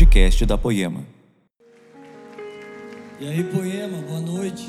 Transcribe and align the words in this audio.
podcast 0.00 0.46
da 0.46 0.56
Poema. 0.56 1.06
E 3.20 3.28
aí, 3.28 3.44
Poema, 3.44 4.00
boa 4.00 4.20
noite. 4.20 4.66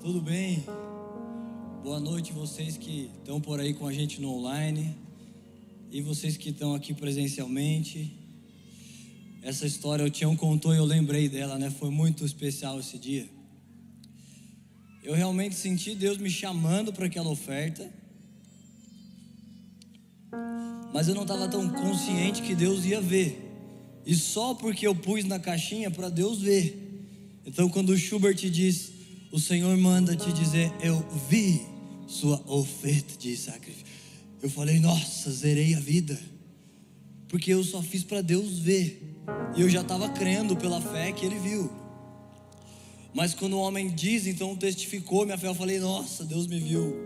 Tudo 0.00 0.20
bem? 0.20 0.64
Boa 1.80 2.00
noite 2.00 2.32
vocês 2.32 2.76
que 2.76 3.08
estão 3.20 3.40
por 3.40 3.60
aí 3.60 3.72
com 3.72 3.86
a 3.86 3.92
gente 3.92 4.20
no 4.20 4.28
online 4.28 4.96
e 5.88 6.02
vocês 6.02 6.36
que 6.36 6.48
estão 6.50 6.74
aqui 6.74 6.92
presencialmente. 6.92 8.12
Essa 9.40 9.66
história 9.66 10.04
o 10.04 10.10
Tião 10.10 10.34
contou 10.34 10.74
e 10.74 10.78
eu 10.78 10.84
lembrei 10.84 11.28
dela, 11.28 11.56
né? 11.56 11.70
Foi 11.70 11.90
muito 11.90 12.24
especial 12.24 12.80
esse 12.80 12.98
dia. 12.98 13.28
Eu 15.04 15.14
realmente 15.14 15.54
senti 15.54 15.94
Deus 15.94 16.18
me 16.18 16.28
chamando 16.28 16.92
para 16.92 17.06
aquela 17.06 17.30
oferta. 17.30 17.88
Mas 20.92 21.06
eu 21.06 21.14
não 21.14 21.22
estava 21.22 21.46
tão 21.46 21.68
consciente 21.68 22.42
que 22.42 22.56
Deus 22.56 22.84
ia 22.84 23.00
ver. 23.00 23.49
E 24.10 24.16
só 24.16 24.54
porque 24.54 24.84
eu 24.84 24.92
pus 24.92 25.24
na 25.24 25.38
caixinha 25.38 25.88
para 25.88 26.08
Deus 26.08 26.40
ver. 26.40 27.06
Então, 27.46 27.68
quando 27.68 27.90
o 27.90 27.96
Schubert 27.96 28.34
diz, 28.34 28.90
o 29.30 29.38
Senhor 29.38 29.76
manda 29.76 30.16
te 30.16 30.32
dizer, 30.32 30.72
eu 30.82 30.98
vi 31.28 31.62
sua 32.08 32.42
oferta 32.48 33.16
de 33.16 33.36
sacrifício. 33.36 33.86
Eu 34.42 34.50
falei, 34.50 34.80
nossa, 34.80 35.30
zerei 35.30 35.76
a 35.76 35.78
vida. 35.78 36.20
Porque 37.28 37.52
eu 37.52 37.62
só 37.62 37.80
fiz 37.80 38.02
para 38.02 38.20
Deus 38.20 38.58
ver. 38.58 39.00
E 39.54 39.60
eu 39.60 39.70
já 39.70 39.82
estava 39.82 40.08
crendo 40.08 40.56
pela 40.56 40.80
fé 40.80 41.12
que 41.12 41.24
ele 41.24 41.38
viu. 41.38 41.70
Mas 43.14 43.32
quando 43.32 43.52
o 43.52 43.60
homem 43.60 43.88
diz, 43.88 44.26
então 44.26 44.56
testificou 44.56 45.24
minha 45.24 45.38
fé, 45.38 45.46
eu 45.46 45.54
falei, 45.54 45.78
nossa, 45.78 46.24
Deus 46.24 46.48
me 46.48 46.58
viu. 46.58 46.96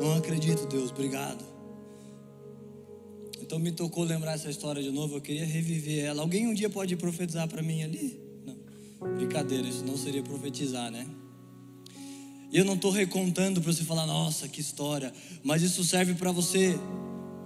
Não 0.00 0.14
acredito, 0.14 0.64
Deus, 0.68 0.92
obrigado. 0.92 1.55
Então 3.46 3.60
me 3.60 3.70
tocou 3.70 4.02
lembrar 4.02 4.32
essa 4.32 4.50
história 4.50 4.82
de 4.82 4.90
novo, 4.90 5.16
eu 5.16 5.20
queria 5.20 5.46
reviver 5.46 6.04
ela. 6.04 6.22
Alguém 6.22 6.48
um 6.48 6.52
dia 6.52 6.68
pode 6.68 6.96
profetizar 6.96 7.46
para 7.46 7.62
mim 7.62 7.84
ali? 7.84 8.18
Não. 8.44 9.14
Brincadeira, 9.14 9.68
isso 9.68 9.84
não 9.84 9.96
seria 9.96 10.20
profetizar, 10.20 10.90
né? 10.90 11.06
E 12.50 12.58
eu 12.58 12.64
não 12.64 12.74
estou 12.74 12.90
recontando 12.90 13.60
para 13.60 13.72
você 13.72 13.84
falar, 13.84 14.04
nossa, 14.04 14.48
que 14.48 14.60
história. 14.60 15.12
Mas 15.44 15.62
isso 15.62 15.84
serve 15.84 16.14
para 16.14 16.32
você 16.32 16.76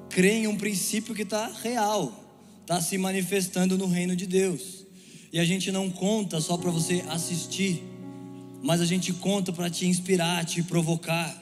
crer 0.08 0.36
em 0.36 0.46
um 0.46 0.56
princípio 0.56 1.14
que 1.14 1.20
está 1.20 1.48
real, 1.48 2.14
está 2.62 2.80
se 2.80 2.96
manifestando 2.96 3.76
no 3.76 3.86
reino 3.86 4.16
de 4.16 4.26
Deus. 4.26 4.86
E 5.30 5.38
a 5.38 5.44
gente 5.44 5.70
não 5.70 5.90
conta 5.90 6.40
só 6.40 6.56
para 6.56 6.70
você 6.70 7.04
assistir, 7.10 7.82
mas 8.62 8.80
a 8.80 8.86
gente 8.86 9.12
conta 9.12 9.52
para 9.52 9.68
te 9.68 9.86
inspirar, 9.86 10.46
te 10.46 10.62
provocar. 10.62 11.36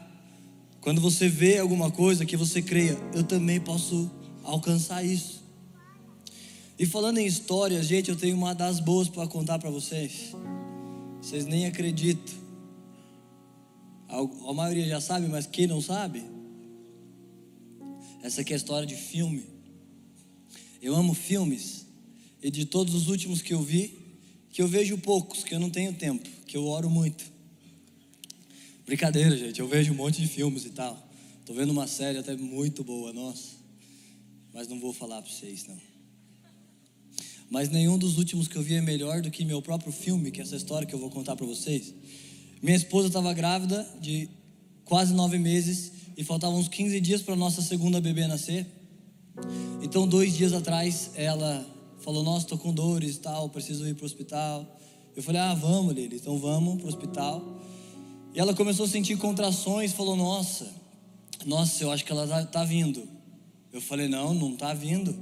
Quando 0.81 1.01
você 1.01 1.29
vê 1.29 1.59
alguma 1.59 1.93
coisa 1.93 2.27
que 2.27 2.37
você 2.37 2.61
creia, 2.61 2.99
eu 3.15 3.23
também 3.23 3.61
posso 3.61 4.18
alcançar 4.49 5.05
isso. 5.05 5.43
E 6.79 6.87
falando 6.87 7.19
em 7.19 7.27
histórias, 7.27 7.87
gente, 7.87 8.09
eu 8.09 8.17
tenho 8.17 8.37
uma 8.37 8.55
das 8.55 8.81
boas 8.81 9.09
para 9.09 9.27
contar 9.27 9.59
para 9.59 9.71
vocês. 9.71 10.33
Vocês 11.21 11.45
nem 11.45 11.67
acreditam. 11.67 12.35
A, 14.09 14.53
maioria 14.55 14.87
já 14.87 15.01
sabe, 15.01 15.29
mas 15.29 15.47
quem 15.47 15.67
não 15.67 15.83
sabe? 15.83 16.23
Essa 18.23 18.41
aqui 18.41 18.53
é 18.53 18.55
a 18.55 18.57
história 18.57 18.87
de 18.87 18.95
filme. 18.95 19.45
Eu 20.81 20.95
amo 20.95 21.15
filmes. 21.15 21.87
E 22.43 22.51
de 22.51 22.65
todos 22.65 22.95
os 22.95 23.09
últimos 23.09 23.43
que 23.43 23.53
eu 23.53 23.61
vi, 23.61 23.99
que 24.51 24.63
eu 24.63 24.69
vejo 24.69 24.97
poucos, 24.99 25.43
que 25.43 25.55
eu 25.55 25.61
não 25.61 25.69
tenho 25.69 25.93
tempo, 25.93 26.29
que 26.47 26.57
eu 26.57 26.65
oro 26.65 26.89
muito. 26.89 27.25
Brincadeira, 28.87 29.37
gente. 29.37 29.59
Eu 29.59 29.67
vejo 29.67 29.93
um 29.93 29.97
monte 29.97 30.23
de 30.23 30.29
filmes 30.29 30.65
e 30.65 30.71
tal. 30.71 30.97
Tô 31.45 31.53
vendo 31.53 31.71
uma 31.71 31.89
série 31.89 32.19
até 32.19 32.37
muito 32.37 32.85
boa, 32.85 33.13
nossa 33.13 33.58
mas 34.59 34.67
não 34.67 34.81
vou 34.81 34.93
falar 34.93 35.23
para 35.23 35.31
vocês 35.31 35.69
não. 35.69 35.79
Mas 37.49 37.69
nenhum 37.69 37.97
dos 37.97 38.19
últimos 38.19 38.49
que 38.49 38.57
eu 38.57 38.63
vi 38.63 38.75
é 38.75 38.81
melhor 38.81 39.23
do 39.23 39.31
que 39.31 39.45
meu 39.45 39.63
próprio 39.63 39.93
filme, 39.93 40.33
que 40.33 40.41
é 40.41 40.43
essa 40.43 40.57
história 40.57 40.85
que 40.85 40.93
eu 40.93 40.99
vou 40.99 41.11
contar 41.11 41.37
para 41.37 41.47
vocês. 41.47 41.95
Minha 42.61 42.77
esposa 42.77 43.07
estava 43.07 43.33
grávida 43.33 43.89
de 44.01 44.29
quase 44.85 45.15
nove 45.15 45.39
meses 45.39 45.93
e 46.17 46.25
faltavam 46.25 46.59
uns 46.59 46.67
15 46.67 47.01
dias 47.01 47.23
para 47.23 47.37
nossa 47.37 47.63
segunda 47.63 48.01
bebê 48.01 48.27
nascer. 48.27 48.67
Então, 49.81 50.09
dois 50.09 50.37
dias 50.37 50.53
atrás, 50.53 51.13
ela 51.15 51.65
falou: 52.01 52.25
Nossa, 52.25 52.47
estou 52.47 52.59
com 52.59 52.75
dores 52.75 53.15
e 53.15 53.21
tal, 53.21 53.49
preciso 53.51 53.87
ir 53.87 53.95
para 53.95 54.03
o 54.03 54.07
hospital. 54.07 54.77
Eu 55.15 55.23
falei: 55.23 55.41
Ah, 55.41 55.55
vamos, 55.55 55.95
Lili, 55.95 56.17
então 56.17 56.37
vamos 56.37 56.79
para 56.79 56.87
o 56.87 56.89
hospital. 56.89 57.61
E 58.35 58.41
ela 58.41 58.53
começou 58.53 58.87
a 58.87 58.89
sentir 58.89 59.17
contrações, 59.19 59.93
falou: 59.93 60.17
Nossa, 60.17 60.69
nossa, 61.47 61.85
eu 61.85 61.93
acho 61.93 62.05
que 62.05 62.11
ela 62.11 62.25
está 62.25 62.45
tá 62.45 62.65
vindo. 62.65 63.18
Eu 63.73 63.81
falei: 63.81 64.09
Não, 64.09 64.35
não 64.35 64.53
está 64.53 64.73
vindo. 64.75 65.17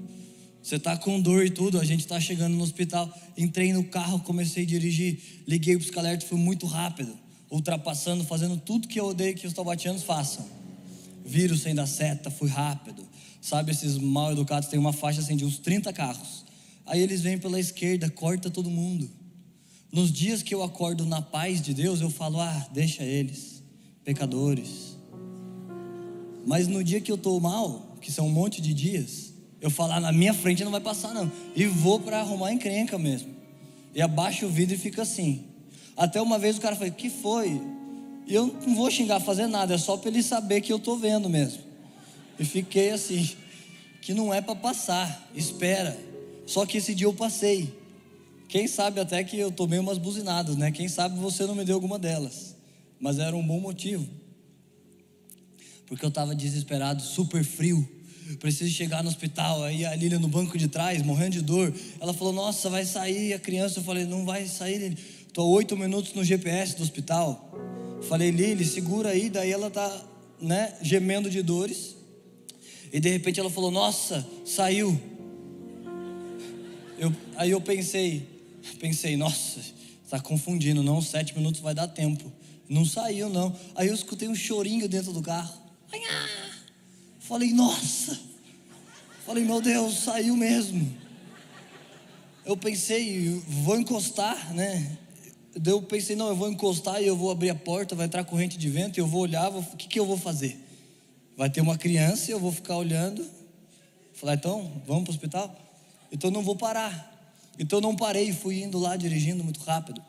Você 0.63 0.77
está 0.77 0.97
com 0.97 1.21
dor 1.21 1.47
e 1.47 1.51
tudo. 1.51 1.79
A 1.79 1.85
gente 1.85 2.01
está 2.01 2.19
chegando 2.19 2.57
no 2.57 2.63
hospital. 2.65 3.13
Entrei 3.37 3.73
no 3.73 3.85
carro, 3.85 4.21
comecei 4.21 4.65
a 4.65 4.67
dirigir. 4.67 5.45
Liguei 5.47 5.77
para 5.77 5.89
os 5.89 5.97
alertas, 5.97 6.29
foi 6.29 6.39
muito 6.39 6.67
rápido. 6.67 7.17
Ultrapassando, 7.49 8.25
fazendo 8.25 8.57
tudo 8.57 8.89
que 8.89 8.99
eu 8.99 9.07
odeio 9.07 9.37
que 9.37 9.47
os 9.47 9.53
taubatianos 9.53 10.03
façam. 10.03 10.45
Vírus 11.25 11.63
sem 11.63 11.75
dar 11.75 11.87
seta, 11.87 12.31
fui 12.31 12.49
rápido. 12.49 13.07
Sabe, 13.41 13.71
esses 13.71 13.97
mal 13.97 14.33
educados 14.33 14.69
têm 14.69 14.79
uma 14.79 14.93
faixa 14.93 15.21
assim 15.21 15.37
de 15.37 15.45
uns 15.45 15.59
30 15.59 15.93
carros. 15.93 16.45
Aí 16.85 17.01
eles 17.01 17.21
vêm 17.21 17.39
pela 17.39 17.61
esquerda, 17.61 18.11
corta 18.11 18.51
todo 18.51 18.69
mundo. 18.69 19.09
Nos 19.93 20.11
dias 20.13 20.43
que 20.43 20.53
eu 20.53 20.65
acordo 20.65 21.07
na 21.07 21.23
paz 21.23 21.63
de 21.63 21.73
Deus, 21.73 22.01
eu 22.01 22.11
falo: 22.11 22.41
ah, 22.41 22.69
deixa 22.73 23.05
eles, 23.05 23.63
pecadores. 24.05 24.99
Mas 26.45 26.67
no 26.67 26.83
dia 26.83 27.01
que 27.01 27.11
eu 27.11 27.17
estou 27.17 27.41
mal, 27.41 27.86
que 28.01 28.13
são 28.13 28.27
um 28.27 28.31
monte 28.31 28.61
de 28.61 28.73
dias, 28.73 29.33
eu 29.61 29.71
falar 29.71 30.01
na 30.01 30.13
minha 30.13 30.35
frente 30.35 30.65
não 30.65 30.71
vai 30.71 30.81
passar 30.81 31.15
não. 31.15 31.31
E 31.55 31.67
vou 31.67 32.01
para 32.01 32.21
arrumar 32.21 32.53
encrenca 32.53 32.99
mesmo. 32.99 33.35
E 33.95 34.03
abaixo 34.03 34.47
o 34.47 34.51
vidro 34.51 34.75
e 34.75 34.79
fica 34.79 35.03
assim. 35.03 35.45
Até 35.97 36.21
uma 36.21 36.39
vez 36.39 36.59
o 36.59 36.61
cara 36.61 36.77
falou: 36.77 36.93
"Que 36.93 37.09
foi?" 37.09 37.61
E 38.27 38.35
eu 38.35 38.47
não 38.67 38.75
vou 38.75 38.91
xingar, 38.91 39.21
fazer 39.21 39.47
nada, 39.47 39.75
é 39.75 39.79
só 39.79 39.97
para 39.97 40.11
ele 40.11 40.23
saber 40.23 40.61
que 40.61 40.73
eu 40.73 40.79
tô 40.79 40.97
vendo 40.97 41.31
mesmo. 41.31 41.63
E 42.39 42.45
fiquei 42.45 42.91
assim, 42.91 43.31
que 44.03 44.13
não 44.13 44.35
é 44.35 44.41
para 44.41 44.55
passar, 44.55 45.29
espera. 45.35 45.97
Só 46.45 46.67
que 46.67 46.79
esse 46.79 46.95
dia 46.95 47.07
eu 47.07 47.15
passei. 47.15 47.73
Quem 48.49 48.67
sabe 48.67 49.01
até 49.01 49.23
que 49.25 49.39
eu 49.39 49.51
tomei 49.51 49.79
umas 49.79 49.99
buzinadas, 49.99 50.57
né? 50.57 50.71
Quem 50.71 50.89
sabe 50.89 51.19
você 51.19 51.47
não 51.47 51.55
me 51.55 51.65
deu 51.65 51.77
alguma 51.77 51.99
delas. 51.99 52.57
Mas 53.01 53.19
era 53.19 53.35
um 53.35 53.47
bom 53.47 53.61
motivo. 53.61 54.07
Porque 55.87 56.05
eu 56.05 56.09
estava 56.09 56.35
desesperado, 56.35 57.03
super 57.03 57.45
frio 57.45 57.97
preciso 58.35 58.73
chegar 58.73 59.05
no 59.05 59.09
hospital. 59.09 59.63
Aí 59.63 59.85
a 59.85 59.95
Lília 59.95 60.19
no 60.19 60.27
banco 60.27 60.59
de 60.59 60.67
trás, 60.67 61.03
morrendo 61.03 61.33
de 61.33 61.43
dor. 61.43 61.73
Ela 62.01 62.13
falou: 62.13 62.33
Nossa, 62.33 62.69
vai 62.69 62.85
sair 62.85 63.33
a 63.33 63.39
criança. 63.39 63.79
Eu 63.79 63.85
falei: 63.85 64.05
Não 64.05 64.25
vai 64.25 64.47
sair. 64.47 64.99
Estou 65.27 65.49
oito 65.51 65.77
minutos 65.77 66.13
no 66.15 66.25
GPS 66.25 66.77
do 66.77 66.83
hospital. 66.83 67.53
Falei: 68.09 68.31
Lili, 68.31 68.65
segura 68.65 69.11
aí. 69.11 69.31
Daí 69.31 69.53
ela 69.53 69.71
tá, 69.71 70.05
né, 70.41 70.75
gemendo 70.83 71.31
de 71.31 71.43
dores. 71.43 71.95
E 72.93 72.99
de 72.99 73.09
repente 73.11 73.39
ela 73.39 73.51
falou: 73.51 73.71
Nossa, 73.71 74.27
saiu. 74.45 74.99
Eu, 76.99 77.15
aí 77.37 77.51
eu 77.51 77.61
pensei, 77.61 78.27
pensei, 78.81 79.19
nossa, 79.19 79.61
está 80.03 80.19
confundindo, 80.19 80.83
não, 80.83 81.03
sete 81.03 81.37
minutos 81.37 81.61
vai 81.61 81.75
dar 81.75 81.87
tempo. 81.89 82.33
Não 82.67 82.87
saiu, 82.87 83.29
não. 83.29 83.55
Aí 83.75 83.89
eu 83.89 83.95
escutei 83.95 84.27
um 84.29 84.35
chorinho 84.35 84.89
dentro 84.89 85.13
do 85.13 85.21
carro. 85.21 85.66
Ah! 85.93 86.51
Falei, 87.21 87.53
nossa. 87.53 88.19
Falei, 89.25 89.45
meu 89.45 89.61
Deus, 89.61 89.99
saiu 89.99 90.37
mesmo. 90.37 90.95
Eu 92.45 92.57
pensei, 92.57 93.43
vou 93.49 93.79
encostar, 93.79 94.55
né? 94.55 94.99
Eu 95.65 95.83
pensei, 95.83 96.15
não, 96.15 96.29
eu 96.29 96.37
vou 96.37 96.49
encostar 96.49 97.03
e 97.03 97.07
eu 97.07 97.17
vou 97.17 97.31
abrir 97.31 97.51
a 97.51 97.55
porta, 97.55 97.97
vai 97.97 98.07
entrar 98.07 98.23
corrente 98.25 98.57
de 98.57 98.69
vento 98.69 98.99
e 98.99 99.01
eu 99.01 99.07
vou 99.07 99.23
olhar, 99.23 99.51
o 99.51 99.63
que, 99.77 99.89
que 99.89 99.99
eu 99.99 100.07
vou 100.07 100.17
fazer? 100.17 100.57
Vai 101.37 101.51
ter 101.51 101.61
uma 101.61 101.77
criança 101.77 102.31
e 102.31 102.33
eu 102.33 102.39
vou 102.39 102.53
ficar 102.53 102.77
olhando. 102.77 103.29
Falei, 104.15 104.37
então, 104.37 104.71
vamos 104.87 105.05
para 105.05 105.11
o 105.11 105.15
hospital? 105.15 105.57
Então 106.13 106.31
não 106.31 106.43
vou 106.43 106.55
parar. 106.55 107.13
Então 107.59 107.81
não 107.81 107.97
parei, 107.97 108.33
fui 108.33 108.63
indo 108.63 108.79
lá 108.79 108.97
dirigindo 108.97 109.43
muito 109.43 109.61
rápido. 109.61 110.03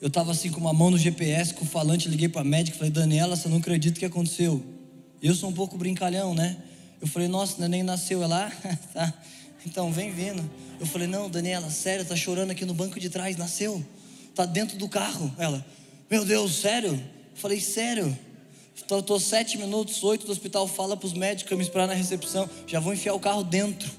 Eu 0.00 0.08
estava 0.08 0.32
assim 0.32 0.50
com 0.50 0.58
uma 0.58 0.72
mão 0.72 0.90
no 0.90 0.96
GPS, 0.96 1.52
com 1.52 1.62
o 1.62 1.68
falante, 1.68 2.08
liguei 2.08 2.26
para 2.26 2.40
a 2.40 2.44
médica, 2.44 2.78
falei, 2.78 2.90
Daniela, 2.90 3.36
você 3.36 3.48
não 3.48 3.58
acredita 3.58 3.96
o 3.96 4.00
que 4.00 4.06
aconteceu? 4.06 4.64
Eu 5.22 5.34
sou 5.34 5.50
um 5.50 5.52
pouco 5.52 5.76
brincalhão, 5.76 6.34
né? 6.34 6.56
Eu 7.02 7.06
falei, 7.06 7.28
nossa, 7.28 7.58
o 7.58 7.60
neném 7.60 7.82
nasceu, 7.82 8.22
é 8.22 8.26
lá? 8.26 8.50
tá. 8.94 9.12
Então, 9.66 9.92
vem 9.92 10.10
vindo. 10.10 10.42
Eu 10.80 10.86
falei, 10.86 11.06
não, 11.06 11.28
Daniela, 11.28 11.68
sério, 11.68 12.02
tá 12.02 12.16
chorando 12.16 12.50
aqui 12.50 12.64
no 12.64 12.72
banco 12.72 12.98
de 12.98 13.10
trás, 13.10 13.36
nasceu. 13.36 13.84
Tá 14.34 14.46
dentro 14.46 14.78
do 14.78 14.88
carro. 14.88 15.30
Ela, 15.36 15.64
meu 16.10 16.24
Deus, 16.24 16.54
sério? 16.54 16.92
Eu 16.92 17.36
falei, 17.36 17.60
sério? 17.60 18.16
Tô 19.06 19.20
sete 19.20 19.58
minutos, 19.58 20.02
oito 20.02 20.24
do 20.24 20.32
hospital, 20.32 20.66
fala 20.66 20.96
para 20.96 21.06
os 21.06 21.12
médicos 21.12 21.56
me 21.56 21.62
esperar 21.62 21.86
na 21.86 21.94
recepção. 21.94 22.48
Já 22.66 22.80
vou 22.80 22.94
enfiar 22.94 23.12
o 23.12 23.20
carro 23.20 23.44
dentro, 23.44 23.90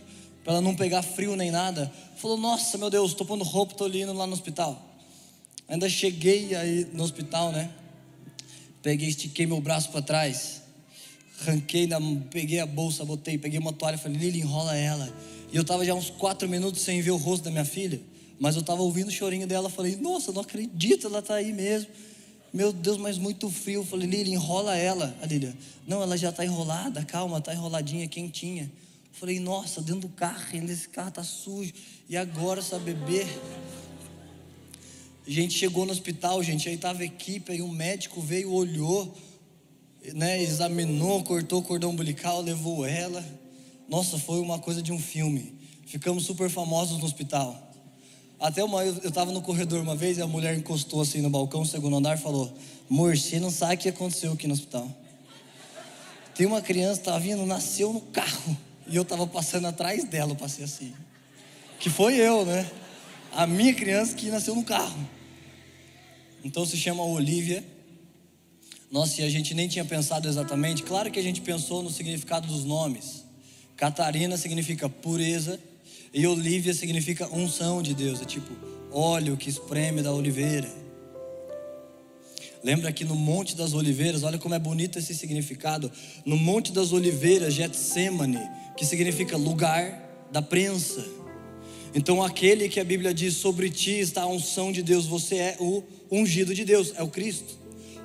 para 0.44 0.54
ela 0.54 0.62
não 0.62 0.76
pegar 0.76 1.04
frio 1.04 1.36
nem 1.36 1.52
nada. 1.52 1.94
Falou, 2.18 2.38
nossa, 2.38 2.76
meu 2.80 2.90
Deus, 2.90 3.14
tô 3.14 3.24
pondo 3.24 3.44
roupa, 3.44 3.76
tô 3.76 3.88
indo 3.88 4.14
lá 4.14 4.26
no 4.26 4.34
hospital. 4.34 4.91
Ainda 5.72 5.90
cheguei 5.90 6.54
aí 6.54 6.88
no 6.94 7.02
hospital, 7.02 7.52
né? 7.52 7.72
Peguei, 8.84 9.10
estiquei 9.10 9.48
meu 9.48 9.60
braço 9.60 9.90
para 9.90 10.04
trás 10.04 10.62
Ranquei, 11.46 11.88
na, 11.88 12.00
peguei 12.30 12.60
a 12.60 12.66
bolsa, 12.66 13.04
botei, 13.04 13.38
peguei 13.38 13.58
uma 13.58 13.74
toalha, 13.74 13.98
falei, 13.98 14.18
Lili, 14.18 14.40
enrola 14.40 14.76
ela. 14.76 15.12
E 15.52 15.56
eu 15.56 15.64
estava 15.64 15.84
já 15.84 15.94
uns 15.94 16.10
quatro 16.10 16.48
minutos 16.48 16.82
sem 16.82 17.02
ver 17.02 17.12
o 17.12 17.18
rosto 17.18 17.44
da 17.44 17.52
minha 17.52 17.66
filha, 17.66 18.00
mas 18.40 18.56
eu 18.56 18.62
estava 18.62 18.82
ouvindo 18.82 19.08
o 19.08 19.12
chorinho 19.12 19.48
dela, 19.48 19.70
falei, 19.70 19.96
nossa, 19.96 20.32
não 20.32 20.42
acredito, 20.42 21.08
ela 21.08 21.20
está 21.20 21.36
aí 21.36 21.52
mesmo. 21.52 21.90
Meu 22.54 22.72
Deus, 22.72 22.98
mas 22.98 23.18
muito 23.18 23.50
frio. 23.50 23.84
Falei, 23.84 24.08
Lili, 24.08 24.34
enrola 24.34 24.76
ela. 24.76 25.16
A 25.22 25.26
Lili, 25.26 25.56
não, 25.88 26.04
ela 26.04 26.18
já 26.18 26.30
está 26.30 26.46
enrolada, 26.46 27.04
calma, 27.06 27.38
está 27.40 27.54
enroladinha, 27.54 28.08
quentinha. 28.08 28.70
Falei, 29.14 29.40
nossa, 29.40 29.82
dentro 29.82 30.02
do 30.02 30.10
carro, 30.10 30.44
esse 30.70 30.90
carro 30.90 31.10
está 31.10 31.24
sujo. 31.24 31.74
E 32.10 32.16
agora 32.16 32.60
essa 32.60 32.78
bebê? 32.78 33.26
A 35.32 35.34
gente 35.34 35.58
chegou 35.58 35.86
no 35.86 35.94
hospital, 35.94 36.44
gente, 36.44 36.68
aí 36.68 36.76
estava 36.76 37.04
a 37.04 37.06
equipe, 37.06 37.54
aí 37.54 37.62
um 37.62 37.70
médico 37.70 38.20
veio, 38.20 38.52
olhou, 38.52 39.16
né, 40.14 40.44
examinou, 40.44 41.24
cortou 41.24 41.60
o 41.60 41.64
cordão 41.64 41.92
umbilical, 41.92 42.42
levou 42.42 42.86
ela. 42.86 43.24
Nossa, 43.88 44.20
foi 44.20 44.42
uma 44.42 44.60
coisa 44.60 44.82
de 44.82 44.92
um 44.92 45.00
filme. 45.00 45.58
Ficamos 45.86 46.26
super 46.26 46.50
famosos 46.50 46.98
no 46.98 47.06
hospital. 47.06 47.58
Até 48.42 48.62
uma, 48.62 48.84
eu 48.84 49.08
estava 49.08 49.32
no 49.32 49.42
corredor 49.42 49.82
uma 49.82 49.96
vez 49.96 50.18
e 50.18 50.22
a 50.22 50.28
mulher 50.28 50.54
encostou 50.54 51.00
assim 51.00 51.22
no 51.22 51.30
balcão, 51.30 51.64
segundo 51.64 51.96
andar, 51.96 52.18
falou: 52.18 52.54
Amor, 52.90 53.16
você 53.16 53.40
não 53.40 53.50
sabe 53.50 53.76
o 53.76 53.78
que 53.78 53.88
aconteceu 53.88 54.34
aqui 54.34 54.48
no 54.48 54.54
hospital. 54.54 54.86
Tem 56.36 56.46
uma 56.46 56.62
criança 56.62 57.00
estava 57.00 57.22
vindo, 57.22 57.46
nasceu 57.46 57.94
no 57.94 58.02
carro. 58.02 58.58
E 58.86 58.98
eu 58.98 59.04
estava 59.04 59.26
passando 59.26 59.66
atrás 59.68 60.04
dela, 60.04 60.32
eu 60.32 60.36
passei 60.36 60.66
assim. 60.66 60.94
Que 61.80 61.90
foi 61.90 62.16
eu, 62.16 62.46
né? 62.46 62.70
A 63.32 63.48
minha 63.48 63.74
criança 63.74 64.14
que 64.14 64.30
nasceu 64.30 64.54
no 64.54 64.66
carro. 64.66 65.21
Então 66.44 66.66
se 66.66 66.78
chama 66.78 67.04
Olivia. 67.04 67.64
Nossa, 68.92 69.22
e 69.22 69.24
a 69.24 69.30
gente 69.30 69.54
nem 69.54 69.68
tinha 69.68 69.86
pensado 69.86 70.28
exatamente. 70.28 70.84
Claro 70.84 71.10
que 71.10 71.20
a 71.20 71.24
gente 71.24 71.42
pensou 71.42 71.82
no 71.82 71.90
significado 71.90 72.48
dos 72.48 72.64
nomes. 72.64 73.24
Catarina 73.78 74.38
significa 74.38 74.90
pureza 74.90 75.60
e 76.14 76.28
Olivia 76.28 76.74
significa 76.74 77.28
unção 77.34 77.82
de 77.82 77.94
Deus. 77.94 78.22
É 78.22 78.26
tipo 78.26 78.52
óleo 78.92 79.38
que 79.38 79.50
espreme 79.50 80.02
da 80.02 80.12
oliveira. 80.12 80.70
Lembra 82.64 82.92
que 82.92 83.04
no 83.04 83.16
Monte 83.16 83.56
das 83.56 83.74
Oliveiras, 83.74 84.24
olha 84.24 84.38
como 84.38 84.54
é 84.54 84.60
bonito 84.60 85.00
esse 85.00 85.16
significado. 85.16 85.92
No 86.26 86.38
Monte 86.38 86.72
das 86.72 86.92
Oliveiras, 86.92 87.54
Getsemane, 87.56 88.40
que 88.78 88.86
significa 88.86 89.36
lugar 89.36 90.28
da 90.32 90.42
prensa. 90.42 91.04
Então, 91.94 92.24
aquele 92.24 92.70
que 92.70 92.80
a 92.80 92.84
Bíblia 92.84 93.14
diz 93.14 93.34
sobre 93.36 93.70
ti 93.70 94.00
está 94.00 94.22
a 94.22 94.28
unção 94.28 94.72
de 94.72 94.84
Deus, 94.84 95.06
você 95.06 95.38
é 95.38 95.58
o 95.60 95.84
ungido 96.12 96.54
de 96.54 96.66
Deus, 96.66 96.94
é 96.96 97.02
o 97.02 97.08
Cristo, 97.08 97.58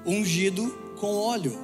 ungido 0.06 0.70
com 1.00 1.14
óleo. 1.14 1.58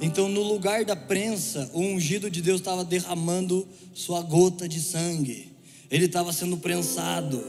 Então, 0.00 0.28
no 0.28 0.42
lugar 0.42 0.84
da 0.84 0.96
prensa, 0.96 1.70
o 1.72 1.80
ungido 1.80 2.30
de 2.30 2.42
Deus 2.42 2.60
estava 2.60 2.84
derramando 2.84 3.66
sua 3.94 4.22
gota 4.22 4.68
de 4.68 4.80
sangue, 4.80 5.52
ele 5.90 6.06
estava 6.06 6.32
sendo 6.32 6.56
prensado. 6.56 7.44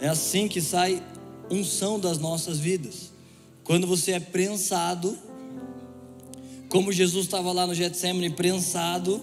É 0.00 0.08
assim 0.08 0.48
que 0.48 0.60
sai 0.60 1.02
unção 1.50 1.98
das 1.98 2.18
nossas 2.18 2.58
vidas. 2.58 3.12
Quando 3.64 3.86
você 3.86 4.12
é 4.12 4.20
prensado, 4.20 5.16
como 6.68 6.92
Jesus 6.92 7.26
estava 7.26 7.52
lá 7.52 7.66
no 7.66 7.74
Getsemane 7.74 8.30
prensado, 8.30 9.20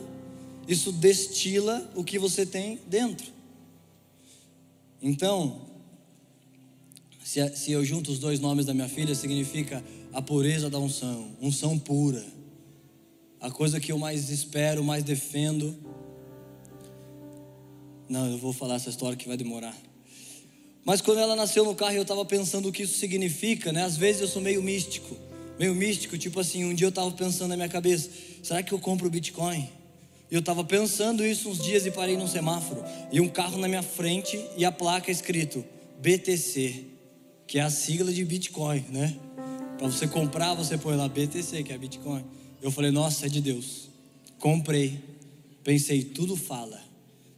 isso 0.67 0.91
destila 0.91 1.89
o 1.95 2.03
que 2.03 2.19
você 2.19 2.45
tem 2.45 2.79
dentro. 2.85 3.31
Então, 5.01 5.66
se, 7.27 7.45
se 7.57 7.71
eu 7.73 7.83
junto 7.83 8.09
os 8.09 8.19
dois 8.19 8.39
nomes 8.39 8.65
da 8.65 8.73
minha 8.73 8.87
filha, 8.87 9.13
significa 9.13 9.83
a 10.13 10.21
pureza 10.21 10.69
da 10.69 10.79
unção, 10.79 11.35
unção 11.41 11.77
pura. 11.77 12.23
A 13.41 13.51
coisa 13.51 13.81
que 13.81 13.91
eu 13.91 13.97
mais 13.97 14.29
espero, 14.29 14.81
mais 14.81 15.03
defendo. 15.03 15.75
Não, 18.07 18.31
eu 18.31 18.37
vou 18.37 18.53
falar 18.53 18.75
essa 18.75 18.89
história 18.89 19.17
que 19.17 19.27
vai 19.27 19.35
demorar. 19.35 19.75
Mas 20.85 21.01
quando 21.01 21.17
ela 21.17 21.35
nasceu 21.35 21.65
no 21.65 21.75
carro, 21.75 21.95
eu 21.95 22.03
estava 22.03 22.23
pensando 22.23 22.69
o 22.69 22.71
que 22.71 22.83
isso 22.83 22.97
significa, 22.97 23.73
né? 23.73 23.83
Às 23.83 23.97
vezes 23.97 24.21
eu 24.21 24.27
sou 24.29 24.41
meio 24.41 24.63
místico, 24.63 25.17
meio 25.59 25.75
místico, 25.75 26.17
tipo 26.17 26.39
assim, 26.39 26.63
um 26.63 26.73
dia 26.73 26.85
eu 26.85 26.89
estava 26.89 27.11
pensando 27.11 27.49
na 27.49 27.57
minha 27.57 27.67
cabeça, 27.67 28.09
será 28.41 28.63
que 28.63 28.71
eu 28.71 28.79
compro 28.79 29.09
Bitcoin? 29.09 29.67
Eu 30.31 30.39
estava 30.39 30.63
pensando 30.63 31.25
isso 31.25 31.49
uns 31.49 31.61
dias 31.61 31.85
e 31.85 31.91
parei 31.91 32.15
num 32.15 32.27
semáforo. 32.27 32.85
E 33.11 33.19
um 33.19 33.27
carro 33.27 33.57
na 33.57 33.67
minha 33.67 33.83
frente 33.83 34.39
e 34.55 34.63
a 34.63 34.71
placa 34.71 35.11
escrito 35.11 35.65
BTC, 35.99 36.95
que 37.47 37.57
é 37.57 37.61
a 37.61 37.69
sigla 37.69 38.11
de 38.11 38.23
Bitcoin, 38.25 38.83
né? 38.89 39.17
Para 39.77 39.87
você 39.87 40.05
comprar, 40.05 40.53
você 40.53 40.77
põe 40.77 40.97
lá 40.97 41.07
BTC, 41.07 41.63
que 41.63 41.71
é 41.71 41.77
Bitcoin. 41.77 42.23
Eu 42.61 42.69
falei, 42.71 42.91
nossa, 42.91 43.25
é 43.27 43.29
de 43.29 43.39
Deus. 43.39 43.89
Comprei. 44.37 44.99
Pensei, 45.63 46.03
tudo 46.03 46.35
fala. 46.35 46.81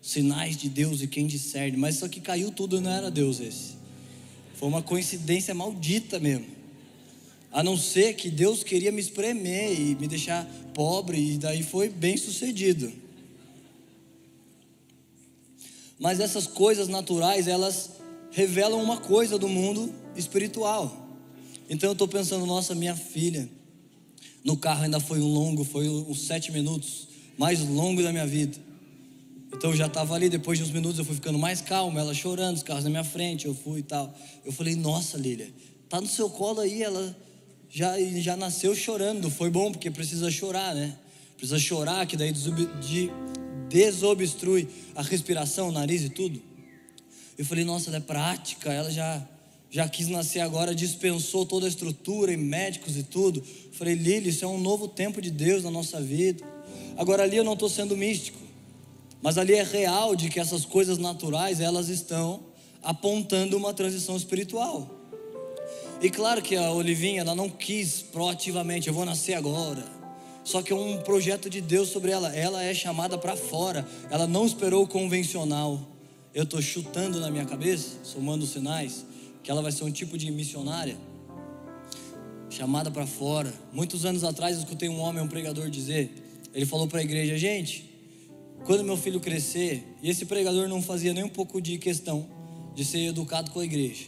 Sinais 0.02 0.58
de 0.58 0.68
Deus 0.68 1.02
e 1.02 1.08
quem 1.08 1.28
discerne. 1.28 1.78
Mas 1.78 1.98
só 1.98 2.08
que 2.08 2.20
caiu 2.20 2.52
tudo, 2.52 2.82
não 2.82 2.90
era 2.90 3.12
Deus 3.12 3.40
esse. 3.40 3.78
Foi 4.56 4.68
uma 4.68 4.82
coincidência 4.82 5.54
maldita 5.54 6.20
mesmo. 6.20 6.48
A 7.52 7.62
não 7.62 7.78
ser 7.78 8.14
que 8.16 8.30
Deus 8.30 8.64
queria 8.64 8.92
me 8.92 9.02
espremer 9.02 9.80
e 9.80 9.96
me 9.96 10.08
deixar 10.08 10.46
pobre, 10.74 11.34
e 11.34 11.38
daí 11.38 11.64
foi 11.64 11.90
bem 11.90 12.16
sucedido. 12.16 12.92
Mas 16.00 16.20
essas 16.20 16.48
coisas 16.48 16.88
naturais, 16.88 17.48
elas 17.48 17.92
revelam 18.32 18.82
uma 18.82 18.98
coisa 18.98 19.38
do 19.38 19.48
mundo 19.48 19.94
espiritual. 20.16 21.08
Então 21.70 21.90
eu 21.90 21.94
estou 21.94 22.08
pensando, 22.08 22.46
nossa, 22.46 22.74
minha 22.74 22.96
filha, 22.96 23.50
no 24.44 24.58
carro 24.58 24.84
ainda 24.84 25.00
foi 25.00 25.20
um 25.20 25.28
longo, 25.28 25.64
foi 25.64 25.88
uns 25.88 26.22
sete 26.22 26.52
minutos, 26.52 27.08
mais 27.38 27.60
longo 27.60 28.02
da 28.02 28.12
minha 28.12 28.26
vida. 28.26 28.58
Então 29.54 29.72
eu 29.72 29.76
já 29.76 29.88
estava 29.88 30.16
ali, 30.16 30.30
depois 30.30 30.58
de 30.58 30.64
uns 30.64 30.72
minutos 30.72 31.00
eu 31.00 31.06
fui 31.06 31.16
ficando 31.16 31.38
mais 31.38 31.62
calmo, 31.62 31.98
ela 31.98 32.14
chorando, 32.14 32.58
os 32.58 32.64
carros 32.64 32.84
na 32.84 32.90
minha 32.90 33.04
frente, 33.04 33.46
eu 33.46 33.54
fui 33.54 33.80
e 33.80 33.84
tal. 33.84 34.16
Eu 34.46 34.52
falei, 34.52 34.76
nossa, 34.76 35.18
Lília, 35.18 35.52
tá 35.88 36.00
no 36.00 36.08
seu 36.08 36.30
colo 36.30 36.60
aí, 36.60 36.84
ela 36.84 37.16
já, 37.70 38.00
já 38.20 38.36
nasceu 38.36 38.76
chorando. 38.76 39.30
Foi 39.30 39.50
bom, 39.50 39.72
porque 39.72 39.90
precisa 39.90 40.30
chorar, 40.32 40.76
né? 40.76 40.96
Precisa 41.36 41.60
chorar, 41.60 42.06
que 42.06 42.18
daí 42.18 42.34
desobstrui 43.70 44.68
a 44.96 45.02
respiração, 45.02 45.70
o 45.70 45.72
nariz 45.72 46.04
e 46.04 46.10
tudo. 46.10 46.49
Eu 47.40 47.46
falei, 47.46 47.64
nossa, 47.64 47.90
ela 47.90 47.96
é 47.96 48.02
prática, 48.02 48.70
ela 48.70 48.92
já, 48.92 49.26
já 49.72 49.88
quis 49.88 50.10
nascer 50.10 50.42
agora, 50.42 50.76
dispensou 50.76 51.46
toda 51.46 51.66
a 51.66 51.70
estrutura 51.70 52.34
e 52.34 52.36
médicos 52.36 52.98
e 52.98 53.04
tudo. 53.04 53.40
Eu 53.40 53.72
falei, 53.72 53.94
Lili, 53.94 54.28
isso 54.28 54.44
é 54.44 54.48
um 54.50 54.60
novo 54.60 54.90
tempo 54.90 55.22
de 55.22 55.32
Deus 55.32 55.64
na 55.64 55.72
nossa 55.72 56.02
vida. 56.02 56.44
Agora 56.98 57.24
ali 57.24 57.38
eu 57.38 57.46
não 57.46 57.54
estou 57.54 57.70
sendo 57.70 57.96
místico, 57.96 58.38
mas 59.22 59.38
ali 59.38 59.54
é 59.54 59.64
real 59.64 60.18
de 60.18 60.28
que 60.28 60.38
essas 60.38 60.66
coisas 60.66 60.98
naturais, 60.98 61.62
elas 61.62 61.88
estão 61.88 62.42
apontando 62.84 63.56
uma 63.56 63.74
transição 63.74 64.18
espiritual. 64.18 64.90
E 66.02 66.10
claro 66.10 66.42
que 66.42 66.58
a 66.58 66.74
Olivinha, 66.74 67.22
ela 67.22 67.36
não 67.36 67.50
quis 67.50 68.02
proativamente, 68.02 68.90
eu 68.90 68.94
vou 68.94 69.06
nascer 69.06 69.36
agora. 69.36 69.86
Só 70.44 70.62
que 70.62 70.74
é 70.74 70.76
um 70.76 70.98
projeto 70.98 71.50
de 71.50 71.62
Deus 71.62 71.88
sobre 71.88 72.12
ela. 72.12 72.36
Ela 72.36 72.62
é 72.66 72.74
chamada 72.74 73.18
para 73.18 73.38
fora. 73.38 73.88
Ela 74.10 74.28
não 74.28 74.46
esperou 74.46 74.84
o 74.84 74.88
convencional. 74.88 75.89
Eu 76.34 76.44
estou 76.44 76.62
chutando 76.62 77.20
na 77.20 77.32
minha 77.32 77.46
cabeça, 77.46 77.98
somando 78.04 78.44
os 78.44 78.52
sinais, 78.52 79.06
que 79.42 79.50
ela 79.50 79.62
vai 79.62 79.72
ser 79.72 79.84
um 79.84 79.92
tipo 79.92 80.18
de 80.18 80.30
missionária. 80.32 80.98
Chamada 82.50 82.92
para 82.92 83.08
fora. 83.08 83.54
Muitos 83.74 84.06
anos 84.06 84.24
atrás 84.24 84.56
eu 84.56 84.64
escutei 84.64 84.90
um 84.90 85.00
homem, 85.00 85.24
um 85.24 85.28
pregador, 85.28 85.70
dizer: 85.70 86.12
ele 86.54 86.66
falou 86.66 86.88
para 86.88 87.00
a 87.00 87.04
igreja, 87.04 87.38
gente, 87.38 87.90
quando 88.66 88.84
meu 88.84 88.98
filho 88.98 89.20
crescer, 89.20 89.84
e 90.02 90.10
esse 90.10 90.26
pregador 90.26 90.68
não 90.68 90.82
fazia 90.82 91.14
nem 91.14 91.24
um 91.24 91.30
pouco 91.30 91.62
de 91.62 91.78
questão 91.78 92.28
de 92.76 92.86
ser 92.86 93.08
educado 93.08 93.52
com 93.52 93.60
a 93.60 93.66
igreja. 93.66 94.06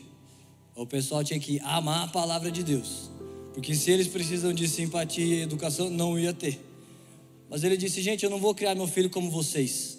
O 0.76 0.86
pessoal 0.86 1.24
tinha 1.24 1.40
que 1.40 1.60
amar 1.62 2.06
a 2.06 2.08
palavra 2.08 2.52
de 2.52 2.64
Deus. 2.64 3.10
Porque 3.54 3.76
se 3.76 3.92
eles 3.92 4.08
precisam 4.08 4.54
de 4.54 4.68
simpatia 4.68 5.26
e 5.26 5.42
educação, 5.42 5.90
não 5.90 6.18
ia 6.18 6.34
ter. 6.34 6.60
Mas 7.50 7.64
ele 7.64 7.76
disse: 7.76 8.02
gente, 8.02 8.24
eu 8.24 8.30
não 8.30 8.40
vou 8.40 8.56
criar 8.56 8.76
meu 8.76 8.88
filho 8.88 9.10
como 9.10 9.30
vocês, 9.30 9.98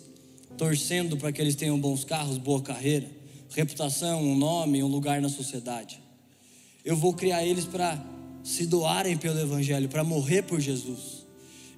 torcendo 0.56 1.16
para 1.16 1.32
que 1.32 1.40
eles 1.40 1.54
tenham 1.54 1.78
bons 1.78 2.04
carros, 2.04 2.38
boa 2.38 2.60
carreira, 2.60 3.08
reputação, 3.50 4.22
um 4.22 4.36
nome, 4.36 4.82
um 4.82 4.88
lugar 4.88 5.20
na 5.20 5.28
sociedade. 5.28 6.00
Eu 6.84 6.96
vou 6.96 7.14
criar 7.14 7.44
eles 7.44 7.64
para 7.64 8.02
se 8.42 8.66
doarem 8.66 9.16
pelo 9.16 9.38
Evangelho, 9.38 9.88
para 9.88 10.02
morrer 10.02 10.42
por 10.42 10.60
Jesus. 10.60 11.26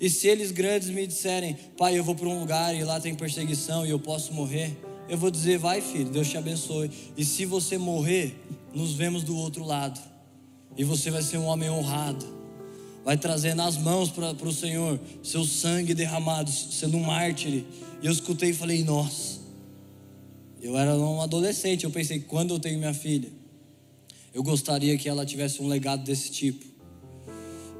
E 0.01 0.11
se 0.11 0.27
eles 0.27 0.51
grandes 0.51 0.89
me 0.89 1.07
disserem, 1.07 1.57
pai, 1.77 1.99
eu 1.99 2.05
vou 2.05 2.15
para 2.15 2.29
um 2.29 2.41
lugar 2.41 2.75
e 2.75 2.83
lá 2.83 3.01
tem 3.01 3.15
perseguição 3.15 3.87
e 3.87 3.91
eu 3.91 3.99
posso 3.99 4.33
morrer, 4.33 4.77
eu 5.09 5.19
vou 5.19 5.31
dizer, 5.31 5.59
vai 5.59 5.81
filho, 5.81 6.11
Deus 6.11 6.29
te 6.29 6.37
abençoe. 6.37 6.91
E 7.17 7.25
se 7.25 7.45
você 7.45 7.77
morrer, 7.79 8.35
nos 8.73 8.95
vemos 8.95 9.23
do 9.23 9.37
outro 9.37 9.65
lado. 9.65 10.01
E 10.77 10.83
você 10.83 11.11
vai 11.11 11.23
ser 11.23 11.39
um 11.39 11.45
homem 11.45 11.71
honrado. 11.71 12.44
Vai 13.05 13.19
trazer 13.19 13.55
nas 13.55 13.77
mãos 13.77 14.11
para 14.11 14.33
o 14.33 14.53
Senhor 14.53 14.99
seu 15.23 15.45
sangue 15.45 15.93
derramado, 15.93 16.51
sendo 16.51 16.97
um 16.97 17.03
mártir. 17.03 17.65
E 18.01 18.07
eu 18.07 18.11
escutei 18.11 18.51
e 18.51 18.55
falei, 18.55 18.83
nossa. 18.83 19.41
Eu 20.63 20.79
era 20.79 20.97
um 20.97 21.21
adolescente, 21.21 21.85
eu 21.85 21.91
pensei, 21.91 22.21
quando 22.21 22.55
eu 22.55 22.59
tenho 22.59 22.79
minha 22.79 22.95
filha, 22.95 23.29
eu 24.33 24.43
gostaria 24.43 24.97
que 24.97 25.07
ela 25.09 25.27
tivesse 25.27 25.61
um 25.61 25.69
legado 25.69 26.03
desse 26.03 26.31
tipo. 26.31 26.65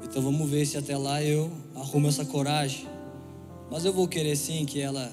Então 0.03 0.21
vamos 0.21 0.47
ver 0.47 0.65
se 0.67 0.77
até 0.77 0.95
lá 0.95 1.21
eu 1.23 1.51
arrumo 1.75 2.07
essa 2.07 2.23
coragem. 2.23 2.85
Mas 3.71 3.83
eu 3.83 3.91
vou 3.91 4.07
querer 4.07 4.35
sim 4.35 4.63
que 4.63 4.79
ela. 4.79 5.11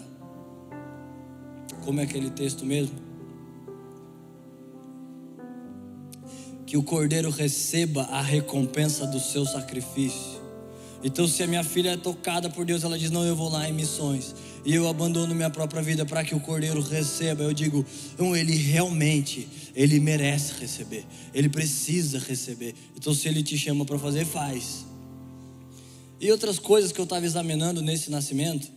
Como 1.84 1.98
é 1.98 2.04
aquele 2.04 2.30
texto 2.30 2.66
mesmo? 2.66 3.01
Que 6.72 6.78
o 6.78 6.82
cordeiro 6.82 7.28
receba 7.28 8.04
a 8.04 8.22
recompensa 8.22 9.06
do 9.06 9.20
seu 9.20 9.44
sacrifício. 9.44 10.40
Então, 11.04 11.28
se 11.28 11.42
a 11.42 11.46
minha 11.46 11.62
filha 11.62 11.90
é 11.90 11.96
tocada 11.98 12.48
por 12.48 12.64
Deus, 12.64 12.82
ela 12.82 12.98
diz: 12.98 13.10
Não, 13.10 13.26
eu 13.26 13.36
vou 13.36 13.50
lá 13.50 13.68
em 13.68 13.74
missões. 13.74 14.34
E 14.64 14.74
eu 14.74 14.88
abandono 14.88 15.34
minha 15.34 15.50
própria 15.50 15.82
vida 15.82 16.06
para 16.06 16.24
que 16.24 16.34
o 16.34 16.40
cordeiro 16.40 16.80
receba. 16.80 17.42
Eu 17.42 17.52
digo: 17.52 17.84
Não, 18.18 18.34
ele 18.34 18.54
realmente, 18.54 19.46
ele 19.76 20.00
merece 20.00 20.54
receber. 20.58 21.04
Ele 21.34 21.50
precisa 21.50 22.18
receber. 22.18 22.74
Então, 22.96 23.12
se 23.12 23.28
ele 23.28 23.42
te 23.42 23.58
chama 23.58 23.84
para 23.84 23.98
fazer, 23.98 24.24
faz. 24.24 24.86
E 26.18 26.32
outras 26.32 26.58
coisas 26.58 26.90
que 26.90 26.98
eu 26.98 27.04
estava 27.04 27.26
examinando 27.26 27.82
nesse 27.82 28.10
nascimento. 28.10 28.72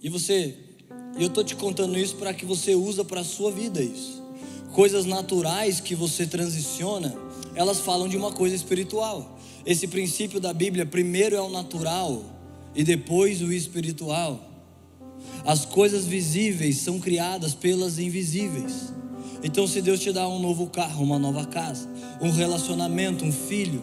E 0.00 0.08
você, 0.08 0.54
eu 1.18 1.26
estou 1.26 1.42
te 1.42 1.56
contando 1.56 1.98
isso 1.98 2.14
para 2.14 2.32
que 2.32 2.46
você 2.46 2.76
usa 2.76 3.04
para 3.04 3.22
a 3.22 3.24
sua 3.24 3.50
vida 3.50 3.82
isso. 3.82 4.21
Coisas 4.72 5.04
naturais 5.04 5.80
que 5.80 5.94
você 5.94 6.26
transiciona, 6.26 7.14
elas 7.54 7.80
falam 7.80 8.08
de 8.08 8.16
uma 8.16 8.32
coisa 8.32 8.56
espiritual. 8.56 9.38
Esse 9.66 9.86
princípio 9.86 10.40
da 10.40 10.52
Bíblia, 10.54 10.86
primeiro 10.86 11.36
é 11.36 11.40
o 11.42 11.50
natural 11.50 12.22
e 12.74 12.82
depois 12.82 13.42
o 13.42 13.52
espiritual. 13.52 14.40
As 15.44 15.66
coisas 15.66 16.06
visíveis 16.06 16.78
são 16.78 16.98
criadas 16.98 17.52
pelas 17.52 17.98
invisíveis. 17.98 18.92
Então, 19.44 19.66
se 19.66 19.82
Deus 19.82 20.00
te 20.00 20.10
dá 20.10 20.26
um 20.26 20.40
novo 20.40 20.66
carro, 20.68 21.04
uma 21.04 21.18
nova 21.18 21.44
casa, 21.44 21.86
um 22.20 22.30
relacionamento, 22.30 23.26
um 23.26 23.32
filho, 23.32 23.82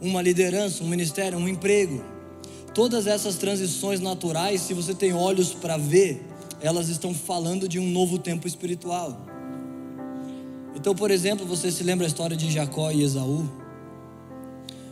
uma 0.00 0.20
liderança, 0.20 0.82
um 0.82 0.88
ministério, 0.88 1.38
um 1.38 1.48
emprego, 1.48 2.02
todas 2.74 3.06
essas 3.06 3.36
transições 3.36 4.00
naturais, 4.00 4.62
se 4.62 4.74
você 4.74 4.94
tem 4.94 5.12
olhos 5.12 5.54
para 5.54 5.76
ver, 5.76 6.26
elas 6.60 6.88
estão 6.88 7.14
falando 7.14 7.68
de 7.68 7.78
um 7.78 7.88
novo 7.88 8.18
tempo 8.18 8.48
espiritual. 8.48 9.33
Então, 10.84 10.94
por 10.94 11.10
exemplo, 11.10 11.46
você 11.46 11.72
se 11.72 11.82
lembra 11.82 12.04
a 12.04 12.08
história 12.08 12.36
de 12.36 12.50
Jacó 12.52 12.90
e 12.90 13.02
Esaú? 13.02 13.48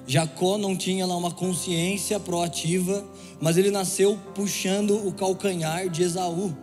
Jacó 0.06 0.56
não 0.56 0.74
tinha 0.74 1.04
lá 1.04 1.14
uma 1.14 1.30
consciência 1.30 2.18
proativa, 2.18 3.04
mas 3.38 3.58
ele 3.58 3.70
nasceu 3.70 4.18
puxando 4.34 5.06
o 5.06 5.12
calcanhar 5.12 5.90
de 5.90 6.02
Esaú. 6.02 6.56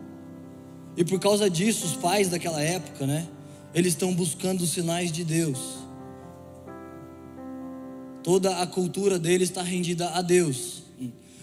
E 0.97 1.05
por 1.05 1.19
causa 1.19 1.47
disso, 1.47 1.85
os 1.85 1.95
pais 1.95 2.29
daquela 2.29 2.59
época, 2.59 3.05
né? 3.05 3.27
Eles 3.71 3.93
estão 3.93 4.15
buscando 4.15 4.65
sinais 4.65 5.11
de 5.11 5.23
Deus. 5.23 5.77
Toda 8.23 8.57
a 8.57 8.65
cultura 8.65 9.19
deles 9.19 9.49
está 9.49 9.61
rendida 9.61 10.09
a 10.09 10.23
Deus. 10.23 10.81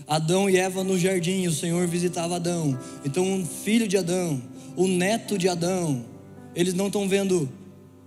Adão 0.08 0.50
e 0.50 0.56
Eva 0.56 0.82
no 0.82 0.98
jardim, 0.98 1.46
o 1.46 1.52
Senhor 1.52 1.86
visitava 1.86 2.34
Adão. 2.34 2.76
Então, 3.04 3.22
um 3.24 3.46
filho 3.46 3.86
de 3.86 3.96
Adão, 3.96 4.42
o 4.74 4.88
neto 4.88 5.38
de 5.38 5.48
Adão, 5.48 6.04
eles 6.52 6.74
não 6.74 6.88
estão 6.88 7.08
vendo 7.08 7.48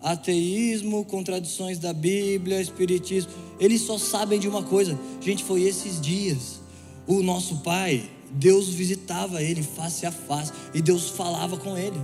ateísmo, 0.02 1.04
contradições 1.06 1.78
da 1.78 1.94
Bíblia, 1.94 2.62
espiritismo. 2.62 3.32
Eles 3.60 3.82
só 3.82 3.98
sabem 3.98 4.40
de 4.40 4.48
uma 4.48 4.64
coisa. 4.64 4.98
Gente, 5.22 5.44
foi 5.44 5.64
esses 5.64 6.00
dias. 6.00 6.60
O 7.08 7.22
nosso 7.24 7.58
pai, 7.58 8.10
Deus 8.32 8.70
visitava 8.70 9.42
ele 9.42 9.64
face 9.64 10.06
a 10.06 10.12
face 10.12 10.52
e 10.74 10.82
Deus 10.82 11.10
falava 11.10 11.58
com 11.58 11.78
ele. 11.78 12.00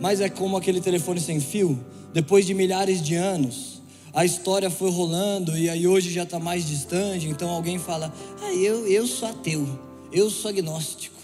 Mas 0.00 0.20
é 0.20 0.28
como 0.28 0.56
aquele 0.56 0.80
telefone 0.80 1.20
sem 1.20 1.40
fio, 1.40 1.78
depois 2.12 2.46
de 2.46 2.54
milhares 2.54 3.02
de 3.02 3.14
anos, 3.14 3.82
a 4.12 4.24
história 4.24 4.70
foi 4.70 4.90
rolando 4.90 5.56
e 5.56 5.70
aí 5.70 5.86
hoje 5.86 6.10
já 6.10 6.24
está 6.24 6.38
mais 6.38 6.66
distante, 6.66 7.28
então 7.28 7.48
alguém 7.50 7.78
fala: 7.78 8.12
Ah, 8.42 8.52
eu, 8.52 8.86
eu 8.86 9.06
sou 9.06 9.28
ateu, 9.28 9.66
eu 10.12 10.28
sou 10.28 10.50
agnóstico. 10.50 11.16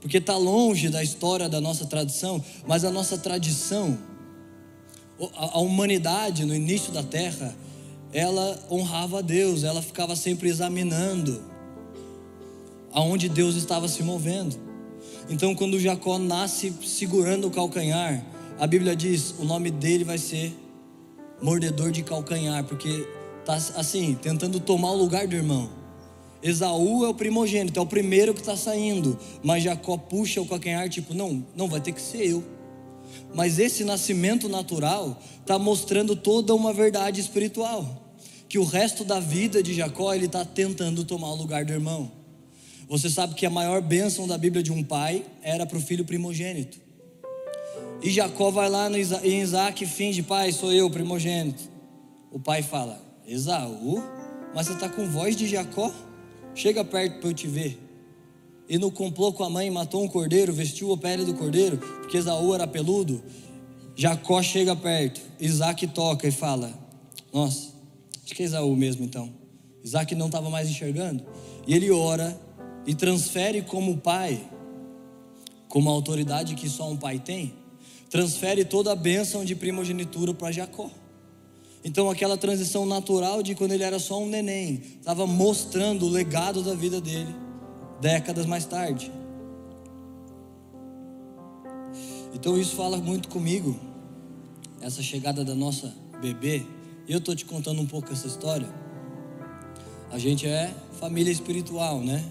Porque 0.00 0.18
está 0.18 0.36
longe 0.36 0.88
da 0.88 1.02
história 1.02 1.48
da 1.48 1.60
nossa 1.60 1.84
tradição, 1.84 2.42
mas 2.66 2.84
a 2.84 2.90
nossa 2.90 3.18
tradição 3.18 3.98
a 5.36 5.58
humanidade 5.58 6.44
no 6.44 6.54
início 6.54 6.92
da 6.92 7.02
terra, 7.02 7.54
ela 8.12 8.58
honrava 8.70 9.18
a 9.18 9.22
Deus, 9.22 9.64
ela 9.64 9.82
ficava 9.82 10.16
sempre 10.16 10.48
examinando 10.48 11.42
aonde 12.92 13.28
Deus 13.28 13.56
estava 13.56 13.88
se 13.88 14.02
movendo. 14.02 14.56
Então, 15.28 15.54
quando 15.54 15.78
Jacó 15.78 16.18
nasce 16.18 16.72
segurando 16.84 17.48
o 17.48 17.50
calcanhar, 17.50 18.24
a 18.58 18.66
Bíblia 18.66 18.96
diz: 18.96 19.34
o 19.38 19.44
nome 19.44 19.70
dele 19.70 20.04
vai 20.04 20.18
ser 20.18 20.56
mordedor 21.42 21.90
de 21.90 22.02
calcanhar, 22.02 22.64
porque 22.64 23.06
está 23.40 23.54
assim, 23.78 24.14
tentando 24.20 24.58
tomar 24.58 24.90
o 24.90 24.96
lugar 24.96 25.26
do 25.26 25.36
irmão. 25.36 25.70
Esaú 26.42 27.04
é 27.04 27.08
o 27.08 27.14
primogênito, 27.14 27.78
é 27.78 27.82
o 27.82 27.86
primeiro 27.86 28.32
que 28.32 28.40
está 28.40 28.56
saindo, 28.56 29.18
mas 29.42 29.64
Jacó 29.64 29.96
puxa 29.96 30.40
o 30.40 30.46
calcanhar, 30.46 30.88
tipo, 30.88 31.12
não, 31.12 31.44
não 31.56 31.68
vai 31.68 31.80
ter 31.80 31.92
que 31.92 32.00
ser 32.00 32.24
eu. 32.24 32.44
Mas 33.34 33.58
esse 33.58 33.84
nascimento 33.84 34.48
natural 34.48 35.20
está 35.40 35.58
mostrando 35.58 36.16
toda 36.16 36.54
uma 36.54 36.72
verdade 36.72 37.20
espiritual. 37.20 38.14
Que 38.48 38.58
o 38.58 38.64
resto 38.64 39.04
da 39.04 39.20
vida 39.20 39.62
de 39.62 39.74
Jacó 39.74 40.14
ele 40.14 40.26
está 40.26 40.44
tentando 40.44 41.04
tomar 41.04 41.30
o 41.30 41.36
lugar 41.36 41.64
do 41.64 41.72
irmão. 41.72 42.10
Você 42.88 43.10
sabe 43.10 43.34
que 43.34 43.44
a 43.44 43.50
maior 43.50 43.82
bênção 43.82 44.26
da 44.26 44.38
Bíblia 44.38 44.62
de 44.62 44.72
um 44.72 44.82
pai 44.82 45.24
era 45.42 45.66
para 45.66 45.76
o 45.76 45.80
filho 45.80 46.04
primogênito. 46.04 46.78
E 48.02 48.10
Jacó 48.10 48.50
vai 48.50 48.70
lá 48.70 48.88
em 49.22 49.40
Isaac 49.40 49.84
e 49.84 49.86
finge, 49.86 50.22
pai, 50.22 50.52
sou 50.52 50.72
eu, 50.72 50.88
primogênito. 50.88 51.62
O 52.30 52.38
pai 52.38 52.62
fala, 52.62 53.02
Esaú, 53.26 54.02
mas 54.54 54.66
você 54.66 54.72
está 54.74 54.88
com 54.88 55.06
voz 55.06 55.36
de 55.36 55.46
Jacó? 55.46 55.92
Chega 56.54 56.84
perto 56.84 57.20
para 57.20 57.28
eu 57.28 57.34
te 57.34 57.46
ver 57.46 57.87
e 58.68 58.76
no 58.76 58.90
complô 58.90 59.32
com 59.32 59.42
a 59.42 59.48
mãe 59.48 59.70
matou 59.70 60.04
um 60.04 60.08
cordeiro, 60.08 60.52
vestiu 60.52 60.92
a 60.92 60.96
pele 60.96 61.24
do 61.24 61.32
cordeiro, 61.32 61.78
porque 61.78 62.18
Esaú 62.18 62.54
era 62.54 62.66
peludo. 62.66 63.22
Jacó 63.96 64.42
chega 64.42 64.76
perto, 64.76 65.20
Isaac 65.40 65.86
toca 65.88 66.28
e 66.28 66.30
fala: 66.30 66.72
Nossa, 67.32 67.72
acho 68.22 68.34
que 68.34 68.42
é 68.42 68.46
Esaú 68.46 68.76
mesmo 68.76 69.04
então. 69.04 69.32
Isaac 69.82 70.14
não 70.14 70.26
estava 70.26 70.50
mais 70.50 70.68
enxergando. 70.68 71.24
E 71.66 71.74
ele 71.74 71.90
ora 71.90 72.38
e 72.86 72.94
transfere 72.94 73.62
como 73.62 73.96
pai, 73.96 74.46
como 75.66 75.88
a 75.88 75.92
autoridade 75.92 76.54
que 76.54 76.68
só 76.68 76.90
um 76.90 76.96
pai 76.96 77.18
tem, 77.18 77.54
transfere 78.10 78.64
toda 78.64 78.92
a 78.92 78.96
bênção 78.96 79.44
de 79.44 79.54
primogenitura 79.54 80.34
para 80.34 80.52
Jacó. 80.52 80.90
Então, 81.84 82.10
aquela 82.10 82.36
transição 82.36 82.84
natural 82.84 83.42
de 83.42 83.54
quando 83.54 83.72
ele 83.72 83.84
era 83.84 83.98
só 83.98 84.20
um 84.20 84.28
neném, 84.28 84.82
estava 84.98 85.26
mostrando 85.26 86.06
o 86.06 86.08
legado 86.08 86.62
da 86.62 86.74
vida 86.74 87.00
dele 87.00 87.47
décadas 88.00 88.46
mais 88.46 88.64
tarde. 88.64 89.10
Então 92.34 92.58
isso 92.58 92.76
fala 92.76 92.98
muito 92.98 93.28
comigo, 93.28 93.78
essa 94.80 95.02
chegada 95.02 95.44
da 95.44 95.54
nossa 95.54 95.94
bebê. 96.20 96.62
Eu 97.08 97.18
estou 97.18 97.34
te 97.34 97.44
contando 97.44 97.80
um 97.80 97.86
pouco 97.86 98.12
essa 98.12 98.26
história. 98.26 98.68
A 100.10 100.18
gente 100.18 100.46
é 100.46 100.72
família 101.00 101.30
espiritual, 101.30 102.00
né? 102.00 102.24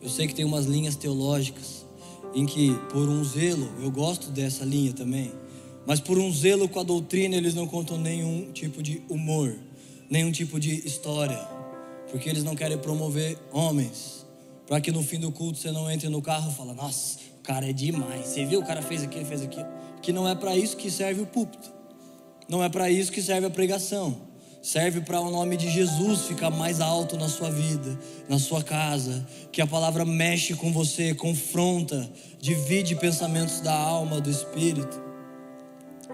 Eu 0.00 0.08
sei 0.08 0.26
que 0.26 0.34
tem 0.34 0.44
umas 0.44 0.66
linhas 0.66 0.96
teológicas 0.96 1.84
em 2.34 2.46
que, 2.46 2.74
por 2.90 3.08
um 3.08 3.24
zelo, 3.24 3.68
eu 3.82 3.90
gosto 3.90 4.30
dessa 4.30 4.64
linha 4.64 4.92
também, 4.92 5.32
mas 5.86 6.00
por 6.00 6.18
um 6.18 6.30
zelo 6.32 6.68
com 6.68 6.78
a 6.78 6.82
doutrina, 6.82 7.34
eles 7.34 7.54
não 7.54 7.66
contam 7.66 7.98
nenhum 7.98 8.52
tipo 8.52 8.82
de 8.82 9.02
humor, 9.08 9.56
nenhum 10.10 10.30
tipo 10.30 10.60
de 10.60 10.86
história, 10.86 11.38
porque 12.10 12.28
eles 12.28 12.44
não 12.44 12.54
querem 12.54 12.78
promover 12.78 13.38
homens, 13.52 14.17
para 14.68 14.82
que 14.82 14.92
no 14.92 15.02
fim 15.02 15.18
do 15.18 15.32
culto 15.32 15.58
você 15.58 15.72
não 15.72 15.90
entre 15.90 16.10
no 16.10 16.20
carro 16.20 16.52
e 16.52 16.54
fala: 16.54 16.74
"Nossa, 16.74 17.18
o 17.38 17.42
cara 17.42 17.68
é 17.68 17.72
demais. 17.72 18.26
Você 18.26 18.44
viu 18.44 18.60
o 18.60 18.64
cara 18.64 18.82
fez 18.82 19.02
aquilo, 19.02 19.24
fez 19.24 19.42
aquilo". 19.42 19.66
Que 20.02 20.12
não 20.12 20.28
é 20.28 20.34
para 20.34 20.54
isso 20.54 20.76
que 20.76 20.90
serve 20.90 21.22
o 21.22 21.26
púlpito. 21.26 21.72
Não 22.46 22.62
é 22.62 22.68
para 22.68 22.90
isso 22.90 23.10
que 23.10 23.22
serve 23.22 23.46
a 23.46 23.50
pregação. 23.50 24.28
Serve 24.60 25.00
para 25.00 25.20
o 25.20 25.30
nome 25.30 25.56
de 25.56 25.70
Jesus 25.70 26.22
ficar 26.22 26.50
mais 26.50 26.80
alto 26.80 27.16
na 27.16 27.28
sua 27.28 27.50
vida, 27.50 27.98
na 28.28 28.38
sua 28.38 28.62
casa, 28.62 29.26
que 29.50 29.62
a 29.62 29.66
palavra 29.66 30.04
mexe 30.04 30.54
com 30.54 30.72
você, 30.72 31.14
confronta, 31.14 32.10
divide 32.40 32.94
pensamentos 32.96 33.60
da 33.60 33.74
alma, 33.74 34.20
do 34.20 34.28
espírito. 34.28 35.00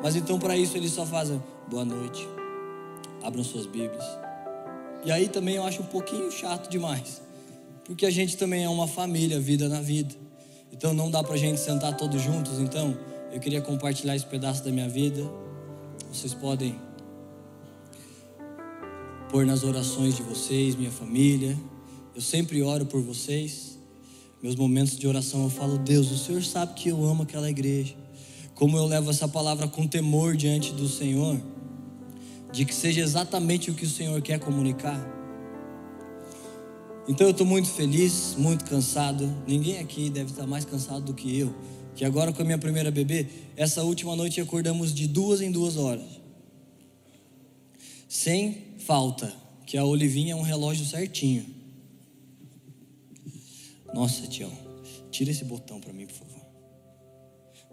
Mas 0.02 0.14
então 0.14 0.38
para 0.38 0.56
isso 0.56 0.76
eles 0.76 0.92
só 0.92 1.04
fazem 1.04 1.42
boa 1.68 1.84
noite. 1.84 2.28
Abram 3.23 3.42
suas 3.42 3.66
Bíblias. 3.66 4.04
E 5.04 5.11
aí 5.11 5.28
também 5.28 5.56
eu 5.56 5.64
acho 5.64 5.82
um 5.82 5.87
pouquinho 5.87 6.30
chato 6.30 6.68
demais 6.70 7.23
porque 7.84 8.06
a 8.06 8.10
gente 8.10 8.36
também 8.36 8.64
é 8.64 8.68
uma 8.68 8.88
família, 8.88 9.38
vida 9.38 9.68
na 9.68 9.80
vida. 9.80 10.14
Então 10.72 10.92
não 10.92 11.10
dá 11.10 11.22
para 11.22 11.34
a 11.34 11.38
gente 11.38 11.60
sentar 11.60 11.96
todos 11.96 12.20
juntos. 12.20 12.58
Então 12.58 12.96
eu 13.32 13.38
queria 13.40 13.60
compartilhar 13.60 14.16
esse 14.16 14.26
pedaço 14.26 14.64
da 14.64 14.70
minha 14.70 14.88
vida. 14.88 15.22
Vocês 16.12 16.32
podem 16.34 16.78
pôr 19.30 19.44
nas 19.44 19.62
orações 19.62 20.16
de 20.16 20.22
vocês, 20.22 20.74
minha 20.74 20.90
família. 20.90 21.56
Eu 22.14 22.20
sempre 22.20 22.62
oro 22.62 22.86
por 22.86 23.02
vocês. 23.02 23.78
Meus 24.42 24.56
momentos 24.56 24.96
de 24.96 25.06
oração 25.06 25.44
eu 25.44 25.50
falo, 25.50 25.78
Deus, 25.78 26.10
o 26.10 26.18
Senhor 26.18 26.42
sabe 26.42 26.74
que 26.74 26.88
eu 26.88 27.04
amo 27.04 27.22
aquela 27.22 27.48
igreja. 27.50 27.94
Como 28.54 28.76
eu 28.76 28.86
levo 28.86 29.10
essa 29.10 29.26
palavra 29.26 29.66
com 29.66 29.86
temor 29.86 30.36
diante 30.36 30.72
do 30.72 30.88
Senhor, 30.88 31.40
de 32.52 32.64
que 32.64 32.74
seja 32.74 33.00
exatamente 33.00 33.70
o 33.70 33.74
que 33.74 33.84
o 33.84 33.88
Senhor 33.88 34.20
quer 34.22 34.38
comunicar. 34.38 35.13
Então 37.06 37.26
eu 37.26 37.32
estou 37.32 37.46
muito 37.46 37.68
feliz, 37.68 38.34
muito 38.37 38.64
cansado. 38.64 39.26
Ninguém 39.46 39.78
aqui 39.78 40.08
deve 40.08 40.30
estar 40.30 40.46
mais 40.46 40.64
cansado 40.64 41.04
do 41.04 41.14
que 41.14 41.38
eu. 41.38 41.54
Que 41.94 42.04
agora 42.04 42.32
com 42.32 42.42
a 42.42 42.44
minha 42.44 42.58
primeira 42.58 42.90
bebê, 42.90 43.26
essa 43.56 43.82
última 43.82 44.16
noite 44.16 44.40
acordamos 44.40 44.92
de 44.92 45.06
duas 45.06 45.40
em 45.40 45.50
duas 45.50 45.76
horas. 45.76 46.20
Sem 48.08 48.75
falta, 48.78 49.32
que 49.66 49.76
a 49.76 49.84
Olivinha 49.84 50.32
é 50.32 50.37
um 50.37 50.42
relógio 50.42 50.84
certinho. 50.84 51.46
Nossa, 53.92 54.26
Tião, 54.26 54.50
tira 55.11 55.30
esse 55.30 55.44
botão 55.44 55.80
para 55.80 55.92
mim, 55.92 56.06
por 56.06 56.14
favor. 56.14 56.42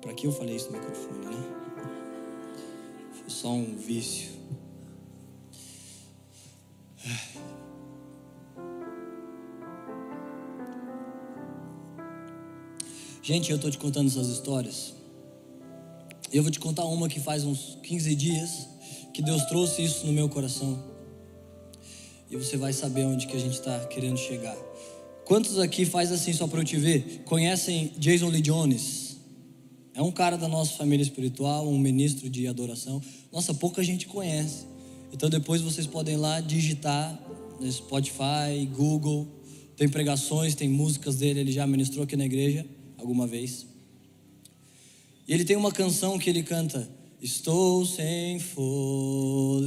Para 0.02 0.14
que 0.14 0.28
eu 0.28 0.32
falei 0.32 0.56
isso 0.56 0.72
no 0.72 0.78
microfone, 0.78 1.26
né? 1.26 1.44
Foi 3.14 3.30
só 3.30 3.52
um 3.54 3.76
vício. 3.76 4.30
Gente, 13.24 13.52
eu 13.52 13.56
estou 13.56 13.70
te 13.70 13.78
contando 13.78 14.08
essas 14.08 14.30
histórias. 14.30 14.96
Eu 16.34 16.42
vou 16.42 16.52
te 16.52 16.60
contar 16.60 16.86
uma 16.86 17.08
que 17.08 17.20
faz 17.20 17.44
uns 17.44 17.78
15 17.84 18.16
dias 18.16 18.68
que 19.14 19.22
Deus 19.22 19.44
trouxe 19.46 19.84
isso 19.84 20.08
no 20.08 20.14
meu 20.14 20.28
coração. 20.28 20.84
E 22.32 22.36
você 22.36 22.58
vai 22.58 22.74
saber 22.74 23.06
onde 23.06 23.28
que 23.28 23.38
a 23.38 23.40
gente 23.40 23.54
está 23.54 23.80
querendo 23.86 24.18
chegar. 24.18 24.58
Quantos 25.24 25.60
aqui 25.60 25.86
faz 25.86 26.12
assim 26.12 26.34
só 26.34 26.48
para 26.48 26.62
eu 26.62 26.64
te 26.64 26.78
ver? 26.78 27.22
Conhecem 27.26 27.94
Jason 27.96 28.28
Lee 28.28 28.42
Jones? 28.42 29.18
É 29.94 30.02
um 30.02 30.12
cara 30.12 30.36
da 30.36 30.48
nossa 30.48 30.74
família 30.74 31.04
espiritual, 31.04 31.68
um 31.68 31.78
ministro 31.78 32.28
de 32.28 32.48
adoração. 32.48 33.00
Nossa, 33.32 33.54
pouca 33.54 33.84
gente 33.84 34.08
conhece. 34.08 34.66
Então 35.14 35.30
depois 35.30 35.62
vocês 35.62 35.86
podem 35.86 36.18
lá 36.18 36.42
digitar 36.42 37.22
no 37.60 37.72
Spotify, 37.72 38.66
Google. 38.76 39.28
Tem 39.78 39.88
pregações, 39.88 40.56
tem 40.56 40.68
músicas 40.68 41.18
dele, 41.18 41.42
ele 41.42 41.52
já 41.52 41.68
ministrou 41.68 42.04
aqui 42.04 42.18
na 42.18 42.26
igreja 42.26 42.66
alguma 43.02 43.28
vez. 43.28 43.66
E 45.28 45.34
ele 45.34 45.44
tem 45.44 45.58
uma 45.58 45.72
canção 45.72 46.18
que 46.18 46.30
ele 46.30 46.44
canta: 46.44 46.90
Estou 47.22 47.86
sem 47.86 48.40
fôlego, 48.40 49.66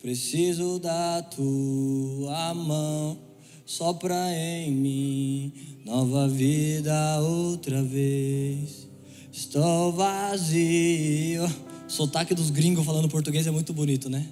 preciso 0.00 0.78
da 0.78 1.22
tua 1.22 2.52
mão, 2.54 3.18
sopra 3.64 4.30
em 4.36 4.70
mim 4.70 5.52
nova 5.84 6.28
vida 6.28 7.20
outra 7.20 7.82
vez. 7.82 8.88
Estou 9.32 9.92
vazio. 9.92 11.42
Sotaque 11.88 12.34
dos 12.34 12.50
gringos 12.50 12.84
falando 12.84 13.08
português 13.08 13.46
é 13.46 13.50
muito 13.50 13.72
bonito, 13.72 14.08
né? 14.08 14.28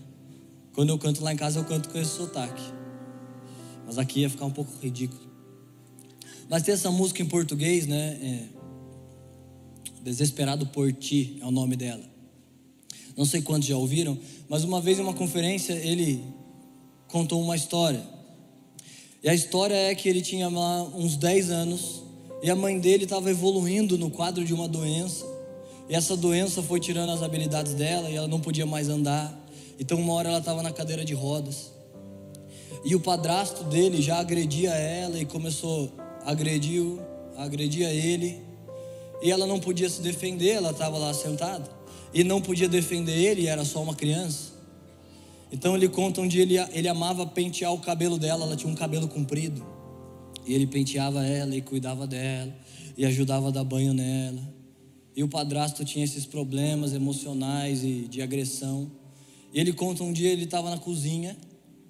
Quando 0.73 0.91
eu 0.91 0.99
canto 0.99 1.25
lá 1.25 1.33
em 1.33 1.37
casa, 1.37 1.59
eu 1.59 1.65
canto 1.65 1.89
com 1.89 1.99
esse 1.99 2.13
sotaque. 2.13 2.63
Mas 3.85 3.99
aqui 3.99 4.21
ia 4.21 4.31
ficar 4.31 4.45
um 4.45 4.51
pouco 4.51 4.73
ridículo. 4.81 5.28
Mas 6.49 6.63
tem 6.63 6.73
essa 6.75 6.91
música 6.91 7.23
em 7.23 7.27
português, 7.27 7.87
né? 7.87 8.19
É, 8.23 8.59
Desesperado 10.03 10.67
por 10.67 10.93
Ti 10.93 11.39
é 11.41 11.45
o 11.45 11.51
nome 11.51 11.77
dela. 11.77 12.05
Não 13.17 13.25
sei 13.25 13.43
quantos 13.43 13.69
já 13.69 13.77
ouviram, 13.77 14.17
mas 14.49 14.65
uma 14.65 14.81
vez 14.81 14.99
em 14.99 15.03
uma 15.03 15.13
conferência 15.13 15.73
ele 15.73 16.25
contou 17.09 17.43
uma 17.43 17.57
história. 17.57 18.03
E 19.23 19.29
a 19.29 19.35
história 19.35 19.75
é 19.75 19.95
que 19.95 20.09
ele 20.09 20.23
tinha 20.23 20.49
lá 20.49 20.85
uns 20.95 21.17
10 21.17 21.51
anos 21.51 22.03
e 22.43 22.51
a 22.51 22.55
mãe 22.55 22.79
dele 22.79 23.05
estava 23.05 23.29
evoluindo 23.29 23.99
no 23.99 24.09
quadro 24.09 24.45
de 24.45 24.55
uma 24.55 24.69
doença. 24.69 25.27
E 25.89 25.95
essa 25.95 26.17
doença 26.17 26.63
foi 26.63 26.79
tirando 26.79 27.11
as 27.11 27.23
habilidades 27.23 27.75
dela 27.75 28.09
e 28.09 28.15
ela 28.15 28.29
não 28.29 28.41
podia 28.41 28.65
mais 28.65 28.89
andar. 28.89 29.37
Então 29.79 30.01
uma 30.01 30.13
hora 30.13 30.29
ela 30.29 30.39
estava 30.39 30.63
na 30.63 30.71
cadeira 30.71 31.05
de 31.05 31.13
rodas. 31.13 31.73
E 32.85 32.95
o 32.95 33.01
padrasto 33.01 33.65
dele 33.65 34.01
já 34.01 34.19
agredia 34.19 34.71
ela 34.71 35.19
e 35.19 35.25
começou 35.25 35.93
agrediu, 36.29 37.01
agredia 37.39 37.91
ele, 37.91 38.39
e 39.23 39.31
ela 39.31 39.47
não 39.47 39.59
podia 39.59 39.89
se 39.89 40.03
defender, 40.03 40.51
ela 40.51 40.73
estava 40.73 40.99
lá 40.99 41.15
sentada, 41.15 41.67
e 42.13 42.23
não 42.23 42.39
podia 42.39 42.69
defender 42.69 43.17
ele, 43.17 43.47
era 43.47 43.65
só 43.65 43.83
uma 43.83 43.95
criança. 43.95 44.53
Então 45.51 45.75
ele 45.75 45.89
conta 45.89 46.21
onde 46.21 46.39
ele, 46.39 46.57
ele 46.75 46.87
amava 46.87 47.27
pentear 47.27 47.73
o 47.73 47.79
cabelo 47.79 48.19
dela, 48.19 48.45
ela 48.45 48.57
tinha 48.57 48.71
um 48.71 48.77
cabelo 48.77 49.09
comprido, 49.09 49.67
e 50.45 50.53
ele 50.53 50.67
penteava 50.67 51.25
ela 51.25 51.57
e 51.57 51.63
cuidava 51.63 52.07
dela, 52.07 52.55
e 52.95 53.07
ajudava 53.07 53.49
a 53.49 53.51
dar 53.51 53.65
banho 53.65 53.95
nela. 53.95 54.43
E 55.17 55.25
o 55.25 55.29
padrasto 55.29 55.83
tinha 55.83 56.05
esses 56.05 56.27
problemas 56.27 56.93
emocionais 56.93 57.83
e 57.83 58.07
de 58.07 58.21
agressão. 58.21 58.91
E 59.53 59.59
ele 59.59 59.73
conta 59.73 60.05
um 60.05 60.13
dia 60.13 60.31
ele 60.31 60.45
estava 60.45 60.69
na 60.69 60.79
cozinha 60.79 61.37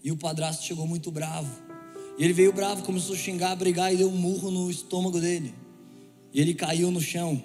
e 0.02 0.12
o 0.12 0.16
padrasto 0.16 0.64
chegou 0.64 0.86
muito 0.86 1.10
bravo. 1.10 1.67
E 2.18 2.24
ele 2.24 2.32
veio 2.32 2.52
bravo, 2.52 2.82
começou 2.82 3.14
a 3.14 3.18
xingar, 3.18 3.52
a 3.52 3.56
brigar 3.56 3.94
e 3.94 3.96
deu 3.96 4.08
um 4.08 4.16
murro 4.16 4.50
no 4.50 4.68
estômago 4.68 5.20
dele. 5.20 5.54
E 6.34 6.40
ele 6.40 6.52
caiu 6.52 6.90
no 6.90 7.00
chão. 7.00 7.40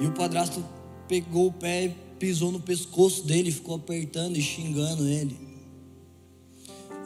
E 0.00 0.06
o 0.06 0.12
padrasto 0.12 0.64
pegou 1.06 1.46
o 1.46 1.52
pé 1.52 1.84
e 1.84 1.88
pisou 2.18 2.50
no 2.50 2.60
pescoço 2.60 3.24
dele, 3.24 3.52
ficou 3.52 3.76
apertando 3.76 4.36
e 4.36 4.42
xingando 4.42 5.06
ele. 5.06 5.38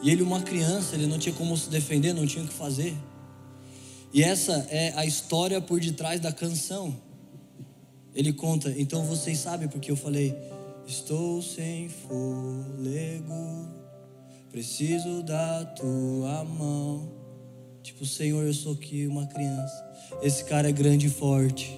E 0.01 0.09
ele, 0.09 0.23
uma 0.23 0.41
criança, 0.41 0.95
ele 0.95 1.05
não 1.05 1.19
tinha 1.19 1.35
como 1.35 1.55
se 1.55 1.69
defender, 1.69 2.13
não 2.13 2.25
tinha 2.25 2.43
o 2.43 2.47
que 2.47 2.53
fazer. 2.53 2.95
E 4.11 4.23
essa 4.23 4.67
é 4.71 4.93
a 4.95 5.05
história 5.05 5.61
por 5.61 5.79
detrás 5.79 6.19
da 6.19 6.31
canção. 6.31 6.99
Ele 8.15 8.33
conta, 8.33 8.73
então 8.75 9.05
vocês 9.05 9.37
sabem 9.37 9.67
porque 9.67 9.91
eu 9.91 9.95
falei: 9.95 10.35
Estou 10.87 11.41
sem 11.43 11.89
fôlego 11.89 13.77
Preciso 14.57 15.21
da 15.21 15.65
tua 15.65 16.43
mão. 16.43 17.07
Tipo, 17.83 18.07
Senhor, 18.07 18.43
eu 18.43 18.53
sou 18.55 18.73
aqui 18.73 19.05
uma 19.05 19.27
criança. 19.27 19.85
Esse 20.19 20.43
cara 20.45 20.67
é 20.67 20.71
grande 20.71 21.05
e 21.05 21.09
forte. 21.11 21.77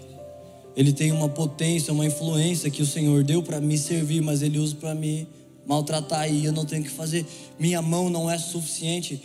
Ele 0.78 0.94
tem 0.94 1.12
uma 1.12 1.28
potência, 1.28 1.92
uma 1.92 2.06
influência 2.06 2.72
que 2.72 2.82
o 2.82 2.86
Senhor 2.86 3.22
deu 3.22 3.44
para 3.44 3.60
me 3.60 3.78
servir, 3.78 4.22
mas 4.22 4.42
ele 4.42 4.58
usa 4.58 4.78
para 4.78 4.96
me 4.96 5.28
maltratar 5.68 6.32
e 6.32 6.46
eu 6.46 6.54
não 6.54 6.64
tenho 6.64 6.82
que 6.82 6.90
fazer. 6.90 7.26
Minha 7.60 7.82
mão 7.82 8.10
não 8.10 8.32
é 8.32 8.38
suficiente. 8.38 9.22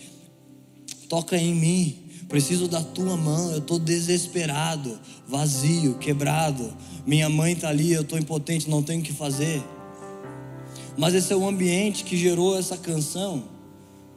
Toca 1.09 1.39
em 1.39 1.55
mim. 1.55 1.97
Preciso 2.29 2.67
da 2.67 2.83
tua 2.83 3.17
mão. 3.17 3.53
Eu 3.53 3.59
estou 3.59 3.79
desesperado, 3.79 4.99
vazio, 5.29 5.95
quebrado. 5.99 6.77
Minha 7.07 7.29
mãe 7.29 7.53
está 7.53 7.69
ali, 7.69 7.93
eu 7.93 8.03
estou 8.03 8.19
impotente, 8.19 8.69
não 8.69 8.83
tenho 8.83 8.99
o 8.99 9.05
que 9.05 9.13
fazer. 9.13 9.63
Mas 10.97 11.15
esse 11.15 11.33
é 11.33 11.37
o 11.37 11.47
ambiente 11.47 12.05
que 12.05 12.17
gerou 12.17 12.59
essa 12.59 12.77
canção, 12.77 13.45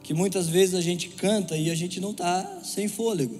que 0.02 0.14
muitas 0.14 0.48
vezes 0.48 0.74
a 0.74 0.80
gente 0.80 1.08
canta 1.08 1.56
e 1.56 1.70
a 1.70 1.74
gente 1.74 2.00
não 2.00 2.12
está 2.12 2.60
sem 2.62 2.88
fôlego. 2.88 3.38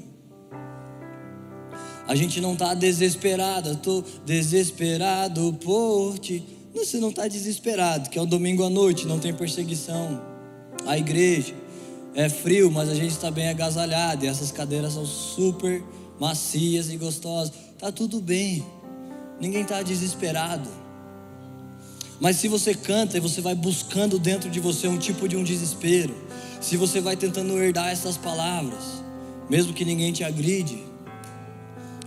A 2.07 2.15
gente 2.15 2.41
não 2.41 2.55
está 2.55 2.75
desesperado, 2.75 3.73
estou 3.73 4.05
desesperado 4.25 5.53
por 5.63 6.19
ti. 6.19 6.43
Você 6.75 6.99
não 6.99 7.11
está 7.11 7.29
desesperado, 7.29 8.09
que 8.09 8.19
é 8.19 8.23
um 8.23 8.27
domingo 8.27 8.65
à 8.65 8.71
noite, 8.71 9.07
não 9.07 9.19
tem 9.19 9.35
perseguição. 9.35 10.21
A 10.87 10.97
igreja 10.97 11.55
é 12.15 12.29
frio, 12.29 12.71
mas 12.71 12.89
a 12.89 12.95
gente 12.95 13.11
está 13.11 13.31
bem 13.31 13.49
agasalhado 13.49 14.25
e 14.25 14.29
essas 14.29 14.51
cadeiras 14.51 14.95
são 14.95 15.05
super 15.05 15.85
macias 16.19 16.91
e 16.91 16.97
gostosas. 16.97 17.53
Tá 17.79 17.93
tudo 17.93 18.21
bem. 18.21 18.65
Ninguém 19.41 19.63
está 19.63 19.83
desesperado. 19.83 20.69
Mas 22.21 22.37
se 22.37 22.49
você 22.49 22.75
canta 22.75 23.17
e 23.17 23.21
você 23.21 23.41
vai 23.41 23.55
buscando 23.55 24.19
dentro 24.19 24.51
de 24.51 24.59
você 24.59 24.89
um 24.89 24.99
tipo 24.99 25.29
de 25.29 25.37
um 25.37 25.45
desespero, 25.45 26.15
se 26.61 26.77
você 26.77 27.01
vai 27.01 27.17
tentando 27.17 27.57
herdar 27.57 27.91
essas 27.91 28.17
palavras, 28.17 29.03
mesmo 29.49 29.73
que 29.73 29.85
ninguém 29.85 30.13
te 30.13 30.25
agride, 30.25 30.83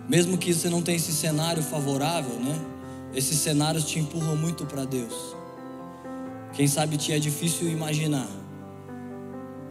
mesmo 0.10 0.38
que 0.38 0.54
você 0.54 0.70
não 0.70 0.82
tenha 0.82 0.98
esse 0.98 1.14
cenário 1.14 1.64
favorável, 1.64 2.36
né? 2.36 2.60
Esses 3.16 3.38
cenários 3.38 3.86
te 3.86 4.00
empurram 4.00 4.36
muito 4.36 4.66
para 4.66 4.84
Deus. 4.84 5.14
Quem 6.54 6.68
sabe 6.68 6.98
te 6.98 7.14
é 7.14 7.20
difícil 7.20 7.70
imaginar, 7.70 8.28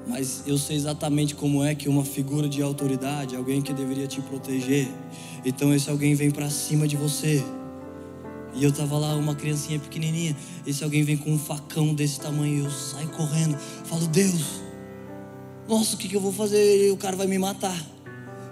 mas 0.07 0.43
eu 0.47 0.57
sei 0.57 0.77
exatamente 0.77 1.35
como 1.35 1.63
é 1.63 1.75
que 1.75 1.87
uma 1.87 2.05
figura 2.05 2.49
de 2.49 2.63
autoridade, 2.63 3.37
alguém 3.37 3.61
que 3.61 3.75
deveria 3.75 4.07
te 4.07 4.23
proteger, 4.23 4.89
então 5.45 5.75
esse 5.75 5.91
alguém 5.91 6.15
vem 6.15 6.31
para 6.31 6.49
cima 6.49 6.89
de 6.89 6.97
você 6.97 7.45
e 8.55 8.65
eu 8.65 8.73
tava 8.73 8.99
lá, 8.99 9.15
uma 9.15 9.35
criancinha 9.35 9.79
pequenininha. 9.79 10.37
E 10.67 10.73
se 10.73 10.83
alguém 10.83 11.03
vem 11.03 11.17
com 11.17 11.31
um 11.31 11.39
facão 11.39 11.95
desse 11.95 12.21
tamanho, 12.21 12.65
eu 12.65 12.71
saio 12.71 13.09
correndo. 13.11 13.57
Falo, 13.85 14.07
Deus, 14.09 14.61
nossa, 15.69 15.95
o 15.95 15.99
que, 15.99 16.09
que 16.09 16.17
eu 16.17 16.21
vou 16.21 16.33
fazer? 16.33 16.89
E 16.89 16.91
o 16.91 16.97
cara 16.97 17.17
vai 17.17 17.27
me 17.27 17.39
matar. 17.39 17.81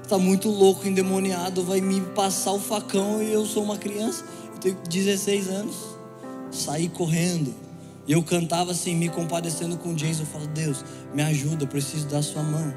Tá 0.08 0.16
muito 0.16 0.48
louco, 0.48 0.86
endemoniado, 0.86 1.62
vai 1.62 1.80
me 1.80 2.00
passar 2.00 2.52
o 2.52 2.60
facão 2.60 3.22
e 3.22 3.32
eu 3.32 3.44
sou 3.44 3.62
uma 3.62 3.76
criança. 3.76 4.24
Eu 4.54 4.58
tenho 4.58 4.76
16 4.88 5.48
anos. 5.48 5.76
Saí 6.50 6.88
correndo. 6.88 7.54
E 8.06 8.12
eu 8.12 8.22
cantava 8.22 8.70
assim, 8.70 8.94
me 8.94 9.08
compadecendo 9.08 9.76
com 9.76 9.94
Jason. 9.94 10.22
Eu 10.22 10.26
falo, 10.26 10.46
Deus, 10.46 10.84
me 11.12 11.22
ajuda, 11.22 11.64
eu 11.64 11.68
preciso 11.68 12.06
da 12.06 12.22
sua 12.22 12.42
mão. 12.42 12.72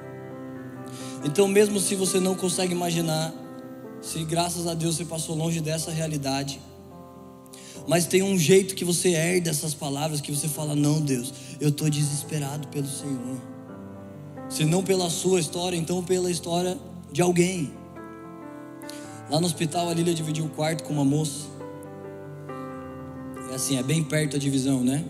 Então, 1.24 1.48
mesmo 1.48 1.80
se 1.80 1.96
você 1.96 2.20
não 2.20 2.36
consegue 2.36 2.74
imaginar, 2.74 3.32
se 4.02 4.24
graças 4.26 4.66
a 4.66 4.74
Deus 4.74 4.98
você 4.98 5.06
passou 5.06 5.36
longe 5.36 5.62
dessa 5.62 5.92
realidade, 5.92 6.60
mas 7.88 8.06
tem 8.06 8.22
um 8.22 8.38
jeito 8.38 8.76
que 8.76 8.86
você 8.86 9.10
herda 9.10 9.50
essas 9.50 9.74
palavras 9.74 10.22
que 10.22 10.32
você 10.32 10.48
fala: 10.48 10.76
Não, 10.76 11.02
Deus, 11.02 11.34
eu 11.60 11.70
estou 11.70 11.90
desesperado 11.90 12.68
pelo 12.68 12.88
Senhor. 12.88 13.38
Se 14.50 14.66
não 14.66 14.84
pela 14.84 15.10
sua 15.10 15.40
história, 15.40 15.78
então 15.78 16.04
pela 16.04 16.30
história 16.30 16.78
de 17.12 17.22
alguém. 17.22 17.72
Lá 19.30 19.40
no 19.40 19.46
hospital, 19.46 19.88
a 19.90 19.94
Lília 19.94 20.14
dividiu 20.14 20.46
o 20.46 20.50
quarto 20.50 20.84
com 20.84 20.94
uma 20.94 21.06
moça. 21.06 21.48
É 23.50 23.56
assim, 23.56 23.78
é 23.78 23.84
bem 23.84 24.04
perto 24.04 24.36
a 24.36 24.40
divisão, 24.40 24.84
né? 24.84 25.06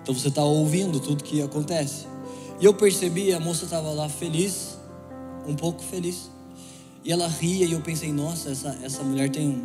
Então 0.00 0.14
você 0.14 0.28
está 0.28 0.44
ouvindo 0.44 1.00
tudo 1.00 1.24
que 1.24 1.42
acontece. 1.42 2.06
E 2.60 2.64
eu 2.64 2.72
percebi, 2.72 3.32
a 3.32 3.40
moça 3.40 3.64
estava 3.64 3.90
lá 3.90 4.08
feliz, 4.08 4.78
um 5.46 5.54
pouco 5.54 5.82
feliz. 5.82 6.30
E 7.04 7.12
ela 7.12 7.26
ria 7.26 7.66
e 7.66 7.72
eu 7.72 7.80
pensei, 7.80 8.12
nossa, 8.12 8.50
essa, 8.50 8.78
essa 8.82 9.02
mulher 9.02 9.30
tem 9.30 9.62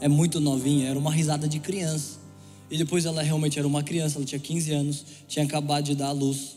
é 0.00 0.08
muito 0.08 0.40
novinha, 0.40 0.88
era 0.88 0.98
uma 0.98 1.10
risada 1.10 1.48
de 1.48 1.58
criança. 1.58 2.18
E 2.70 2.76
depois 2.76 3.04
ela 3.04 3.22
realmente 3.22 3.58
era 3.58 3.66
uma 3.66 3.82
criança, 3.82 4.18
ela 4.18 4.26
tinha 4.26 4.38
15 4.38 4.72
anos, 4.72 5.04
tinha 5.26 5.44
acabado 5.44 5.84
de 5.84 5.94
dar 5.94 6.08
a 6.08 6.12
luz. 6.12 6.56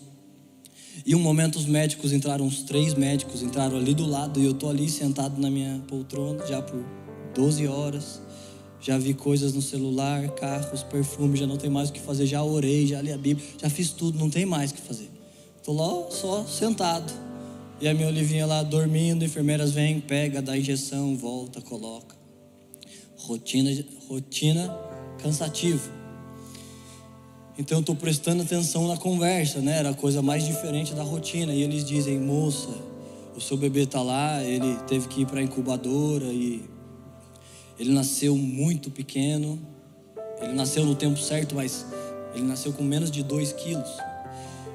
E 1.05 1.15
um 1.15 1.19
momento 1.19 1.57
os 1.57 1.65
médicos 1.65 2.11
entraram, 2.11 2.45
uns 2.45 2.63
três 2.63 2.93
médicos 2.93 3.41
entraram 3.41 3.77
ali 3.77 3.93
do 3.93 4.05
lado 4.05 4.39
e 4.39 4.45
eu 4.45 4.53
tô 4.53 4.69
ali 4.69 4.89
sentado 4.89 5.39
na 5.39 5.49
minha 5.49 5.81
poltrona 5.87 6.45
já 6.45 6.61
por 6.61 6.83
12 7.33 7.67
horas. 7.67 8.21
Já 8.81 8.97
vi 8.97 9.13
coisas 9.13 9.53
no 9.53 9.61
celular, 9.61 10.27
carros, 10.31 10.83
perfume, 10.83 11.37
já 11.37 11.45
não 11.45 11.55
tem 11.55 11.69
mais 11.69 11.89
o 11.89 11.93
que 11.93 11.99
fazer, 11.99 12.25
já 12.25 12.43
orei, 12.43 12.87
já 12.87 12.99
li 12.99 13.11
a 13.11 13.17
Bíblia, 13.17 13.45
já 13.61 13.69
fiz 13.69 13.91
tudo, 13.91 14.17
não 14.17 14.29
tem 14.29 14.45
mais 14.45 14.71
o 14.71 14.73
que 14.73 14.81
fazer. 14.81 15.09
Tô 15.63 15.71
lá 15.71 16.09
só 16.09 16.43
sentado. 16.45 17.11
E 17.79 17.87
a 17.87 17.93
minha 17.93 18.07
Olivinha 18.07 18.45
lá 18.45 18.63
dormindo, 18.63 19.23
enfermeiras 19.23 19.71
vêm, 19.71 19.99
pega, 19.99 20.41
dá 20.41 20.57
injeção, 20.57 21.15
volta, 21.15 21.61
coloca. 21.61 22.20
Rotina, 23.31 23.85
rotina 24.09 24.77
cansativa. 25.21 25.89
Então 27.57 27.77
eu 27.77 27.79
estou 27.79 27.95
prestando 27.95 28.43
atenção 28.43 28.89
na 28.89 28.97
conversa, 28.97 29.59
né? 29.59 29.77
Era 29.77 29.91
a 29.91 29.93
coisa 29.93 30.21
mais 30.21 30.45
diferente 30.45 30.93
da 30.93 31.01
rotina. 31.01 31.53
E 31.53 31.61
eles 31.61 31.85
dizem, 31.85 32.19
moça, 32.19 32.67
o 33.33 33.39
seu 33.39 33.55
bebê 33.55 33.83
está 33.83 34.01
lá, 34.01 34.43
ele 34.43 34.75
teve 34.85 35.07
que 35.07 35.21
ir 35.21 35.27
para 35.27 35.39
a 35.39 35.43
incubadora 35.43 36.25
e 36.25 36.65
ele 37.79 37.93
nasceu 37.93 38.35
muito 38.35 38.91
pequeno. 38.91 39.57
Ele 40.41 40.51
nasceu 40.51 40.85
no 40.85 40.93
tempo 40.93 41.17
certo, 41.17 41.55
mas 41.55 41.85
ele 42.35 42.43
nasceu 42.43 42.73
com 42.73 42.83
menos 42.83 43.09
de 43.09 43.23
2 43.23 43.53
quilos. 43.53 43.89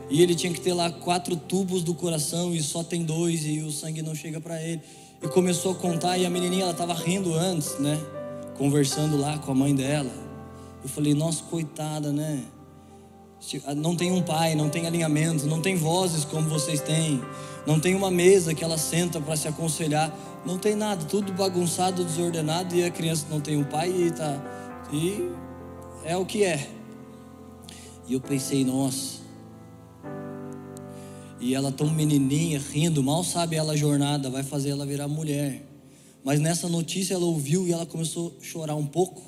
E 0.08 0.22
ele 0.22 0.34
tinha 0.34 0.52
que 0.52 0.62
ter 0.62 0.72
lá 0.72 0.90
quatro 0.90 1.36
tubos 1.36 1.82
do 1.82 1.92
coração 1.92 2.54
e 2.54 2.62
só 2.62 2.82
tem 2.82 3.04
dois 3.04 3.44
e 3.44 3.58
o 3.60 3.70
sangue 3.70 4.00
não 4.00 4.14
chega 4.14 4.40
para 4.40 4.62
ele. 4.62 4.80
E 5.22 5.28
começou 5.28 5.72
a 5.72 5.74
contar 5.74 6.16
e 6.16 6.24
a 6.24 6.30
menininha 6.30 6.62
ela 6.62 6.72
estava 6.72 6.94
rindo 6.94 7.34
antes, 7.34 7.78
né? 7.78 8.15
Conversando 8.56 9.16
lá 9.16 9.38
com 9.38 9.52
a 9.52 9.54
mãe 9.54 9.74
dela. 9.74 10.10
Eu 10.82 10.88
falei, 10.88 11.14
nossa, 11.14 11.42
coitada, 11.44 12.12
né? 12.12 12.44
Ah, 13.64 13.74
não 13.74 13.94
tem 13.94 14.10
um 14.10 14.22
pai, 14.22 14.54
não 14.54 14.68
tem 14.68 14.86
alinhamento, 14.86 15.46
não 15.46 15.60
tem 15.60 15.76
vozes 15.76 16.24
como 16.24 16.48
vocês 16.48 16.80
têm, 16.80 17.22
não 17.66 17.78
tem 17.78 17.94
uma 17.94 18.10
mesa 18.10 18.54
que 18.54 18.64
ela 18.64 18.78
senta 18.78 19.20
para 19.20 19.36
se 19.36 19.46
aconselhar, 19.46 20.12
não 20.44 20.58
tem 20.58 20.74
nada, 20.74 21.04
tudo 21.04 21.32
bagunçado, 21.32 22.02
desordenado 22.02 22.74
e 22.74 22.82
a 22.82 22.90
criança 22.90 23.26
não 23.30 23.40
tem 23.40 23.56
um 23.56 23.64
pai 23.64 23.90
e 23.90 24.10
tá 24.10 24.40
e 24.92 25.30
é 26.04 26.16
o 26.16 26.24
que 26.24 26.44
é. 26.44 26.68
E 28.06 28.14
eu 28.14 28.20
pensei, 28.20 28.64
nossa. 28.64 29.16
E 31.40 31.54
ela 31.54 31.72
tão 31.72 31.90
menininha, 31.90 32.60
rindo, 32.60 33.02
mal 33.02 33.22
sabe 33.24 33.56
ela 33.56 33.72
a 33.72 33.76
jornada, 33.76 34.30
vai 34.30 34.42
fazer 34.42 34.70
ela 34.70 34.86
virar 34.86 35.08
mulher. 35.08 35.65
Mas 36.26 36.40
nessa 36.40 36.68
notícia 36.68 37.14
ela 37.14 37.24
ouviu 37.24 37.68
e 37.68 37.72
ela 37.72 37.86
começou 37.86 38.36
a 38.40 38.44
chorar 38.44 38.74
um 38.74 38.84
pouco. 38.84 39.22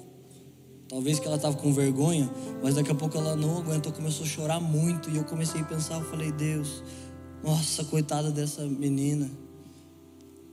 Talvez 0.88 1.20
que 1.20 1.26
ela 1.28 1.37
estava 1.37 1.56
com 1.56 1.72
vergonha, 1.72 2.28
mas 2.61 2.74
daqui 2.74 2.90
a 2.90 2.94
pouco 2.94 3.16
ela 3.16 3.37
não 3.37 3.58
aguentou, 3.58 3.92
começou 3.92 4.26
a 4.26 4.28
chorar 4.28 4.58
muito. 4.58 5.08
E 5.08 5.16
eu 5.16 5.22
comecei 5.22 5.61
a 5.61 5.64
pensar, 5.64 6.00
eu 6.00 6.04
falei, 6.11 6.32
Deus, 6.32 6.82
nossa, 7.40 7.84
coitada 7.84 8.32
dessa 8.32 8.64
menina. 8.64 9.30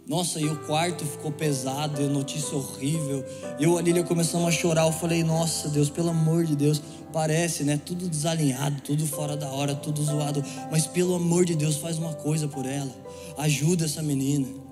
Nossa, 0.07 0.39
e 0.39 0.45
o 0.45 0.55
quarto 0.67 1.03
ficou 1.03 1.31
pesado, 1.31 1.99
e 1.99 2.05
a 2.05 2.09
notícia 2.09 2.55
horrível. 2.55 3.25
E 3.57 3.63
eu, 3.63 3.75
a 3.75 3.81
Lília, 3.81 4.03
começamos 4.03 4.47
a 4.47 4.51
chorar. 4.51 4.85
Eu 4.85 4.93
falei, 4.93 5.23
nossa, 5.23 5.67
Deus, 5.69 5.89
pelo 5.89 6.09
amor 6.11 6.45
de 6.45 6.55
Deus, 6.55 6.79
parece, 7.11 7.63
né? 7.63 7.81
Tudo 7.83 8.07
desalinhado, 8.07 8.81
tudo 8.81 9.07
fora 9.07 9.35
da 9.35 9.49
hora, 9.49 9.73
tudo 9.73 10.03
zoado. 10.03 10.43
Mas 10.69 10.85
pelo 10.85 11.15
amor 11.15 11.43
de 11.43 11.55
Deus, 11.55 11.77
faz 11.77 11.97
uma 11.97 12.13
coisa 12.13 12.47
por 12.47 12.67
ela. 12.67 12.95
Ajuda 13.35 13.85
essa 13.85 14.03
menina. 14.03 14.64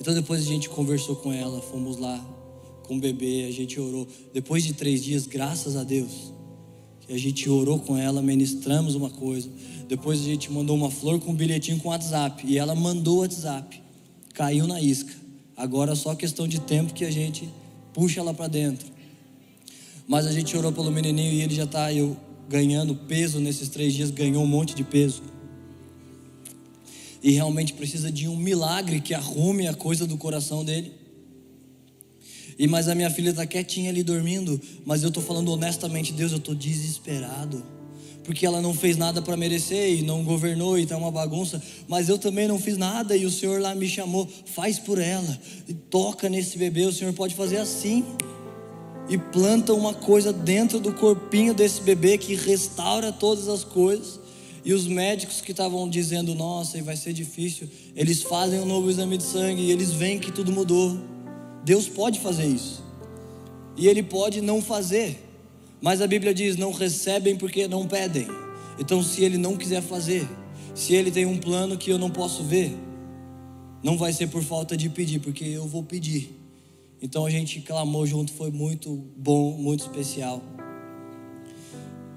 Então 0.00 0.14
depois 0.14 0.40
a 0.40 0.44
gente 0.44 0.68
conversou 0.68 1.16
com 1.16 1.32
ela, 1.32 1.60
fomos 1.60 1.96
lá 1.96 2.18
com 2.86 2.96
o 2.96 3.00
bebê, 3.00 3.46
a 3.48 3.52
gente 3.52 3.80
orou. 3.80 4.06
Depois 4.32 4.64
de 4.64 4.72
três 4.72 5.02
dias, 5.02 5.26
graças 5.26 5.76
a 5.76 5.82
Deus, 5.82 6.32
que 7.00 7.12
a 7.12 7.18
gente 7.18 7.48
orou 7.48 7.78
com 7.78 7.96
ela, 7.96 8.22
ministramos 8.22 8.94
uma 8.94 9.10
coisa. 9.10 9.48
Depois 9.88 10.20
a 10.20 10.24
gente 10.24 10.50
mandou 10.50 10.76
uma 10.76 10.90
flor 10.90 11.20
com 11.20 11.32
um 11.32 11.34
bilhetinho 11.34 11.78
com 11.78 11.88
WhatsApp. 11.88 12.44
E 12.46 12.58
ela 12.58 12.74
mandou 12.74 13.18
o 13.18 13.20
WhatsApp. 13.20 13.80
Caiu 14.34 14.66
na 14.66 14.80
isca. 14.80 15.12
Agora 15.56 15.92
é 15.92 15.94
só 15.94 16.14
questão 16.14 16.46
de 16.46 16.60
tempo 16.60 16.92
que 16.92 17.04
a 17.04 17.10
gente 17.10 17.48
puxa 17.94 18.20
ela 18.20 18.34
para 18.34 18.48
dentro. 18.48 18.86
Mas 20.06 20.26
a 20.26 20.32
gente 20.32 20.56
orou 20.56 20.72
pelo 20.72 20.90
menininho 20.90 21.32
e 21.32 21.42
ele 21.42 21.54
já 21.54 21.64
está 21.64 21.88
ganhando 22.48 22.94
peso 22.94 23.40
nesses 23.40 23.68
três 23.68 23.94
dias, 23.94 24.10
ganhou 24.10 24.42
um 24.42 24.46
monte 24.46 24.74
de 24.74 24.84
peso. 24.84 25.22
E 27.26 27.32
realmente 27.32 27.72
precisa 27.72 28.08
de 28.08 28.28
um 28.28 28.36
milagre 28.36 29.00
que 29.00 29.12
arrume 29.12 29.66
a 29.66 29.74
coisa 29.74 30.06
do 30.06 30.16
coração 30.16 30.64
dele. 30.64 30.92
E 32.56 32.68
mas 32.68 32.86
a 32.86 32.94
minha 32.94 33.10
filha 33.10 33.30
está 33.30 33.44
quietinha 33.44 33.90
ali 33.90 34.04
dormindo, 34.04 34.60
mas 34.84 35.02
eu 35.02 35.08
estou 35.08 35.20
falando 35.20 35.50
honestamente, 35.50 36.12
Deus, 36.12 36.30
eu 36.30 36.38
estou 36.38 36.54
desesperado. 36.54 37.64
Porque 38.22 38.46
ela 38.46 38.62
não 38.62 38.72
fez 38.72 38.96
nada 38.96 39.20
para 39.20 39.36
merecer 39.36 39.98
e 39.98 40.02
não 40.02 40.22
governou 40.22 40.78
e 40.78 40.84
está 40.84 40.96
uma 40.96 41.10
bagunça, 41.10 41.60
mas 41.88 42.08
eu 42.08 42.16
também 42.16 42.46
não 42.46 42.60
fiz 42.60 42.76
nada 42.78 43.16
e 43.16 43.26
o 43.26 43.30
Senhor 43.30 43.60
lá 43.60 43.74
me 43.74 43.88
chamou, 43.88 44.28
faz 44.44 44.78
por 44.78 45.00
ela, 45.00 45.36
e 45.66 45.74
toca 45.74 46.28
nesse 46.28 46.56
bebê, 46.56 46.84
o 46.84 46.92
Senhor 46.92 47.12
pode 47.12 47.34
fazer 47.34 47.56
assim. 47.56 48.04
E 49.08 49.18
planta 49.18 49.74
uma 49.74 49.92
coisa 49.92 50.32
dentro 50.32 50.78
do 50.78 50.92
corpinho 50.92 51.52
desse 51.52 51.80
bebê 51.80 52.18
que 52.18 52.36
restaura 52.36 53.10
todas 53.10 53.48
as 53.48 53.64
coisas. 53.64 54.25
E 54.66 54.74
os 54.74 54.88
médicos 54.88 55.40
que 55.40 55.52
estavam 55.52 55.88
dizendo, 55.88 56.34
nossa, 56.34 56.82
vai 56.82 56.96
ser 56.96 57.12
difícil, 57.12 57.68
eles 57.94 58.24
fazem 58.24 58.58
um 58.58 58.66
novo 58.66 58.90
exame 58.90 59.16
de 59.16 59.22
sangue 59.22 59.62
e 59.62 59.70
eles 59.70 59.92
veem 59.92 60.18
que 60.18 60.32
tudo 60.32 60.50
mudou. 60.50 60.98
Deus 61.62 61.88
pode 61.88 62.18
fazer 62.18 62.46
isso. 62.46 62.82
E 63.76 63.86
Ele 63.86 64.02
pode 64.02 64.40
não 64.40 64.60
fazer. 64.60 65.22
Mas 65.80 66.00
a 66.02 66.06
Bíblia 66.08 66.34
diz: 66.34 66.56
não 66.56 66.72
recebem 66.72 67.36
porque 67.36 67.68
não 67.68 67.86
pedem. 67.86 68.26
Então, 68.76 69.04
se 69.04 69.22
Ele 69.22 69.38
não 69.38 69.56
quiser 69.56 69.82
fazer, 69.82 70.28
se 70.74 70.94
Ele 70.94 71.12
tem 71.12 71.26
um 71.26 71.38
plano 71.38 71.78
que 71.78 71.92
eu 71.92 71.98
não 71.98 72.10
posso 72.10 72.42
ver, 72.42 72.76
não 73.84 73.96
vai 73.96 74.12
ser 74.12 74.26
por 74.26 74.42
falta 74.42 74.76
de 74.76 74.88
pedir, 74.88 75.20
porque 75.20 75.44
eu 75.44 75.68
vou 75.68 75.84
pedir. 75.84 76.34
Então 77.00 77.24
a 77.24 77.30
gente 77.30 77.60
clamou 77.60 78.04
junto, 78.04 78.32
foi 78.32 78.50
muito 78.50 78.92
bom, 79.16 79.52
muito 79.52 79.82
especial. 79.82 80.42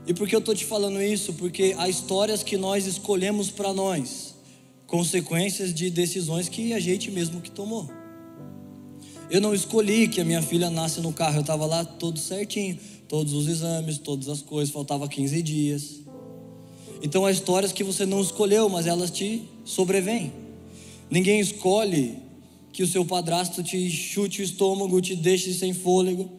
E 0.08 0.14
por 0.14 0.28
que 0.28 0.36
eu 0.36 0.40
estou 0.40 0.56
te 0.56 0.66
falando 0.66 1.02
isso? 1.02 1.34
Porque 1.34 1.76
há 1.78 1.88
histórias 1.88 2.42
que 2.44 2.58
nós 2.58 2.86
escolhemos 2.86 3.52
para 3.52 3.74
nós, 3.74 4.36
consequências 4.88 5.74
de 5.74 5.90
decisões 5.90 6.50
que 6.50 6.74
a 6.74 6.80
gente 6.80 7.12
mesmo 7.12 7.42
que 7.42 7.52
tomou. 7.52 7.90
Eu 9.30 9.40
não 9.40 9.54
escolhi 9.54 10.08
que 10.08 10.20
a 10.20 10.26
minha 10.26 10.42
filha 10.42 10.70
nasce 10.72 11.00
no 11.02 11.14
carro, 11.14 11.38
eu 11.38 11.42
estava 11.42 11.66
lá 11.66 11.86
todo 11.86 12.18
certinho, 12.18 12.80
todos 13.08 13.34
os 13.34 13.48
exames, 13.48 14.00
todas 14.00 14.28
as 14.28 14.42
coisas, 14.42 14.74
faltava 14.74 15.08
15 15.08 15.42
dias. 15.44 16.00
Então 17.02 17.26
há 17.26 17.32
histórias 17.32 17.72
que 17.72 17.84
você 17.84 18.06
não 18.06 18.22
escolheu, 18.22 18.68
mas 18.68 18.88
elas 18.88 19.12
te 19.12 19.44
sobrevêm. 19.64 20.34
Ninguém 21.10 21.40
escolhe 21.40 22.18
que 22.74 22.84
o 22.84 22.88
seu 22.88 23.06
padrasto 23.06 23.64
te 23.64 23.90
chute 23.90 24.42
o 24.42 24.44
estômago, 24.44 25.00
te 25.02 25.16
deixe 25.16 25.54
sem 25.54 25.74
fôlego. 25.74 26.30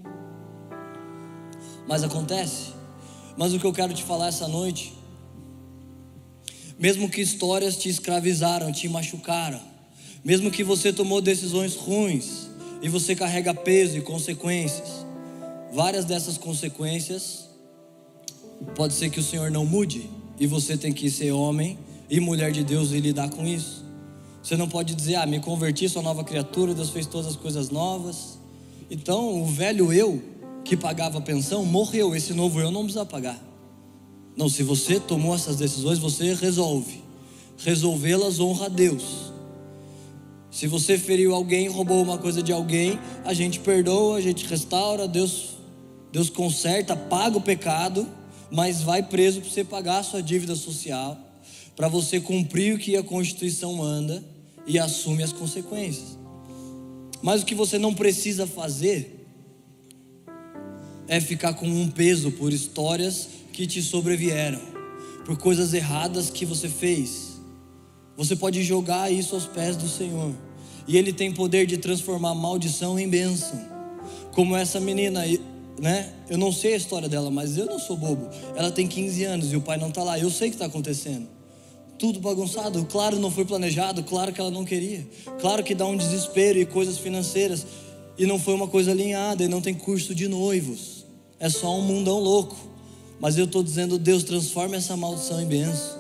Mas 1.89 2.03
acontece. 2.03 2.80
Mas 3.37 3.53
o 3.53 3.59
que 3.59 3.65
eu 3.65 3.73
quero 3.73 3.95
te 3.95 4.03
falar 4.03 4.29
essa 4.29 4.49
noite, 4.49 4.93
mesmo 6.79 7.09
que 7.09 7.21
histórias 7.21 7.77
te 7.77 7.89
escravizaram, 7.89 8.73
te 8.73 8.89
machucaram, 8.89 9.61
mesmo 10.25 10.51
que 10.51 10.65
você 10.65 10.93
tomou 10.93 11.21
decisões 11.21 11.77
ruins, 11.77 12.51
e 12.83 12.89
você 12.89 13.15
carrega 13.15 13.53
peso 13.53 13.99
e 13.99 14.01
consequências. 14.01 15.07
Várias 15.73 16.05
dessas 16.05 16.39
consequências 16.39 17.49
pode 18.75 18.95
ser 18.95 19.11
que 19.11 19.21
o 19.21 19.23
Senhor 19.23 19.51
não 19.51 19.65
mude 19.65 20.09
e 20.39 20.47
você 20.47 20.77
tem 20.77 20.93
que 20.93 21.11
ser 21.11 21.33
homem 21.33 21.79
e 22.09 22.19
mulher 22.19 22.51
de 22.51 22.65
Deus 22.65 22.93
e 22.93 23.01
lidar 23.01 23.31
com 23.31 23.47
isso. 23.47 23.85
Você 24.43 24.57
não 24.57 24.69
pode 24.69 24.95
dizer, 24.95 25.17
ah, 25.17 25.27
me 25.27 25.39
converti, 25.39 25.89
sou 25.89 26.03
nova 26.03 26.25
criatura, 26.25 26.75
Deus 26.75 26.91
fez 26.91 27.07
todas 27.07 27.27
as 27.27 27.37
coisas 27.37 27.69
novas. 27.69 28.39
Então, 28.91 29.43
o 29.43 29.47
velho 29.47 29.93
eu 29.93 30.21
que 30.65 30.77
pagava 30.77 31.21
pensão 31.21 31.65
morreu, 31.65 32.15
esse 32.15 32.33
novo 32.33 32.61
eu 32.61 32.71
não 32.71 32.85
precisa 32.85 33.05
pagar. 33.05 33.41
Não, 34.37 34.49
se 34.49 34.63
você 34.63 34.99
tomou 34.99 35.35
essas 35.35 35.57
decisões, 35.57 35.99
você 35.99 36.35
resolve. 36.35 37.03
Resolvê-las 37.59 38.41
honra 38.41 38.67
a 38.67 38.69
Deus. 38.69 39.31
Se 40.51 40.67
você 40.67 40.99
feriu 40.99 41.35
alguém, 41.35 41.69
roubou 41.69 42.03
uma 42.03 42.19
coisa 42.19 42.43
de 42.43 42.53
alguém, 42.53 42.99
a 43.25 43.33
gente 43.33 43.61
perdoa, 43.61 44.17
a 44.17 44.21
gente 44.21 44.47
restaura, 44.47 45.07
Deus, 45.07 45.57
Deus 46.11 46.29
conserta, 46.29 46.97
paga 46.97 47.37
o 47.39 47.41
pecado, 47.41 48.07
mas 48.51 48.83
vai 48.83 49.03
preso 49.03 49.41
para 49.41 49.51
você 49.51 49.63
pagar 49.63 49.99
a 49.99 50.03
sua 50.03 50.23
dívida 50.23 50.57
social, 50.57 51.17
para 51.77 51.87
você 51.87 52.21
cumprir 52.21 52.75
o 52.75 52.79
que 52.79 52.97
a 52.97 53.03
Constituição 53.03 53.75
manda 53.75 54.25
e 54.67 54.79
assume 54.79 55.23
as 55.23 55.33
consequências. 55.33 56.19
Mas 57.23 57.43
o 57.43 57.47
que 57.47 57.55
você 57.55 57.79
não 57.79 57.95
precisa 57.95 58.47
fazer 58.47 59.20
é 61.11 61.21
ficar 61.21 61.55
com 61.55 61.67
um 61.67 61.91
peso 61.91 62.31
por 62.31 62.53
histórias 62.53 63.29
que 63.53 63.67
te 63.67 63.83
sobrevieram, 63.83 64.61
por 65.27 65.37
coisas 65.37 65.75
erradas 65.75 66.31
que 66.31 66.47
você 66.47 66.69
fez. 66.69 67.33
Você 68.17 68.37
pode 68.37 68.63
jogar 68.63 69.13
isso 69.13 69.35
aos 69.35 69.45
pés 69.45 69.77
do 69.77 69.89
Senhor, 69.89 70.33
e 70.87 70.97
Ele 70.97 71.13
tem 71.13 71.33
poder 71.33 71.67
de 71.67 71.79
transformar 71.79 72.33
maldição 72.37 72.97
em 72.97 73.09
bênção. 73.09 73.61
Como 74.33 74.55
essa 74.55 74.79
menina, 74.79 75.25
né? 75.81 76.13
Eu 76.29 76.39
não 76.39 76.53
sei 76.53 76.75
a 76.75 76.77
história 76.77 77.09
dela, 77.09 77.29
mas 77.29 77.59
eu 77.59 77.67
não 77.67 77.81
sou 77.81 77.97
bobo. 77.97 78.29
Ela 78.55 78.71
tem 78.71 78.87
15 78.87 79.25
anos 79.25 79.53
e 79.53 79.57
o 79.57 79.61
pai 79.61 79.79
não 79.79 79.89
está 79.89 80.05
lá. 80.05 80.17
Eu 80.17 80.31
sei 80.31 80.47
o 80.47 80.51
que 80.53 80.55
está 80.55 80.67
acontecendo. 80.67 81.27
Tudo 81.99 82.21
bagunçado. 82.21 82.85
Claro, 82.85 83.19
não 83.19 83.33
foi 83.33 83.45
planejado. 83.45 84.05
Claro 84.05 84.33
que 84.33 84.41
ela 84.41 84.51
não 84.51 84.65
queria. 84.65 85.07
Claro 85.41 85.65
que 85.65 85.75
dá 85.75 85.85
um 85.87 85.97
desespero 85.97 86.59
e 86.59 86.65
coisas 86.65 86.99
financeiras. 86.99 87.67
E 88.17 88.27
não 88.27 88.39
foi 88.39 88.55
uma 88.55 88.69
coisa 88.69 88.93
alinhada. 88.93 89.43
E 89.43 89.49
não 89.49 89.61
tem 89.61 89.75
curso 89.75 90.15
de 90.15 90.29
noivos. 90.29 91.00
É 91.41 91.49
só 91.49 91.77
um 91.77 91.83
mundão 91.83 92.21
louco. 92.21 92.55
Mas 93.19 93.37
eu 93.37 93.47
estou 93.47 93.63
dizendo, 93.63 93.99
Deus, 93.99 94.23
transforma 94.23 94.77
essa 94.77 94.97
maldição 94.97 95.41
em 95.41 95.47
bênção. 95.47 95.99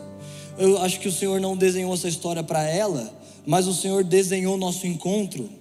Eu 0.56 0.78
acho 0.78 1.00
que 1.00 1.08
o 1.08 1.12
Senhor 1.12 1.40
não 1.40 1.56
desenhou 1.56 1.92
essa 1.92 2.06
história 2.06 2.42
para 2.44 2.62
ela, 2.62 3.12
mas 3.44 3.66
o 3.66 3.74
Senhor 3.74 4.04
desenhou 4.04 4.56
nosso 4.56 4.86
encontro 4.86 5.58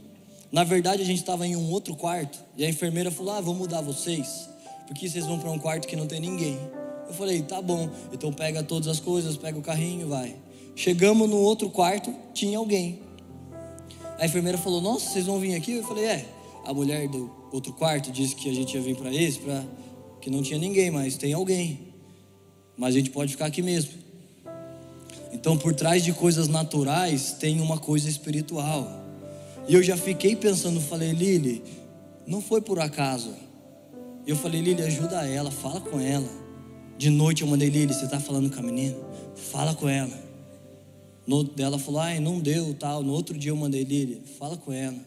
na 0.52 0.64
verdade, 0.64 1.04
a 1.04 1.06
gente 1.06 1.20
estava 1.20 1.46
em 1.46 1.56
um 1.56 1.72
outro 1.72 1.96
quarto 1.96 2.40
e 2.58 2.66
a 2.66 2.70
enfermeira 2.70 3.12
falou: 3.12 3.34
Ah, 3.34 3.42
vou 3.42 3.54
mudar 3.54 3.82
vocês, 3.82 4.50
porque 4.88 5.08
vocês 5.08 5.26
vão 5.26 5.38
para 5.38 5.52
um 5.52 5.60
quarto 5.60 5.88
que 5.88 5.96
não 5.96 6.08
tem 6.08 6.20
ninguém. 6.20 6.58
Eu 7.08 7.14
falei: 7.14 7.42
Tá 7.44 7.62
bom, 7.62 7.90
então 8.12 8.34
pega 8.34 8.64
todas 8.64 8.88
as 8.88 9.00
coisas, 9.00 9.38
pega 9.38 9.60
o 9.60 9.62
carrinho, 9.62 10.08
vai. 10.08 10.36
Chegamos 10.76 11.30
no 11.30 11.38
outro 11.38 11.70
quarto, 11.70 12.14
tinha 12.34 12.58
alguém. 12.58 13.00
A 14.18 14.26
enfermeira 14.26 14.58
falou: 14.58 14.82
Nossa, 14.82 15.12
vocês 15.12 15.26
vão 15.28 15.40
vir 15.40 15.54
aqui? 15.54 15.74
Eu 15.74 15.84
falei: 15.84 16.06
É. 16.06 16.26
A 16.66 16.74
mulher 16.74 17.08
do 17.08 17.32
outro 17.52 17.74
quarto 17.74 18.12
disse 18.12 18.36
que 18.36 18.50
a 18.50 18.54
gente 18.54 18.76
ia 18.76 18.82
vir 18.82 18.96
para 18.96 19.14
esse, 19.14 19.40
para 19.40 19.64
que 20.22 20.30
não 20.30 20.42
tinha 20.42 20.60
ninguém, 20.60 20.92
mas 20.92 21.18
tem 21.18 21.34
alguém. 21.34 21.94
Mas 22.78 22.96
a 22.96 22.98
gente 22.98 23.10
pode 23.10 23.32
ficar 23.32 23.46
aqui 23.46 23.62
mesmo. 23.62 23.92
Então, 25.32 25.58
por 25.58 25.74
trás 25.74 26.04
de 26.04 26.12
coisas 26.14 26.48
naturais 26.48 27.34
tem 27.34 27.60
uma 27.62 27.78
coisa 27.78 28.10
espiritual. 28.10 28.88
E 29.68 29.74
eu 29.74 29.84
já 29.84 29.96
fiquei 29.96 30.36
pensando, 30.36 30.82
falei, 30.82 31.12
Lili, 31.12 31.64
não 32.26 32.42
foi 32.42 32.62
por 32.62 32.80
acaso. 32.80 33.34
Eu 34.26 34.36
falei, 34.36 34.62
Lili, 34.62 34.82
ajuda 34.82 35.28
ela, 35.28 35.52
fala 35.52 35.80
com 35.80 36.00
ela. 36.00 36.30
De 36.98 37.10
noite 37.10 37.44
eu 37.44 37.48
mandei, 37.48 37.70
Lili, 37.70 37.94
você 37.94 38.06
está 38.06 38.20
falando 38.20 38.50
com 38.54 38.60
a 38.60 38.64
menina? 38.64 38.98
Fala 39.36 39.74
com 39.76 39.88
ela. 39.88 40.30
No, 41.26 41.48
falou, 41.80 42.02
ai, 42.02 42.20
não 42.20 42.40
deu, 42.40 42.74
tal. 42.74 43.04
No 43.04 43.14
outro 43.14 43.38
dia 43.38 43.52
eu 43.52 43.56
mandei, 43.56 43.84
Lili, 43.84 44.24
fala 44.40 44.58
com 44.58 44.74
ela. 44.74 44.98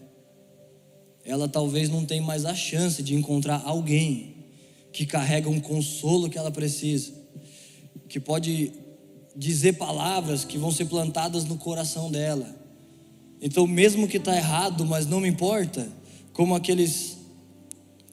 Ela 1.25 1.49
talvez 1.49 1.89
não 1.89 2.05
tenha 2.05 2.23
mais 2.23 2.45
a 2.45 2.55
chance 2.55 3.03
de 3.03 3.15
encontrar 3.15 3.63
alguém 3.65 4.35
que 4.93 5.07
carrega 5.07 5.49
um 5.49 5.61
consolo 5.61 6.29
que 6.29 6.37
ela 6.37 6.51
precisa, 6.51 7.13
que 8.09 8.21
pode 8.21 8.73
dizer 9.35 9.75
palavras 9.75 10.45
que 10.45 10.59
vão 10.59 10.71
ser 10.71 10.87
plantadas 10.87 11.45
no 11.45 11.57
coração 11.57 12.11
dela 12.11 12.63
então, 13.45 13.67
mesmo 13.67 14.07
que 14.07 14.19
está 14.19 14.37
errado, 14.37 14.87
mas 14.87 15.05
não 15.05 15.19
me 15.19 15.29
importa, 15.29 15.89
como 16.33 16.55
aqueles 16.55 17.19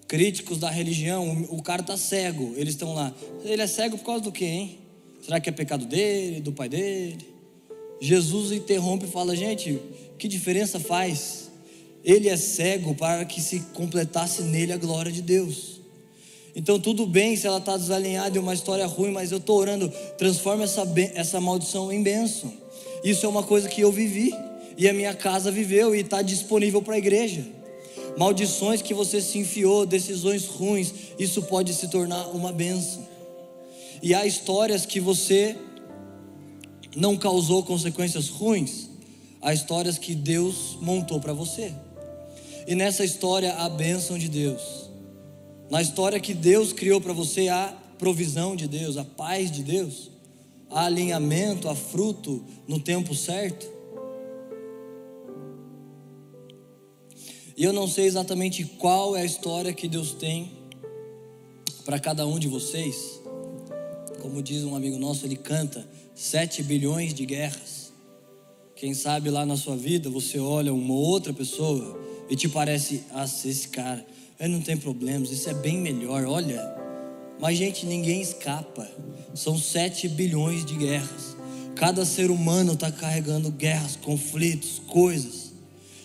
críticos 0.07 0.57
da 0.57 0.71
religião, 0.71 1.45
o 1.51 1.61
cara 1.61 1.81
está 1.81 1.95
cego, 1.95 2.53
eles 2.55 2.73
estão 2.73 2.95
lá. 2.95 3.13
Ele 3.45 3.61
é 3.61 3.67
cego 3.67 3.95
por 3.95 4.05
causa 4.05 4.23
do 4.23 4.31
quê, 4.31 4.45
hein? 4.45 4.79
Será 5.21 5.39
que 5.39 5.47
é 5.47 5.51
pecado 5.51 5.85
dele, 5.85 6.41
do 6.41 6.51
pai 6.51 6.67
dele? 6.67 7.27
Jesus 8.01 8.51
interrompe 8.51 9.05
e 9.05 9.07
fala: 9.07 9.35
gente, 9.35 9.79
que 10.17 10.27
diferença 10.27 10.79
faz? 10.79 11.48
Ele 12.03 12.29
é 12.29 12.37
cego 12.37 12.95
para 12.95 13.25
que 13.25 13.41
se 13.41 13.59
completasse 13.73 14.41
nele 14.43 14.71
a 14.71 14.77
glória 14.77 15.11
de 15.11 15.21
Deus. 15.21 15.79
Então, 16.55 16.79
tudo 16.79 17.05
bem 17.05 17.35
se 17.35 17.47
ela 17.47 17.57
está 17.57 17.77
desalinhada 17.77 18.35
e 18.35 18.39
uma 18.39 18.53
história 18.53 18.85
ruim, 18.85 19.11
mas 19.11 19.31
eu 19.31 19.37
estou 19.37 19.57
orando, 19.57 19.89
transforma 20.17 20.63
essa, 20.63 20.83
essa 21.13 21.39
maldição 21.39 21.91
em 21.91 22.01
bênção. 22.01 22.51
Isso 23.03 23.25
é 23.25 23.29
uma 23.29 23.43
coisa 23.43 23.69
que 23.69 23.81
eu 23.81 23.91
vivi 23.91 24.33
e 24.77 24.87
a 24.87 24.93
minha 24.93 25.13
casa 25.13 25.51
viveu 25.51 25.95
e 25.95 25.99
está 25.99 26.21
disponível 26.21 26.81
para 26.81 26.95
a 26.95 26.97
igreja. 26.97 27.45
Maldições 28.17 28.81
que 28.81 28.93
você 28.93 29.21
se 29.21 29.37
enfiou, 29.37 29.85
decisões 29.85 30.47
ruins, 30.47 30.93
isso 31.17 31.43
pode 31.43 31.73
se 31.73 31.87
tornar 31.87 32.27
uma 32.29 32.51
benção. 32.51 33.07
E 34.01 34.13
há 34.13 34.25
histórias 34.25 34.85
que 34.85 34.99
você 34.99 35.55
não 36.95 37.17
causou 37.17 37.63
consequências 37.63 38.29
ruins, 38.29 38.89
há 39.41 39.53
histórias 39.53 39.97
que 39.97 40.15
Deus 40.15 40.77
montou 40.81 41.19
para 41.19 41.33
você. 41.33 41.71
E 42.69 42.75
nessa 42.75 43.03
história 43.03 43.51
há 43.55 43.65
a 43.65 43.69
bênção 43.69 44.15
de 44.15 44.29
Deus. 44.29 44.91
Na 45.71 45.81
história 45.81 46.19
que 46.19 46.35
Deus 46.35 46.71
criou 46.71 47.01
para 47.01 47.13
você 47.13 47.47
há 47.47 47.75
provisão 47.97 48.55
de 48.55 48.67
Deus, 48.67 48.95
a 48.95 49.03
paz 49.03 49.49
de 49.49 49.63
Deus, 49.63 50.11
há 50.69 50.85
alinhamento, 50.85 51.67
há 51.67 51.73
fruto 51.73 52.45
no 52.67 52.79
tempo 52.79 53.15
certo. 53.15 53.67
E 57.57 57.63
eu 57.63 57.73
não 57.73 57.87
sei 57.87 58.05
exatamente 58.05 58.63
qual 58.63 59.15
é 59.15 59.21
a 59.21 59.25
história 59.25 59.73
que 59.73 59.87
Deus 59.87 60.11
tem 60.11 60.51
para 61.83 61.97
cada 61.97 62.27
um 62.27 62.37
de 62.37 62.47
vocês. 62.47 63.19
Como 64.21 64.43
diz 64.43 64.63
um 64.63 64.75
amigo 64.75 64.99
nosso, 64.99 65.25
ele 65.25 65.37
canta 65.37 65.89
sete 66.13 66.61
bilhões 66.61 67.15
de 67.15 67.25
guerras. 67.25 67.91
Quem 68.75 68.93
sabe 68.93 69.31
lá 69.31 69.43
na 69.43 69.57
sua 69.57 69.75
vida 69.75 70.07
você 70.07 70.37
olha 70.37 70.71
uma 70.71 70.93
outra 70.93 71.33
pessoa 71.33 71.97
e 72.29 72.35
te 72.35 72.47
parece, 72.47 73.03
ah, 73.11 73.23
esse 73.23 73.67
cara, 73.69 74.05
ele 74.39 74.53
não 74.53 74.61
tem 74.61 74.77
problemas, 74.77 75.31
isso 75.31 75.49
é 75.49 75.53
bem 75.53 75.77
melhor, 75.77 76.23
olha. 76.25 76.61
Mas, 77.39 77.57
gente, 77.57 77.85
ninguém 77.85 78.21
escapa. 78.21 78.87
São 79.33 79.57
sete 79.57 80.07
bilhões 80.07 80.65
de 80.65 80.75
guerras. 80.75 81.35
Cada 81.75 82.05
ser 82.05 82.29
humano 82.29 82.73
está 82.73 82.91
carregando 82.91 83.49
guerras, 83.49 83.95
conflitos, 83.95 84.81
coisas. 84.87 85.53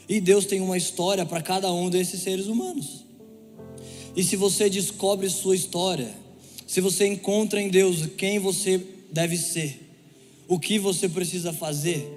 E 0.08 0.20
Deus 0.20 0.46
tem 0.46 0.60
uma 0.60 0.76
história 0.76 1.26
para 1.26 1.42
cada 1.42 1.72
um 1.72 1.90
desses 1.90 2.22
seres 2.22 2.46
humanos. 2.46 3.04
E 4.16 4.22
se 4.22 4.36
você 4.36 4.70
descobre 4.70 5.28
sua 5.28 5.56
história, 5.56 6.14
se 6.66 6.80
você 6.80 7.06
encontra 7.06 7.60
em 7.60 7.68
Deus 7.68 8.06
quem 8.16 8.38
você 8.38 8.80
deve 9.10 9.36
ser, 9.36 9.80
o 10.46 10.58
que 10.58 10.78
você 10.78 11.08
precisa 11.08 11.52
fazer, 11.52 12.08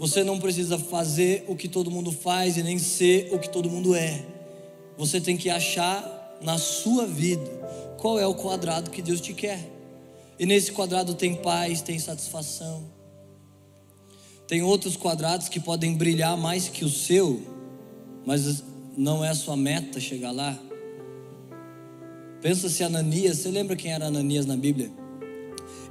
você 0.00 0.24
não 0.24 0.40
precisa 0.40 0.76
fazer 0.76 1.44
o 1.46 1.54
que 1.54 1.68
todo 1.68 1.92
mundo 1.92 2.10
faz 2.10 2.56
e 2.56 2.62
nem 2.64 2.76
ser 2.76 3.32
o 3.32 3.38
que 3.38 3.48
todo 3.48 3.70
mundo 3.70 3.94
é. 3.94 4.24
Você 4.98 5.20
tem 5.20 5.36
que 5.36 5.48
achar 5.48 6.38
na 6.42 6.58
sua 6.58 7.06
vida 7.06 7.48
qual 7.98 8.18
é 8.18 8.26
o 8.26 8.34
quadrado 8.34 8.90
que 8.90 9.00
Deus 9.00 9.20
te 9.20 9.32
quer. 9.32 9.64
E 10.40 10.44
nesse 10.44 10.72
quadrado 10.72 11.14
tem 11.14 11.36
paz, 11.36 11.80
tem 11.82 11.98
satisfação 11.98 12.98
tem 14.50 14.62
outros 14.62 14.96
quadrados 14.96 15.48
que 15.48 15.60
podem 15.60 15.94
brilhar 15.94 16.36
mais 16.36 16.68
que 16.68 16.84
o 16.84 16.88
seu, 16.88 17.40
mas 18.26 18.64
não 18.96 19.24
é 19.24 19.28
a 19.28 19.34
sua 19.36 19.56
meta 19.56 20.00
chegar 20.00 20.32
lá. 20.32 20.58
Pensa 22.42 22.68
se 22.68 22.82
Ananias, 22.82 23.36
você 23.36 23.48
lembra 23.48 23.76
quem 23.76 23.92
era 23.92 24.06
Ananias 24.06 24.46
na 24.46 24.56
Bíblia? 24.56 24.90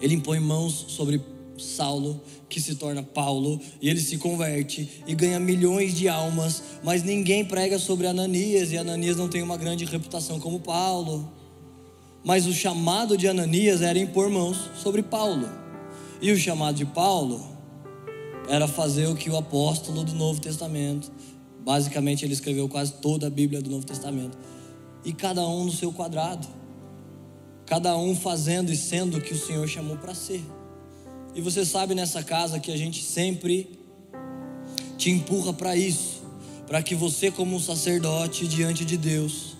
Ele 0.01 0.13
impõe 0.13 0.41
mãos 0.41 0.87
sobre 0.89 1.21
Saulo, 1.59 2.21
que 2.47 2.59
se 2.59 2.75
torna 2.75 3.03
Paulo, 3.03 3.59
e 3.81 3.89
ele 3.89 3.99
se 3.99 4.17
converte 4.17 5.03
e 5.05 5.13
ganha 5.13 5.39
milhões 5.39 5.93
de 5.93 6.07
almas, 6.07 6.63
mas 6.83 7.03
ninguém 7.03 7.45
prega 7.45 7.77
sobre 7.77 8.07
Ananias, 8.07 8.71
e 8.71 8.77
Ananias 8.77 9.17
não 9.17 9.27
tem 9.27 9.41
uma 9.41 9.57
grande 9.57 9.85
reputação 9.85 10.39
como 10.39 10.59
Paulo. 10.59 11.31
Mas 12.23 12.45
o 12.45 12.53
chamado 12.53 13.17
de 13.17 13.27
Ananias 13.27 13.81
era 13.81 13.97
impor 13.97 14.29
mãos 14.29 14.57
sobre 14.81 15.03
Paulo, 15.03 15.47
e 16.21 16.31
o 16.31 16.37
chamado 16.37 16.75
de 16.75 16.85
Paulo 16.85 17.41
era 18.49 18.67
fazer 18.67 19.07
o 19.07 19.15
que 19.15 19.29
o 19.29 19.37
apóstolo 19.37 20.03
do 20.03 20.13
Novo 20.13 20.41
Testamento, 20.41 21.11
basicamente 21.63 22.25
ele 22.25 22.33
escreveu 22.33 22.67
quase 22.67 22.93
toda 22.93 23.27
a 23.27 23.29
Bíblia 23.29 23.61
do 23.61 23.69
Novo 23.69 23.85
Testamento, 23.85 24.37
e 25.05 25.13
cada 25.13 25.47
um 25.47 25.65
no 25.65 25.71
seu 25.71 25.93
quadrado, 25.93 26.47
cada 27.65 27.95
um 27.95 28.15
fazendo 28.15 28.71
e 28.71 28.75
sendo 28.75 29.17
o 29.17 29.21
que 29.21 29.33
o 29.33 29.37
Senhor 29.37 29.67
chamou 29.67 29.95
para 29.97 30.15
ser. 30.15 30.43
E 31.35 31.41
você 31.41 31.65
sabe 31.65 31.95
nessa 31.95 32.23
casa 32.23 32.59
que 32.59 32.71
a 32.71 32.77
gente 32.77 33.03
sempre 33.03 33.69
te 34.97 35.09
empurra 35.09 35.53
para 35.53 35.75
isso, 35.75 36.21
para 36.67 36.83
que 36.83 36.95
você, 36.95 37.31
como 37.31 37.55
um 37.55 37.59
sacerdote 37.59 38.47
diante 38.47 38.83
de 38.83 38.97
Deus, 38.97 39.55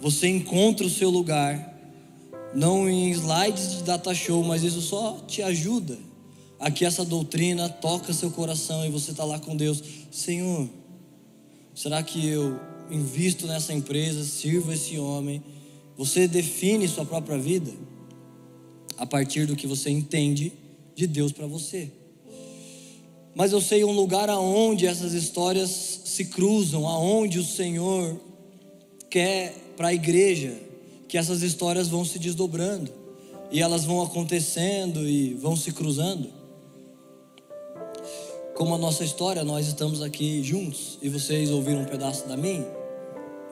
você 0.00 0.28
encontre 0.28 0.86
o 0.86 0.90
seu 0.90 1.10
lugar, 1.10 1.72
não 2.54 2.88
em 2.88 3.10
slides 3.10 3.78
de 3.78 3.82
data 3.82 4.14
show, 4.14 4.44
mas 4.44 4.62
isso 4.62 4.80
só 4.80 5.18
te 5.26 5.42
ajuda 5.42 5.98
aqui 6.64 6.84
essa 6.84 7.04
doutrina 7.04 7.68
toca 7.68 8.12
seu 8.14 8.30
coração 8.30 8.86
e 8.86 8.90
você 8.90 9.10
está 9.10 9.22
lá 9.22 9.38
com 9.38 9.54
Deus, 9.54 9.82
Senhor, 10.10 10.66
será 11.74 12.02
que 12.02 12.26
eu 12.26 12.58
invisto 12.90 13.46
nessa 13.46 13.74
empresa, 13.74 14.24
sirvo 14.24 14.72
esse 14.72 14.98
homem? 14.98 15.42
Você 15.96 16.26
define 16.26 16.88
sua 16.88 17.04
própria 17.04 17.38
vida 17.38 17.70
a 18.96 19.04
partir 19.04 19.46
do 19.46 19.54
que 19.54 19.66
você 19.66 19.90
entende 19.90 20.52
de 20.94 21.06
Deus 21.06 21.32
para 21.32 21.46
você. 21.46 21.90
mas 23.34 23.52
eu 23.52 23.60
sei 23.60 23.84
um 23.84 23.90
lugar 23.90 24.30
aonde 24.30 24.86
essas 24.86 25.12
histórias 25.12 26.02
se 26.04 26.26
cruzam, 26.26 26.86
aonde 26.86 27.38
o 27.38 27.44
Senhor 27.44 28.20
quer 29.10 29.52
para 29.76 29.88
a 29.88 29.94
igreja 29.94 30.56
que 31.08 31.18
essas 31.18 31.42
histórias 31.42 31.88
vão 31.88 32.04
se 32.04 32.18
desdobrando 32.18 32.90
e 33.50 33.60
elas 33.60 33.84
vão 33.84 34.02
acontecendo 34.02 35.08
e 35.08 35.34
vão 35.34 35.56
se 35.56 35.72
cruzando. 35.72 36.28
Como 38.54 38.74
a 38.74 38.78
nossa 38.78 39.04
história, 39.04 39.42
nós 39.42 39.66
estamos 39.66 40.00
aqui 40.00 40.42
juntos 40.42 40.98
e 41.02 41.08
vocês 41.08 41.50
ouviram 41.50 41.82
um 41.82 41.86
pedaço 41.86 42.28
da 42.28 42.36
minha. 42.36 42.66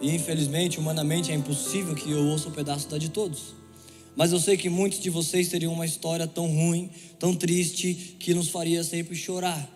E 0.01 0.15
infelizmente, 0.15 0.79
humanamente, 0.79 1.31
é 1.33 1.35
impossível 1.35 1.95
que 1.95 2.11
eu 2.11 2.25
ouça 2.27 2.49
um 2.49 2.53
pedaço 2.53 2.89
da 2.89 2.99
de 2.99 3.09
todos. 3.09 3.55
Mas 4.14 4.33
eu 4.33 4.38
sei 4.38 4.57
que 4.57 4.68
muitos 4.68 5.01
de 5.01 5.09
vocês 5.09 5.48
teriam 5.48 5.72
uma 5.72 5.87
história 5.87 6.27
tão 6.27 6.46
ruim, 6.46 6.90
tão 7.18 7.35
triste, 7.35 8.16
que 8.18 8.35
nos 8.35 8.48
faria 8.48 8.85
sempre 8.85 9.16
chorar. 9.16 9.68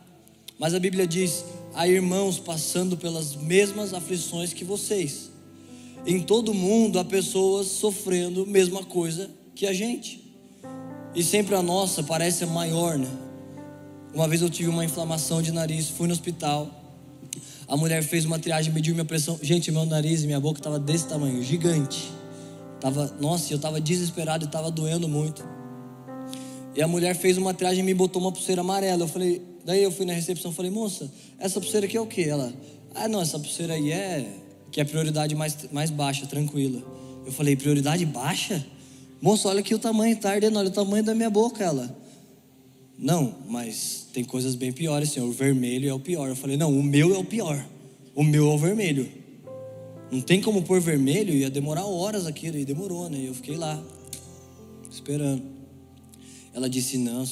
Mas 0.58 0.74
a 0.74 0.78
Bíblia 0.78 1.06
diz: 1.06 1.44
há 1.74 1.88
irmãos 1.88 2.38
passando 2.38 2.96
pelas 2.96 3.34
mesmas 3.34 3.94
aflições 3.94 4.52
que 4.52 4.64
vocês. 4.64 5.30
Em 6.06 6.20
todo 6.20 6.54
mundo 6.54 6.98
há 6.98 7.04
pessoas 7.04 7.66
sofrendo 7.66 8.42
a 8.42 8.46
mesma 8.46 8.84
coisa 8.84 9.30
que 9.54 9.66
a 9.66 9.72
gente. 9.72 10.22
E 11.14 11.22
sempre 11.22 11.54
a 11.54 11.62
nossa 11.62 12.02
parece 12.02 12.44
maior, 12.46 12.98
né? 12.98 13.08
Uma 14.14 14.28
vez 14.28 14.40
eu 14.40 14.48
tive 14.48 14.68
uma 14.68 14.84
inflamação 14.84 15.42
de 15.42 15.50
nariz, 15.50 15.88
fui 15.88 16.06
no 16.06 16.12
hospital. 16.12 16.70
A 17.66 17.76
mulher 17.76 18.02
fez 18.02 18.24
uma 18.24 18.38
triagem, 18.38 18.72
mediu 18.72 18.94
minha 18.94 19.04
pressão. 19.04 19.38
Gente, 19.42 19.72
meu 19.72 19.84
nariz 19.84 20.22
e 20.22 20.26
minha 20.26 20.38
boca 20.38 20.60
estava 20.60 20.78
desse 20.78 21.06
tamanho, 21.08 21.42
gigante. 21.42 22.15
Tava, 22.80 23.14
nossa, 23.20 23.52
eu 23.52 23.56
estava 23.56 23.80
desesperado 23.80 24.44
e 24.44 24.46
estava 24.46 24.70
doendo 24.70 25.08
muito. 25.08 25.42
E 26.74 26.82
a 26.82 26.88
mulher 26.88 27.16
fez 27.16 27.38
uma 27.38 27.54
triagem 27.54 27.80
e 27.80 27.82
me 27.82 27.94
botou 27.94 28.20
uma 28.20 28.30
pulseira 28.30 28.60
amarela. 28.60 29.04
Eu 29.04 29.08
falei, 29.08 29.42
daí 29.64 29.82
eu 29.82 29.90
fui 29.90 30.04
na 30.04 30.12
recepção, 30.12 30.52
falei, 30.52 30.70
moça, 30.70 31.10
essa 31.38 31.60
pulseira 31.60 31.86
aqui 31.86 31.96
é 31.96 32.00
o 32.00 32.06
quê? 32.06 32.22
Ela, 32.28 32.52
ah, 32.94 33.08
não, 33.08 33.20
essa 33.20 33.38
pulseira 33.38 33.74
aí 33.74 33.92
é 33.92 34.26
que 34.70 34.80
é 34.80 34.82
a 34.82 34.86
prioridade 34.86 35.34
mais, 35.34 35.56
mais 35.72 35.90
baixa, 35.90 36.26
tranquila. 36.26 36.82
Eu 37.24 37.32
falei, 37.32 37.56
prioridade 37.56 38.04
baixa? 38.04 38.64
Moça, 39.22 39.48
olha 39.48 39.60
aqui 39.60 39.74
o 39.74 39.78
tamanho, 39.78 40.14
tá 40.16 40.32
ardendo, 40.32 40.58
olha 40.58 40.68
o 40.68 40.72
tamanho 40.72 41.02
da 41.02 41.14
minha 41.14 41.30
boca. 41.30 41.64
Ela, 41.64 41.96
não, 42.98 43.34
mas 43.48 44.06
tem 44.12 44.22
coisas 44.22 44.54
bem 44.54 44.72
piores, 44.72 45.10
senhor. 45.10 45.26
O 45.26 45.32
vermelho 45.32 45.88
é 45.88 45.94
o 45.94 45.98
pior. 45.98 46.28
Eu 46.28 46.36
falei, 46.36 46.56
não, 46.56 46.78
o 46.78 46.82
meu 46.82 47.14
é 47.14 47.18
o 47.18 47.24
pior. 47.24 47.64
O 48.14 48.22
meu 48.22 48.50
é 48.50 48.54
o 48.54 48.58
vermelho. 48.58 49.08
Não 50.10 50.20
tem 50.20 50.40
como 50.40 50.62
pôr 50.62 50.80
vermelho, 50.80 51.34
ia 51.34 51.50
demorar 51.50 51.84
horas 51.84 52.26
aquilo, 52.26 52.56
e 52.56 52.64
demorou, 52.64 53.10
né? 53.10 53.24
Eu 53.26 53.34
fiquei 53.34 53.56
lá, 53.56 53.82
esperando. 54.90 55.42
Ela 56.54 56.70
disse: 56.70 56.92
senhor, 56.92 57.26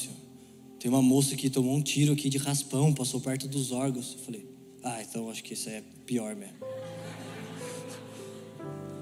tem 0.79 0.91
uma 0.91 1.01
moça 1.01 1.37
que 1.37 1.49
tomou 1.49 1.75
um 1.75 1.81
tiro 1.81 2.13
aqui 2.13 2.29
de 2.29 2.37
raspão, 2.37 2.93
passou 2.93 3.21
perto 3.21 3.49
dos 3.49 3.73
órgãos. 3.73 4.17
Eu 4.19 4.25
falei: 4.25 4.47
Ah, 4.83 5.01
então 5.01 5.31
acho 5.31 5.43
que 5.43 5.55
isso 5.55 5.69
é 5.69 5.83
pior 6.05 6.35
mesmo. 6.35 6.57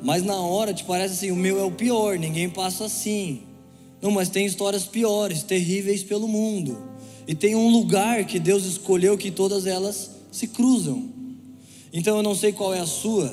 Mas 0.02 0.22
na 0.22 0.37
hora 0.37 0.74
te 0.74 0.85
parece 0.85 1.14
assim: 1.14 1.30
o 1.30 1.37
meu 1.37 1.58
é 1.58 1.64
o 1.64 1.70
pior, 1.70 2.18
ninguém 2.18 2.50
passa 2.50 2.85
assim. 2.85 3.42
Não, 4.00 4.11
mas 4.11 4.28
tem 4.28 4.44
histórias 4.44 4.85
piores, 4.85 5.42
terríveis 5.42 6.02
pelo 6.02 6.28
mundo. 6.28 6.76
E 7.26 7.35
tem 7.35 7.54
um 7.54 7.68
lugar 7.68 8.24
que 8.26 8.40
Deus 8.40 8.64
escolheu 8.64 9.16
que 9.16 9.30
todas 9.30 9.64
elas 9.64 10.11
se 10.30 10.48
cruzam. 10.48 11.08
Então 11.92 12.16
eu 12.16 12.22
não 12.22 12.35
sei 12.35 12.52
qual 12.52 12.74
é 12.74 12.80
a 12.80 12.87
sua, 12.87 13.32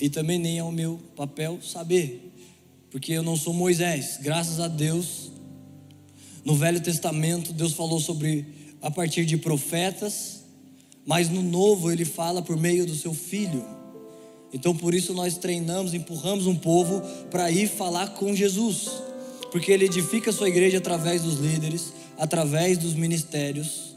e 0.00 0.08
também 0.08 0.38
nem 0.38 0.58
é 0.58 0.64
o 0.64 0.72
meu 0.72 0.98
papel 1.14 1.60
saber, 1.62 2.32
porque 2.90 3.12
eu 3.12 3.22
não 3.22 3.36
sou 3.36 3.52
Moisés. 3.52 4.18
Graças 4.20 4.58
a 4.58 4.66
Deus, 4.66 5.30
no 6.44 6.54
Velho 6.54 6.80
Testamento, 6.80 7.52
Deus 7.52 7.74
falou 7.74 8.00
sobre 8.00 8.46
a 8.80 8.90
partir 8.90 9.26
de 9.26 9.36
profetas, 9.36 10.40
mas 11.04 11.28
no 11.28 11.42
Novo 11.42 11.90
ele 11.90 12.04
fala 12.04 12.40
por 12.40 12.56
meio 12.56 12.86
do 12.86 12.94
seu 12.94 13.12
filho. 13.12 13.64
Então 14.52 14.74
por 14.74 14.94
isso 14.94 15.12
nós 15.12 15.36
treinamos, 15.36 15.92
empurramos 15.92 16.46
um 16.46 16.56
povo 16.56 17.02
para 17.30 17.50
ir 17.50 17.68
falar 17.68 18.08
com 18.14 18.34
Jesus, 18.34 18.90
porque 19.52 19.70
ele 19.70 19.84
edifica 19.84 20.30
a 20.30 20.32
sua 20.32 20.48
igreja 20.48 20.78
através 20.78 21.22
dos 21.22 21.38
líderes, 21.38 21.92
através 22.18 22.78
dos 22.78 22.94
ministérios. 22.94 23.94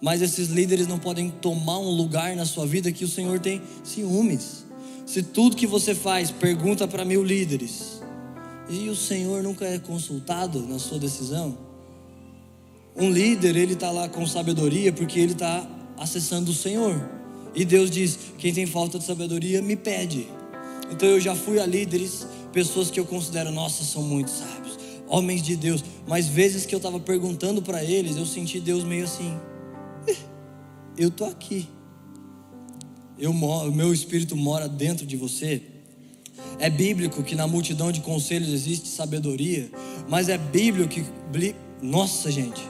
Mas 0.00 0.20
esses 0.20 0.48
líderes 0.48 0.88
não 0.88 0.98
podem 0.98 1.30
tomar 1.30 1.78
um 1.78 1.90
lugar 1.90 2.34
na 2.34 2.44
sua 2.44 2.66
vida 2.66 2.90
que 2.90 3.04
o 3.04 3.08
Senhor 3.08 3.38
tem 3.38 3.62
ciúmes. 3.84 4.64
Se 5.04 5.22
tudo 5.22 5.56
que 5.56 5.66
você 5.66 5.94
faz 5.94 6.30
pergunta 6.30 6.86
para 6.86 7.04
mil 7.04 7.22
líderes 7.22 8.00
e 8.68 8.88
o 8.88 8.96
Senhor 8.96 9.42
nunca 9.42 9.64
é 9.64 9.78
consultado 9.78 10.60
na 10.66 10.78
sua 10.78 10.98
decisão, 10.98 11.58
um 12.96 13.10
líder 13.10 13.56
ele 13.56 13.72
está 13.72 13.90
lá 13.90 14.08
com 14.08 14.26
sabedoria 14.26 14.92
porque 14.92 15.18
ele 15.18 15.32
está 15.32 15.66
acessando 15.98 16.50
o 16.50 16.54
Senhor. 16.54 17.00
E 17.54 17.64
Deus 17.64 17.90
diz: 17.90 18.18
quem 18.38 18.52
tem 18.52 18.66
falta 18.66 18.98
de 18.98 19.04
sabedoria 19.04 19.60
me 19.60 19.76
pede. 19.76 20.28
Então 20.90 21.08
eu 21.08 21.20
já 21.20 21.34
fui 21.34 21.58
a 21.58 21.66
líderes, 21.66 22.26
pessoas 22.52 22.90
que 22.90 23.00
eu 23.00 23.04
considero, 23.04 23.50
nossa, 23.50 23.82
são 23.82 24.02
muito 24.02 24.30
sábios, 24.30 24.78
homens 25.08 25.42
de 25.42 25.56
Deus. 25.56 25.82
Mas 26.06 26.28
vezes 26.28 26.66
que 26.66 26.74
eu 26.74 26.78
estava 26.78 27.00
perguntando 27.00 27.62
para 27.62 27.82
eles, 27.82 28.16
eu 28.16 28.26
senti 28.26 28.60
Deus 28.60 28.84
meio 28.84 29.04
assim: 29.04 29.38
eu 30.96 31.10
tô 31.10 31.24
aqui 31.24 31.66
eu, 33.18 33.30
o 33.30 33.72
meu 33.72 33.92
espírito 33.92 34.36
mora 34.36 34.68
dentro 34.68 35.06
de 35.06 35.16
você. 35.16 35.62
É 36.58 36.70
bíblico 36.70 37.22
que 37.22 37.34
na 37.34 37.46
multidão 37.46 37.92
de 37.92 38.00
conselhos 38.00 38.48
existe 38.48 38.88
sabedoria, 38.88 39.70
mas 40.08 40.28
é 40.28 40.38
bíblico 40.38 40.88
que. 40.88 41.54
Nossa, 41.80 42.30
gente. 42.30 42.62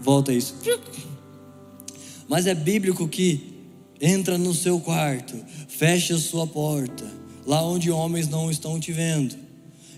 Volta 0.00 0.32
isso. 0.32 0.54
Mas 2.28 2.46
é 2.46 2.54
bíblico 2.54 3.06
que 3.08 3.54
entra 4.00 4.36
no 4.36 4.52
seu 4.52 4.80
quarto, 4.80 5.36
fecha 5.68 6.18
sua 6.18 6.46
porta, 6.46 7.06
lá 7.46 7.62
onde 7.62 7.90
homens 7.90 8.28
não 8.28 8.50
estão 8.50 8.78
te 8.78 8.92
vendo. 8.92 9.36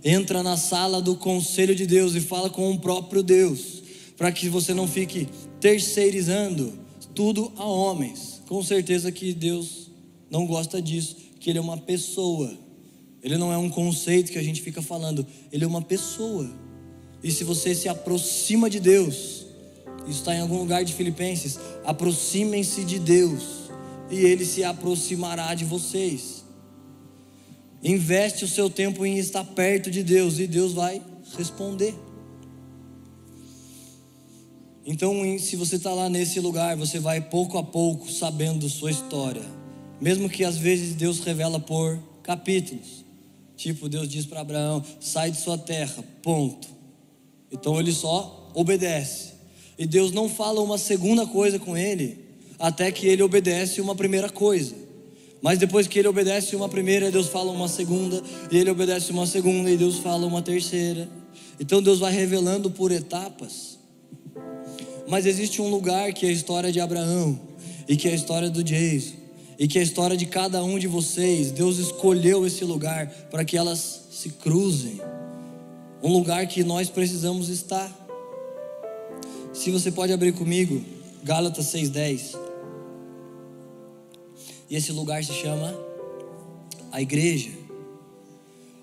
Entra 0.05 0.43
na 0.43 0.57
sala 0.57 1.03
do 1.03 1.17
conselho 1.17 1.75
de 1.75 1.87
Deus 1.87 2.15
e 2.15 2.21
fala 2.21 2.49
com 2.49 2.71
o 2.71 2.79
próprio 2.79 3.23
Deus, 3.23 3.83
para 4.17 4.31
que 4.31 4.49
você 4.49 4.73
não 4.73 4.87
fique 4.87 5.29
terceirizando 5.61 6.73
tudo 7.15 7.53
a 7.57 7.65
homens 7.65 8.36
com 8.47 8.63
certeza 8.63 9.11
que 9.11 9.33
Deus 9.33 9.91
não 10.31 10.47
gosta 10.47 10.81
disso, 10.81 11.17
que 11.39 11.51
Ele 11.51 11.59
é 11.59 11.63
uma 11.63 11.79
pessoa. 11.79 12.57
Ele 13.23 13.37
não 13.37 13.53
é 13.53 13.59
um 13.59 13.69
conceito 13.69 14.31
que 14.31 14.39
a 14.39 14.43
gente 14.43 14.63
fica 14.63 14.81
falando, 14.81 15.27
Ele 15.53 15.65
é 15.65 15.67
uma 15.67 15.83
pessoa. 15.83 16.49
E 17.23 17.31
se 17.31 17.45
você 17.45 17.75
se 17.75 17.89
aproxima 17.89 18.71
de 18.71 18.79
Deus, 18.79 19.47
isso 20.07 20.21
está 20.21 20.35
em 20.35 20.41
algum 20.41 20.59
lugar 20.59 20.85
de 20.85 20.93
Filipenses, 20.93 21.59
aproximem-se 21.85 22.85
de 22.85 22.99
Deus, 22.99 23.71
e 24.11 24.19
Ele 24.19 24.45
se 24.45 24.63
aproximará 24.63 25.55
de 25.55 25.65
vocês. 25.65 26.45
Investe 27.83 28.45
o 28.45 28.49
seu 28.49 28.71
tempo 28.71 29.05
em 29.05 29.19
estar 29.19 29.45
perto 29.45 29.91
de 29.91 30.03
Deus, 30.03 30.39
e 30.39 30.47
Deus 30.47 30.73
vai 30.73 31.03
responder. 31.37 31.95
Então, 34.87 35.37
se 35.41 35.57
você 35.57 35.77
está 35.77 35.93
lá 35.93 36.09
nesse 36.09 36.39
lugar, 36.39 36.77
você 36.77 37.01
vai 37.01 37.21
pouco 37.21 37.59
a 37.59 37.63
pouco 37.63 38.09
sabendo 38.09 38.69
sua 38.69 38.93
história. 38.93 39.43
Mesmo 40.01 40.31
que 40.31 40.45
às 40.45 40.57
vezes 40.57 40.95
Deus 40.95 41.19
revela 41.19 41.59
por 41.59 41.99
capítulos. 42.23 43.05
Tipo, 43.57 43.89
Deus 43.89 44.09
diz 44.09 44.25
para 44.27 44.43
Abraão: 44.43 44.85
sai 45.01 45.33
de 45.33 45.41
sua 45.41 45.59
terra, 45.59 46.05
ponto. 46.23 46.69
Então 47.51 47.81
ele 47.81 47.91
só 47.91 48.51
obedece. 48.55 49.33
E 49.77 49.87
Deus 49.87 50.13
não 50.13 50.29
fala 50.29 50.61
uma 50.61 50.79
segunda 50.79 51.27
coisa 51.27 51.59
com 51.59 51.77
ele, 51.77 52.19
até 52.57 52.93
que 52.93 53.09
ele 53.09 53.23
obedece 53.23 53.81
uma 53.81 53.95
primeira 53.95 54.31
coisa. 54.31 54.75
Mas 55.43 55.59
depois 55.59 55.87
que 55.87 55.99
ele 55.99 56.09
obedece 56.09 56.55
uma 56.55 56.69
primeira, 56.69 57.11
Deus 57.11 57.27
fala 57.27 57.51
uma 57.51 57.69
segunda, 57.69 58.23
e 58.51 58.57
ele 58.57 58.71
obedece 58.71 59.11
uma 59.11 59.27
segunda, 59.27 59.69
e 59.71 59.77
Deus 59.77 59.99
fala 59.99 60.27
uma 60.27 60.43
terceira. 60.43 61.09
Então 61.59 61.83
Deus 61.83 61.99
vai 61.99 62.13
revelando 62.13 62.71
por 62.71 62.93
etapas. 62.93 63.76
Mas 65.09 65.27
existe 65.27 65.63
um 65.63 65.69
lugar 65.69 66.13
que 66.13 66.27
é 66.27 66.29
a 66.29 66.33
história 66.33 66.73
de 66.73 66.81
Abraão, 66.81 67.39
e 67.89 67.97
que 67.97 68.09
é 68.09 68.13
a 68.13 68.15
história 68.15 68.51
do 68.51 68.63
Jason, 68.63 69.15
e 69.59 69.69
que 69.69 69.79
é 69.79 69.81
a 69.81 69.85
história 69.85 70.17
de 70.17 70.27
cada 70.27 70.63
um 70.65 70.79
de 70.79 70.87
vocês. 70.87 71.51
Deus 71.51 71.79
escolheu 71.79 72.47
esse 72.47 72.65
lugar 72.65 73.09
para 73.31 73.45
que 73.45 73.57
elas 73.57 74.09
se 74.11 74.31
cruzem. 74.31 75.01
Um 76.03 76.13
lugar 76.13 76.47
que 76.47 76.65
nós 76.65 76.91
precisamos 76.91 77.49
estar. 77.49 77.91
Se 79.53 79.71
você 79.71 79.91
pode 79.91 80.13
abrir 80.13 80.33
comigo, 80.33 80.85
Gálatas 81.23 81.67
6,10. 81.67 82.39
E 84.69 84.77
esse 84.77 84.93
lugar 84.93 85.25
se 85.25 85.33
chama 85.33 85.75
a 86.91 87.01
igreja. 87.01 87.51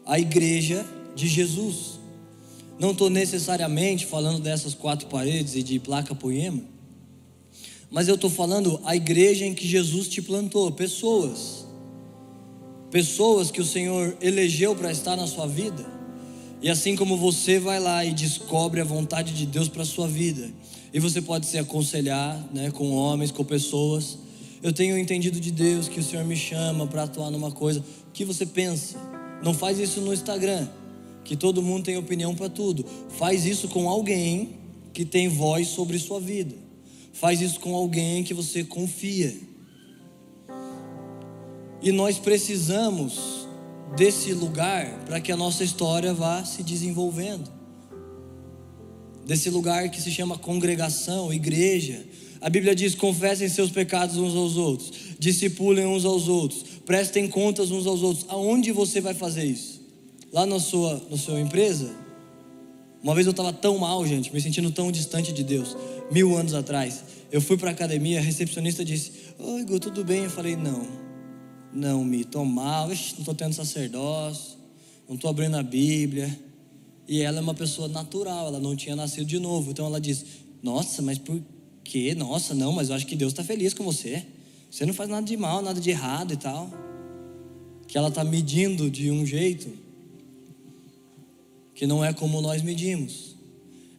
A 0.05 0.19
igreja 0.19 0.85
de 1.15 1.27
Jesus. 1.27 1.92
Não 2.83 2.91
estou 2.91 3.09
necessariamente 3.09 4.05
falando 4.05 4.41
dessas 4.41 4.73
quatro 4.73 5.07
paredes 5.07 5.55
e 5.55 5.63
de 5.63 5.79
placa 5.79 6.13
poema, 6.13 6.59
mas 7.89 8.09
eu 8.09 8.15
estou 8.15 8.29
falando 8.29 8.77
a 8.83 8.93
igreja 8.93 9.45
em 9.45 9.53
que 9.53 9.65
Jesus 9.65 10.09
te 10.09 10.21
plantou, 10.21 10.69
pessoas, 10.69 11.65
pessoas 12.91 13.49
que 13.49 13.61
o 13.61 13.65
Senhor 13.65 14.17
elegeu 14.19 14.75
para 14.75 14.91
estar 14.91 15.15
na 15.15 15.25
sua 15.27 15.47
vida, 15.47 15.85
e 16.61 16.69
assim 16.69 16.93
como 16.93 17.15
você 17.15 17.57
vai 17.57 17.79
lá 17.79 18.03
e 18.03 18.11
descobre 18.11 18.81
a 18.81 18.83
vontade 18.83 19.33
de 19.33 19.45
Deus 19.45 19.69
para 19.69 19.83
a 19.83 19.85
sua 19.85 20.09
vida, 20.09 20.51
E 20.93 20.99
você 20.99 21.21
pode 21.21 21.45
se 21.45 21.57
aconselhar 21.57 22.37
né, 22.53 22.69
com 22.69 22.91
homens, 22.91 23.31
com 23.31 23.45
pessoas. 23.45 24.17
Eu 24.61 24.73
tenho 24.73 24.97
entendido 24.97 25.39
de 25.39 25.51
Deus 25.51 25.87
que 25.87 26.01
o 26.01 26.03
Senhor 26.03 26.25
me 26.25 26.35
chama 26.35 26.85
para 26.85 27.03
atuar 27.03 27.31
numa 27.31 27.49
coisa. 27.49 27.79
O 27.79 28.11
que 28.11 28.25
você 28.25 28.45
pensa? 28.45 28.97
Não 29.41 29.53
faz 29.53 29.79
isso 29.79 30.01
no 30.01 30.13
Instagram, 30.13 30.67
que 31.23 31.35
todo 31.35 31.61
mundo 31.61 31.85
tem 31.85 31.97
opinião 31.97 32.35
para 32.35 32.49
tudo. 32.49 32.85
Faz 33.17 33.45
isso 33.45 33.67
com 33.67 33.89
alguém 33.89 34.57
que 34.93 35.05
tem 35.05 35.27
voz 35.27 35.67
sobre 35.67 35.97
sua 35.97 36.19
vida. 36.19 36.55
Faz 37.13 37.41
isso 37.41 37.59
com 37.59 37.75
alguém 37.75 38.23
que 38.23 38.33
você 38.33 38.63
confia. 38.63 39.33
E 41.81 41.91
nós 41.91 42.17
precisamos 42.17 43.47
desse 43.95 44.33
lugar 44.33 45.03
para 45.05 45.19
que 45.19 45.31
a 45.31 45.37
nossa 45.37 45.63
história 45.63 46.13
vá 46.13 46.43
se 46.43 46.63
desenvolvendo. 46.63 47.51
Desse 49.25 49.49
lugar 49.49 49.89
que 49.89 50.01
se 50.01 50.11
chama 50.11 50.37
congregação, 50.37 51.33
igreja. 51.33 52.05
A 52.41 52.49
Bíblia 52.49 52.75
diz: 52.75 52.93
confessem 52.93 53.47
seus 53.47 53.71
pecados 53.71 54.17
uns 54.17 54.35
aos 54.35 54.57
outros, 54.57 54.91
discipulem 55.17 55.85
uns 55.85 56.03
aos 56.03 56.27
outros, 56.27 56.63
prestem 56.85 57.27
contas 57.27 57.71
uns 57.71 57.87
aos 57.87 58.01
outros. 58.01 58.25
Aonde 58.27 58.71
você 58.71 58.99
vai 58.99 59.13
fazer 59.13 59.45
isso? 59.45 59.72
Lá 60.33 60.47
na 60.47 60.59
sua, 60.59 60.99
na 61.11 61.15
sua 61.15 61.39
empresa? 61.39 61.93
Uma 63.03 63.13
vez 63.13 63.27
eu 63.27 63.31
estava 63.31 63.53
tão 63.53 63.77
mal, 63.77 64.03
gente, 64.07 64.33
me 64.33 64.41
sentindo 64.41 64.71
tão 64.71 64.91
distante 64.91 65.31
de 65.31 65.43
Deus, 65.43 65.77
mil 66.11 66.35
anos 66.35 66.55
atrás. 66.55 67.03
Eu 67.31 67.39
fui 67.39 67.55
para 67.55 67.69
a 67.69 67.71
academia, 67.71 68.17
a 68.17 68.21
recepcionista 68.21 68.83
disse: 68.83 69.11
Oi, 69.37 69.61
Igor, 69.61 69.79
tudo 69.79 70.03
bem? 70.03 70.23
Eu 70.23 70.31
falei: 70.31 70.55
Não, 70.55 70.87
não 71.71 72.03
me 72.03 72.21
estou 72.21 72.43
mal, 72.43 72.87
não 72.87 72.93
estou 72.93 73.35
tendo 73.35 73.53
sacerdócio, 73.53 74.57
não 75.07 75.15
estou 75.15 75.29
abrindo 75.29 75.55
a 75.55 75.61
Bíblia. 75.61 76.35
E 77.07 77.21
ela 77.21 77.37
é 77.37 77.41
uma 77.41 77.53
pessoa 77.53 77.87
natural, 77.87 78.47
ela 78.47 78.59
não 78.59 78.75
tinha 78.75 78.95
nascido 78.95 79.25
de 79.25 79.37
novo. 79.37 79.69
Então 79.69 79.85
ela 79.85 80.01
disse: 80.01 80.25
Nossa, 80.63 81.03
mas 81.03 81.19
por 81.19 81.39
quê? 81.83 82.15
Nossa, 82.15 82.55
não, 82.55 82.71
mas 82.71 82.89
eu 82.89 82.95
acho 82.95 83.05
que 83.05 83.15
Deus 83.15 83.33
está 83.33 83.43
feliz 83.43 83.75
com 83.75 83.83
você. 83.83 84.25
Você 84.71 84.83
não 84.83 84.95
faz 84.95 85.11
nada 85.11 85.27
de 85.27 85.37
mal, 85.37 85.61
nada 85.61 85.79
de 85.79 85.91
errado 85.91 86.33
e 86.33 86.37
tal. 86.37 86.71
Que 87.87 87.99
ela 87.99 88.07
está 88.07 88.23
medindo 88.23 88.89
de 88.89 89.11
um 89.11 89.23
jeito 89.27 89.82
que 91.75 91.87
não 91.87 92.03
é 92.03 92.13
como 92.13 92.41
nós 92.41 92.61
medimos. 92.61 93.33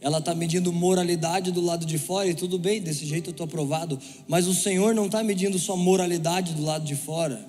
Ela 0.01 0.18
está 0.18 0.35
medindo 0.35 0.70
moralidade 0.70 1.51
do 1.51 1.62
lado 1.62 1.87
de 1.87 1.97
fora 1.97 2.29
e 2.29 2.35
tudo 2.35 2.59
bem, 2.59 2.81
desse 2.81 3.07
jeito 3.07 3.31
eu 3.31 3.33
estou 3.33 3.45
aprovado. 3.45 3.99
Mas 4.29 4.47
o 4.47 4.53
Senhor 4.53 4.95
não 4.95 5.07
está 5.07 5.22
medindo 5.22 5.59
só 5.59 5.77
moralidade 5.77 6.53
do 6.53 6.62
lado 6.62 6.85
de 6.85 6.95
fora. 6.95 7.43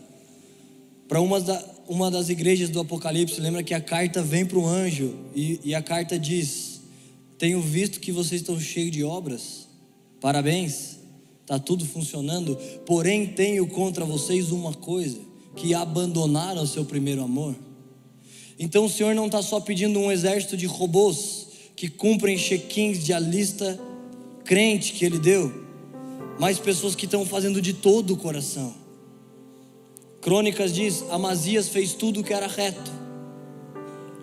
Para 1.08 1.20
uma, 1.20 1.42
da, 1.42 1.64
uma 1.88 2.10
das 2.10 2.30
igrejas 2.30 2.70
do 2.70 2.80
Apocalipse, 2.80 3.42
lembra 3.42 3.62
que 3.62 3.74
a 3.74 3.82
carta 3.82 4.24
vem 4.24 4.46
para 4.46 4.58
o 4.58 4.66
anjo 4.66 5.14
e, 5.36 5.60
e 5.66 5.76
a 5.76 5.82
carta 5.82 6.18
diz: 6.18 6.82
Tenho 7.38 7.62
visto 7.62 8.00
que 8.00 8.12
vocês 8.12 8.40
estão 8.42 8.60
cheios 8.60 8.92
de 8.92 9.04
obras, 9.04 9.68
parabéns, 10.22 10.98
está 11.42 11.60
tudo 11.60 11.86
funcionando, 11.86 12.56
porém 12.86 13.28
tenho 13.28 13.68
contra 13.68 14.06
vocês 14.06 14.52
uma 14.52 14.74
coisa: 14.74 15.20
que 15.56 15.74
abandonaram 15.74 16.66
seu 16.66 16.86
primeiro 16.86 17.22
amor. 17.22 17.54
Então 18.58 18.86
o 18.86 18.90
Senhor 18.90 19.14
não 19.14 19.26
está 19.26 19.42
só 19.42 19.60
pedindo 19.60 20.00
um 20.00 20.12
exército 20.12 20.56
de 20.56 20.66
robôs 20.66 21.48
que 21.76 21.90
cumprem 21.90 22.38
check-ins 22.38 23.04
de 23.04 23.14
a 23.14 23.20
lista 23.20 23.80
crente 24.46 24.94
que 24.94 25.04
Ele 25.04 25.20
deu, 25.20 25.52
mas 26.40 26.58
pessoas 26.58 26.96
que 26.96 27.06
estão 27.06 27.26
fazendo 27.26 27.62
de 27.62 27.74
todo 27.74 28.14
o 28.14 28.18
coração. 28.18 28.74
Crônicas 30.22 30.74
diz: 30.74 31.04
Amazias 31.10 31.68
fez 31.68 31.94
tudo 31.94 32.22
o 32.22 32.24
que 32.24 32.34
era 32.34 32.48
reto. 32.48 32.92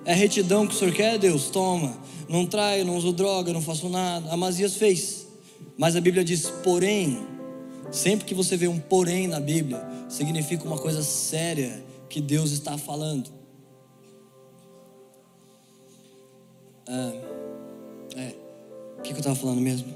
É 0.05 0.15
retidão 0.15 0.67
que 0.67 0.75
o 0.75 0.79
Senhor 0.79 0.95
quer, 0.95 1.19
Deus? 1.19 1.51
Toma. 1.51 1.97
Não 2.29 2.47
traio, 2.47 2.85
não 2.85 2.97
uso 2.97 3.13
droga, 3.13 3.53
não 3.53 3.61
faço 3.61 3.89
nada. 3.89 4.31
Amazias 4.33 4.75
fez. 4.75 5.27
Mas 5.77 5.95
a 5.95 6.01
Bíblia 6.01 6.25
diz: 6.25 6.51
porém, 6.65 7.19
sempre 7.91 8.25
que 8.25 8.35
você 8.35 8.57
vê 8.57 8.67
um 8.67 8.79
porém 8.79 9.29
na 9.29 9.39
Bíblia, 9.39 9.81
significa 10.09 10.65
uma 10.65 10.79
coisa 10.79 11.03
séria 11.03 11.85
que 12.09 12.21
Deus 12.21 12.51
está 12.51 12.77
falando. 12.79 13.42
Ah, 16.87 17.13
é. 18.17 18.35
O 18.99 19.03
que, 19.03 19.13
eu 19.13 19.19
estava 19.19 19.37
falando 19.37 19.61
mesmo? 19.61 19.93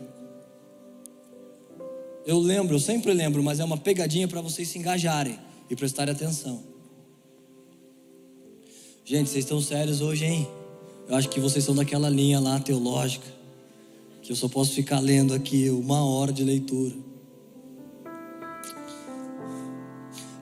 Eu 2.24 2.38
lembro, 2.38 2.74
eu 2.74 2.80
sempre 2.80 3.12
lembro, 3.12 3.42
mas 3.42 3.60
é 3.60 3.64
uma 3.64 3.76
pegadinha 3.76 4.26
para 4.26 4.40
vocês 4.40 4.68
se 4.68 4.78
engajarem 4.78 5.38
e 5.70 5.76
prestarem 5.76 6.12
atenção. 6.12 6.62
Gente, 9.04 9.30
vocês 9.30 9.44
estão 9.44 9.60
sérios 9.60 10.00
hoje, 10.00 10.24
hein? 10.24 10.48
Eu 11.08 11.14
acho 11.14 11.28
que 11.28 11.38
vocês 11.38 11.64
são 11.64 11.74
daquela 11.74 12.10
linha 12.10 12.40
lá 12.40 12.58
teológica, 12.58 13.26
que 14.22 14.32
eu 14.32 14.36
só 14.36 14.48
posso 14.48 14.72
ficar 14.72 14.98
lendo 14.98 15.32
aqui 15.32 15.70
uma 15.70 16.04
hora 16.04 16.32
de 16.32 16.42
leitura. 16.42 16.94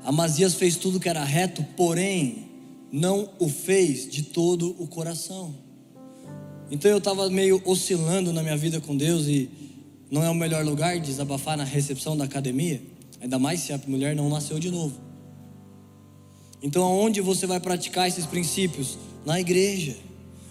Amazias 0.02 0.54
fez 0.54 0.76
tudo 0.76 1.00
que 1.00 1.08
era 1.08 1.24
reto, 1.24 1.62
porém 1.76 2.48
não 2.90 3.28
o 3.38 3.48
fez 3.48 4.08
de 4.08 4.22
todo 4.22 4.74
o 4.78 4.86
coração. 4.86 5.63
Então 6.74 6.90
eu 6.90 6.98
estava 6.98 7.30
meio 7.30 7.62
oscilando 7.64 8.32
na 8.32 8.42
minha 8.42 8.56
vida 8.56 8.80
com 8.80 8.96
Deus 8.96 9.28
e 9.28 9.48
não 10.10 10.24
é 10.24 10.28
o 10.28 10.34
melhor 10.34 10.64
lugar 10.64 10.98
de 10.98 11.06
desabafar 11.06 11.56
na 11.56 11.62
recepção 11.62 12.16
da 12.16 12.24
academia, 12.24 12.82
ainda 13.20 13.38
mais 13.38 13.60
se 13.60 13.72
a 13.72 13.80
mulher 13.86 14.16
não 14.16 14.28
nasceu 14.28 14.58
de 14.58 14.72
novo. 14.72 14.98
Então, 16.60 16.82
aonde 16.82 17.20
você 17.20 17.46
vai 17.46 17.60
praticar 17.60 18.08
esses 18.08 18.26
princípios? 18.26 18.98
Na 19.24 19.38
igreja. 19.38 19.96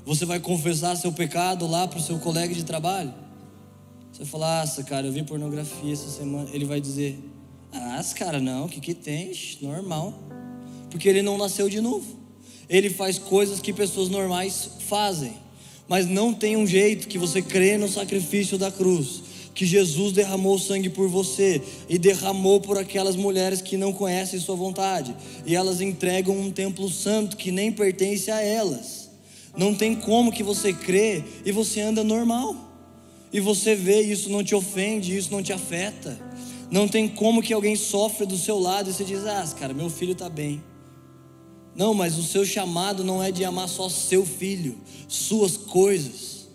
Você 0.06 0.26
vai 0.26 0.40
confessar 0.40 0.96
seu 0.96 1.12
pecado 1.12 1.68
lá 1.68 1.90
para 1.90 2.00
o 2.00 2.02
seu 2.02 2.18
colega 2.18 2.56
de 2.56 2.64
trabalho? 2.64 3.14
Você 4.14 4.24
fala, 4.24 4.62
nossa, 4.62 4.82
cara, 4.82 5.06
eu 5.06 5.12
vi 5.12 5.24
pornografia 5.24 5.92
essa 5.92 6.08
semana. 6.10 6.50
Ele 6.54 6.64
vai 6.64 6.80
dizer, 6.80 7.20
ah, 7.74 8.02
cara, 8.16 8.40
não, 8.40 8.68
o 8.68 8.70
que, 8.70 8.80
que 8.80 8.94
tem? 8.94 9.34
Normal. 9.62 10.14
Porque 10.90 11.10
ele 11.10 11.22
não 11.22 11.38
nasceu 11.38 11.68
de 11.68 11.82
novo. 11.82 12.16
Ele 12.70 12.90
faz 12.90 13.20
coisas 13.20 13.60
que 13.60 13.74
pessoas 13.74 14.08
normais 14.08 14.70
fazem. 14.88 15.43
Mas 15.88 16.08
não 16.08 16.34
tem 16.34 16.56
um 16.56 16.66
jeito 16.66 17.08
que 17.08 17.18
você 17.18 17.42
crê 17.42 17.78
no 17.78 17.90
sacrifício 17.90 18.58
da 18.58 18.72
cruz 18.72 19.34
que 19.54 19.66
Jesus 19.66 20.12
derramou 20.12 20.58
sangue 20.58 20.90
por 20.90 21.08
você 21.08 21.62
e 21.88 21.98
derramou 21.98 22.60
por 22.60 22.78
aquelas 22.78 23.16
mulheres 23.16 23.62
que 23.62 23.78
não 23.78 23.94
conhecem 23.94 24.40
sua 24.40 24.56
vontade, 24.56 25.16
e 25.46 25.56
elas 25.56 25.80
entregam 25.80 26.38
um 26.38 26.52
templo 26.52 26.90
santo 26.90 27.38
que 27.38 27.52
nem 27.52 27.72
pertence 27.72 28.32
a 28.32 28.42
elas. 28.42 29.10
Não 29.56 29.76
tem 29.76 29.96
como 29.96 30.32
que 30.32 30.42
você 30.42 30.74
crê 30.74 31.24
e 31.46 31.52
você 31.52 31.82
anda 31.82 32.04
normal. 32.04 32.56
E 33.32 33.40
você 33.40 33.76
vê 33.76 34.02
isso 34.02 34.30
não 34.30 34.44
te 34.44 34.56
ofende, 34.56 35.16
isso 35.16 35.32
não 35.32 35.44
te 35.44 35.54
afeta. 35.54 36.20
Não 36.72 36.88
tem 36.88 37.08
como 37.08 37.42
que 37.42 37.54
alguém 37.54 37.76
sofre 37.76 38.26
do 38.26 38.38
seu 38.38 38.60
lado 38.60 38.90
e 38.90 38.94
você 38.94 39.04
diz: 39.04 39.26
"Ah, 39.26 39.48
cara, 39.60 39.74
meu 39.74 39.90
filho 39.90 40.14
está 40.14 40.30
bem". 40.30 40.64
Não, 41.76 41.94
mas 41.94 42.18
o 42.18 42.24
seu 42.24 42.46
chamado 42.46 43.04
não 43.04 43.24
é 43.24 43.32
de 43.32 43.44
amar 43.44 43.68
só 43.68 43.90
seu 43.90 44.26
filho, 44.26 44.78
suas 45.08 45.58
coisas. 45.58 46.48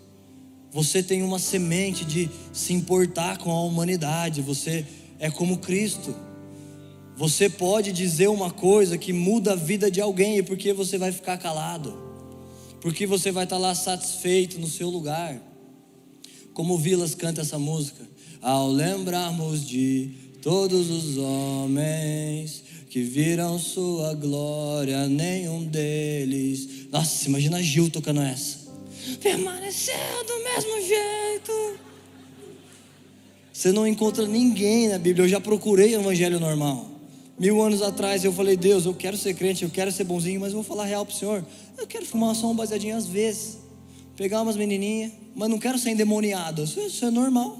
Você 0.71 1.03
tem 1.03 1.23
uma 1.23 1.39
semente 1.39 2.05
de 2.05 2.29
se 2.53 2.73
importar 2.73 3.37
com 3.37 3.51
a 3.51 3.61
humanidade. 3.63 4.41
Você 4.41 4.85
é 5.17 5.29
como 5.29 5.57
Cristo. 5.57 6.15
Você 7.17 7.49
pode 7.49 7.91
dizer 7.91 8.29
uma 8.29 8.49
coisa 8.49 8.97
que 8.97 9.11
muda 9.11 9.51
a 9.51 9.55
vida 9.55 9.91
de 9.91 9.99
alguém, 9.99 10.37
e 10.37 10.43
porque 10.43 10.71
você 10.71 10.97
vai 10.97 11.11
ficar 11.11 11.37
calado, 11.37 11.93
porque 12.79 13.05
você 13.05 13.29
vai 13.29 13.43
estar 13.43 13.57
lá 13.57 13.75
satisfeito 13.75 14.57
no 14.57 14.67
seu 14.67 14.89
lugar. 14.89 15.37
Como 16.53 16.75
o 16.75 16.77
Vilas 16.77 17.13
canta 17.13 17.41
essa 17.41 17.59
música, 17.59 18.07
ao 18.41 18.71
lembrarmos 18.71 19.67
de 19.67 20.11
todos 20.41 20.89
os 20.89 21.17
homens 21.17 22.63
que 22.89 23.01
viram 23.01 23.59
sua 23.59 24.13
glória, 24.15 25.07
nenhum 25.07 25.63
deles. 25.63 26.87
Nossa, 26.91 27.27
imagina 27.27 27.61
Gil 27.61 27.89
tocando 27.89 28.21
essa 28.21 28.69
permaneceu 29.17 29.93
do 30.25 30.43
mesmo 30.43 30.87
jeito. 30.87 31.79
Você 33.51 33.71
não 33.71 33.85
encontra 33.85 34.25
ninguém 34.25 34.87
na 34.87 34.97
Bíblia. 34.97 35.25
Eu 35.25 35.29
já 35.29 35.41
procurei 35.41 35.95
o 35.95 35.99
evangelho 35.99 36.39
normal. 36.39 36.89
Mil 37.37 37.61
anos 37.61 37.81
atrás 37.81 38.23
eu 38.23 38.33
falei, 38.33 38.57
Deus, 38.57 38.85
eu 38.85 38.93
quero 38.93 39.17
ser 39.17 39.33
crente, 39.33 39.63
eu 39.63 39.69
quero 39.69 39.91
ser 39.91 40.03
bonzinho, 40.03 40.41
mas 40.41 40.49
eu 40.49 40.55
vou 40.55 40.63
falar 40.63 40.85
real 40.85 41.05
pro 41.05 41.15
Senhor. 41.15 41.45
Eu 41.77 41.87
quero 41.87 42.05
fumar 42.05 42.35
só 42.35 42.49
um 42.49 42.55
baseadinho 42.55 42.97
às 42.97 43.05
vezes. 43.05 43.59
Pegar 44.15 44.41
umas 44.41 44.57
menininhas, 44.57 45.13
mas 45.35 45.49
não 45.49 45.57
quero 45.57 45.77
ser 45.77 45.91
endemoniado. 45.91 46.63
Isso, 46.63 46.79
isso 46.81 47.05
é 47.05 47.11
normal. 47.11 47.57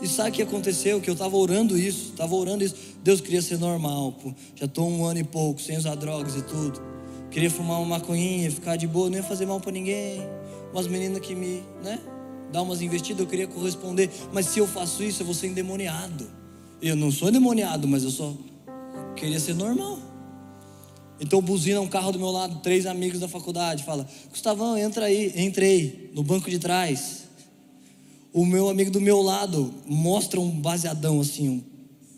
E 0.00 0.06
sabe 0.08 0.30
o 0.30 0.32
que 0.32 0.42
aconteceu? 0.42 1.00
Que 1.00 1.08
eu 1.08 1.14
estava 1.14 1.36
orando 1.36 1.78
isso, 1.78 2.10
estava 2.10 2.34
orando 2.34 2.62
isso. 2.62 2.76
Deus 3.02 3.20
queria 3.20 3.40
ser 3.40 3.58
normal, 3.58 4.12
pô. 4.12 4.32
Já 4.54 4.66
estou 4.66 4.88
um 4.88 5.04
ano 5.04 5.20
e 5.20 5.24
pouco 5.24 5.60
sem 5.60 5.76
usar 5.76 5.94
drogas 5.94 6.36
e 6.36 6.42
tudo. 6.42 6.80
Queria 7.30 7.50
fumar 7.50 7.78
uma 7.78 7.98
maconhinha, 7.98 8.50
ficar 8.50 8.76
de 8.76 8.86
boa, 8.86 9.08
não 9.08 9.16
ia 9.16 9.22
fazer 9.22 9.46
mal 9.46 9.60
para 9.60 9.72
ninguém 9.72 10.22
umas 10.72 10.86
meninas 10.86 11.20
que 11.20 11.34
me, 11.34 11.62
né, 11.82 11.98
dá 12.52 12.60
umas 12.60 12.82
investidas, 12.82 13.20
eu 13.20 13.26
queria 13.26 13.46
corresponder, 13.46 14.10
mas 14.32 14.46
se 14.46 14.58
eu 14.58 14.66
faço 14.66 15.02
isso, 15.02 15.22
eu 15.22 15.26
vou 15.26 15.34
ser 15.34 15.46
endemoniado. 15.46 16.28
Eu 16.82 16.94
não 16.94 17.10
sou 17.10 17.28
endemoniado, 17.28 17.88
mas 17.88 18.04
eu 18.04 18.10
só 18.10 18.34
queria 19.16 19.40
ser 19.40 19.54
normal. 19.54 19.98
Então 21.18 21.40
buzina 21.40 21.80
um 21.80 21.88
carro 21.88 22.12
do 22.12 22.18
meu 22.18 22.30
lado, 22.30 22.60
três 22.60 22.84
amigos 22.84 23.18
da 23.18 23.26
faculdade, 23.26 23.84
fala: 23.84 24.06
Gustavão, 24.28 24.76
entra 24.76 25.06
aí. 25.06 25.32
Entrei 25.34 26.10
no 26.14 26.22
banco 26.22 26.50
de 26.50 26.58
trás. 26.58 27.25
O 28.36 28.44
meu 28.44 28.68
amigo 28.68 28.90
do 28.90 29.00
meu 29.00 29.22
lado 29.22 29.72
mostra 29.86 30.38
um 30.38 30.50
baseadão 30.50 31.22
assim, 31.22 31.48
um 31.48 31.62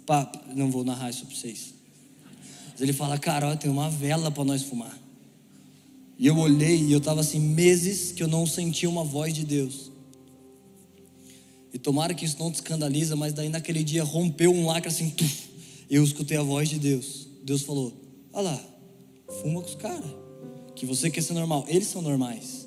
papo. 0.05 0.41
Não 0.53 0.69
vou 0.69 0.83
narrar 0.83 1.11
isso 1.11 1.25
para 1.25 1.37
vocês. 1.37 1.75
Mas 2.73 2.81
ele 2.81 2.93
fala, 2.93 3.16
cara, 3.16 3.57
tem 3.57 3.71
uma 3.71 3.89
vela 3.89 4.29
para 4.29 4.43
nós 4.43 4.64
fumar. 4.64 4.99
E 6.19 6.27
eu 6.27 6.37
olhei 6.37 6.77
e 6.77 6.91
eu 6.91 6.99
estava 6.99 7.21
assim, 7.21 7.39
meses 7.39 8.11
que 8.11 8.21
eu 8.21 8.27
não 8.27 8.49
sentia 8.49 8.91
uma 8.91 9.05
voz 9.05 9.33
de 9.33 9.45
Deus. 9.45 9.93
E 11.73 11.79
tomara 11.79 12.12
que 12.12 12.25
isso 12.25 12.37
não 12.41 12.51
te 12.51 12.57
escandaliza, 12.57 13.14
mas 13.14 13.33
daí 13.33 13.49
naquele 13.49 13.85
dia 13.85 14.03
rompeu 14.03 14.53
um 14.53 14.66
lacre 14.66 14.89
assim, 14.89 15.11
tuf, 15.11 15.49
eu 15.89 16.03
escutei 16.03 16.37
a 16.37 16.43
voz 16.43 16.69
de 16.69 16.81
Deus. 16.81 17.29
Deus 17.45 17.62
falou: 17.62 17.93
Olha 18.33 18.51
lá, 18.51 18.64
fuma 19.41 19.62
com 19.62 19.69
os 19.69 19.77
caras. 19.77 20.11
Que 20.75 20.85
você 20.85 21.12
quer 21.12 21.23
ser 21.23 21.35
normal. 21.35 21.64
Eles 21.69 21.87
são 21.87 22.03
normais. 22.03 22.66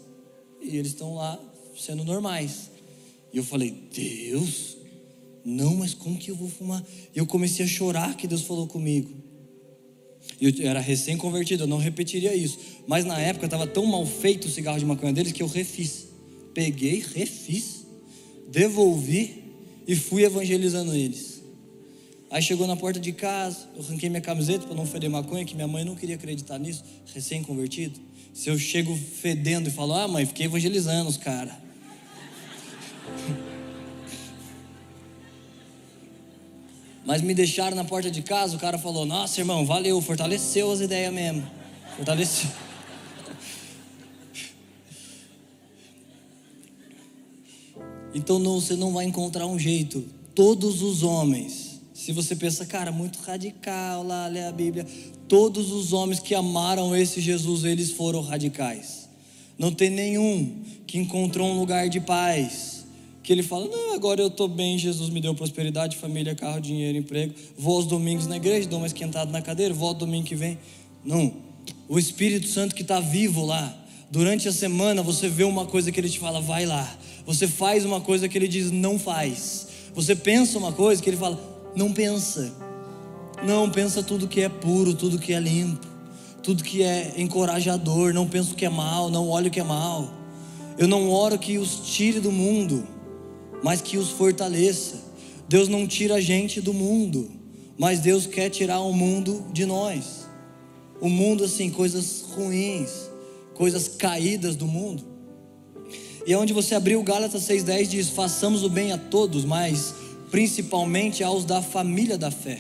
E 0.61 0.77
eles 0.77 0.93
estão 0.93 1.15
lá 1.15 1.37
sendo 1.77 2.05
normais. 2.05 2.70
E 3.33 3.37
eu 3.37 3.43
falei: 3.43 3.71
Deus, 3.93 4.77
não, 5.43 5.75
mas 5.75 5.93
como 5.93 6.17
que 6.17 6.31
eu 6.31 6.35
vou 6.35 6.49
fumar? 6.49 6.83
E 7.15 7.19
eu 7.19 7.25
comecei 7.25 7.65
a 7.65 7.67
chorar 7.67 8.15
que 8.15 8.27
Deus 8.27 8.41
falou 8.41 8.67
comigo. 8.67 9.09
Eu 10.39 10.53
era 10.67 10.79
recém-convertido, 10.79 11.63
eu 11.63 11.67
não 11.67 11.77
repetiria 11.77 12.35
isso. 12.35 12.59
Mas 12.87 13.05
na 13.05 13.19
época 13.19 13.45
estava 13.45 13.65
tão 13.65 13.85
mal 13.85 14.05
feito 14.05 14.47
o 14.47 14.51
cigarro 14.51 14.79
de 14.79 14.85
maconha 14.85 15.13
deles 15.13 15.31
que 15.31 15.41
eu 15.41 15.47
refiz. 15.47 16.07
Peguei, 16.53 17.03
refiz, 17.13 17.85
devolvi 18.49 19.43
e 19.87 19.95
fui 19.95 20.23
evangelizando 20.23 20.93
eles. 20.93 21.41
Aí 22.29 22.41
chegou 22.41 22.65
na 22.65 22.77
porta 22.77 22.99
de 22.99 23.11
casa, 23.11 23.67
eu 23.75 23.83
arranquei 23.83 24.09
minha 24.09 24.21
camiseta 24.21 24.65
para 24.65 24.75
não 24.75 24.85
feder 24.85 25.09
maconha, 25.09 25.43
que 25.43 25.53
minha 25.53 25.67
mãe 25.67 25.83
não 25.83 25.95
queria 25.95 26.15
acreditar 26.15 26.57
nisso, 26.57 26.83
recém-convertido. 27.13 27.99
Se 28.33 28.49
eu 28.49 28.57
chego 28.57 28.95
fedendo 28.95 29.67
e 29.67 29.71
falo, 29.71 29.93
ah 29.93 30.07
mãe, 30.07 30.25
fiquei 30.25 30.45
evangelizando 30.45 31.09
os 31.09 31.17
caras. 31.17 31.53
Mas 37.11 37.21
me 37.21 37.33
deixaram 37.33 37.75
na 37.75 37.83
porta 37.83 38.09
de 38.09 38.21
casa, 38.21 38.55
o 38.55 38.57
cara 38.57 38.77
falou: 38.77 39.05
Nossa, 39.05 39.41
irmão, 39.41 39.65
valeu, 39.65 39.99
fortaleceu 39.99 40.71
as 40.71 40.79
ideias 40.79 41.13
mesmo. 41.13 41.45
Fortaleceu. 41.97 42.49
Então 48.15 48.39
não, 48.39 48.61
você 48.61 48.77
não 48.77 48.93
vai 48.93 49.03
encontrar 49.03 49.45
um 49.45 49.59
jeito. 49.59 50.05
Todos 50.33 50.81
os 50.81 51.03
homens, 51.03 51.81
se 51.93 52.13
você 52.13 52.33
pensa, 52.33 52.65
cara, 52.65 52.93
muito 52.93 53.19
radical 53.19 54.03
lá, 54.03 54.27
lê 54.27 54.45
a 54.45 54.51
Bíblia. 54.53 54.87
Todos 55.27 55.69
os 55.69 55.91
homens 55.91 56.21
que 56.21 56.33
amaram 56.33 56.95
esse 56.95 57.19
Jesus, 57.19 57.65
eles 57.65 57.91
foram 57.91 58.21
radicais. 58.21 59.09
Não 59.59 59.73
tem 59.73 59.89
nenhum 59.89 60.63
que 60.87 60.97
encontrou 60.97 61.49
um 61.49 61.59
lugar 61.59 61.89
de 61.89 61.99
paz 61.99 62.70
que 63.23 63.31
ele 63.31 63.43
fala: 63.43 63.67
Não, 63.67 63.93
agora 63.93 64.21
eu 64.21 64.27
estou 64.27 64.47
bem, 64.47 64.77
Jesus 64.77 65.09
me 65.09 65.21
deu 65.21 65.33
prosperidade, 65.35 65.97
família, 65.97 66.35
carro, 66.35 66.59
dinheiro, 66.59 66.97
emprego. 66.97 67.33
Vou 67.57 67.77
aos 67.77 67.85
domingos 67.85 68.27
na 68.27 68.37
igreja, 68.37 68.67
dou 68.67 68.79
uma 68.79 68.87
esquentada 68.87 69.31
na 69.31 69.41
cadeira, 69.41 69.73
volto 69.73 69.99
domingo 69.99 70.25
que 70.25 70.35
vem. 70.35 70.57
Não, 71.03 71.33
o 71.87 71.99
Espírito 71.99 72.47
Santo 72.47 72.75
que 72.75 72.81
está 72.81 72.99
vivo 72.99 73.45
lá, 73.45 73.75
durante 74.09 74.47
a 74.47 74.51
semana 74.51 75.01
você 75.03 75.27
vê 75.27 75.43
uma 75.43 75.65
coisa 75.65 75.91
que 75.91 75.99
ele 75.99 76.09
te 76.09 76.19
fala, 76.19 76.41
vai 76.41 76.65
lá. 76.65 76.89
Você 77.25 77.47
faz 77.47 77.85
uma 77.85 78.01
coisa 78.01 78.27
que 78.27 78.37
ele 78.37 78.47
diz, 78.47 78.71
não 78.71 78.97
faz. 78.97 79.67
Você 79.93 80.15
pensa 80.15 80.57
uma 80.57 80.71
coisa 80.71 81.01
que 81.01 81.09
ele 81.09 81.17
fala, 81.17 81.39
não 81.75 81.91
pensa. 81.93 82.53
Não, 83.43 83.69
pensa 83.69 84.03
tudo 84.03 84.27
que 84.27 84.41
é 84.41 84.49
puro, 84.49 84.93
tudo 84.93 85.17
que 85.17 85.33
é 85.33 85.39
limpo, 85.39 85.87
tudo 86.43 86.63
que 86.63 86.83
é 86.83 87.13
encorajador. 87.17 88.13
Não 88.13 88.27
pensa 88.27 88.53
o 88.53 88.55
que 88.55 88.65
é 88.65 88.69
mal, 88.69 89.09
não 89.09 89.27
olha 89.29 89.47
o 89.47 89.51
que 89.51 89.59
é 89.59 89.63
mal. 89.63 90.11
Eu 90.77 90.87
não 90.87 91.09
oro 91.09 91.37
que 91.37 91.57
os 91.57 91.81
tire 91.93 92.19
do 92.19 92.31
mundo 92.31 92.87
mas 93.63 93.81
que 93.81 93.97
os 93.97 94.09
fortaleça. 94.09 94.95
Deus 95.47 95.67
não 95.67 95.87
tira 95.87 96.15
a 96.15 96.21
gente 96.21 96.61
do 96.61 96.73
mundo, 96.73 97.29
mas 97.77 97.99
Deus 97.99 98.25
quer 98.25 98.49
tirar 98.49 98.79
o 98.79 98.93
mundo 98.93 99.45
de 99.51 99.65
nós. 99.65 100.27
O 100.99 101.09
mundo, 101.09 101.43
assim, 101.43 101.69
coisas 101.69 102.21
ruins, 102.21 103.09
coisas 103.53 103.87
caídas 103.87 104.55
do 104.55 104.67
mundo. 104.67 105.03
E 106.25 106.33
é 106.33 106.37
onde 106.37 106.53
você 106.53 106.75
abriu 106.75 107.01
Gálatas 107.01 107.43
6,10 107.43 107.87
diz: 107.87 108.09
façamos 108.09 108.63
o 108.63 108.69
bem 108.69 108.91
a 108.91 108.97
todos, 108.97 109.43
mas 109.43 109.93
principalmente 110.29 111.23
aos 111.23 111.43
da 111.43 111.61
família 111.61 112.17
da 112.17 112.31
fé. 112.31 112.59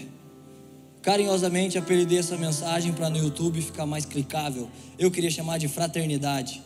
Carinhosamente 1.01 1.77
apelidei 1.77 2.19
essa 2.19 2.37
mensagem 2.37 2.93
para 2.93 3.09
no 3.09 3.17
YouTube 3.17 3.61
ficar 3.61 3.85
mais 3.85 4.05
clicável. 4.05 4.69
Eu 4.99 5.09
queria 5.09 5.31
chamar 5.31 5.57
de 5.57 5.67
fraternidade. 5.67 6.61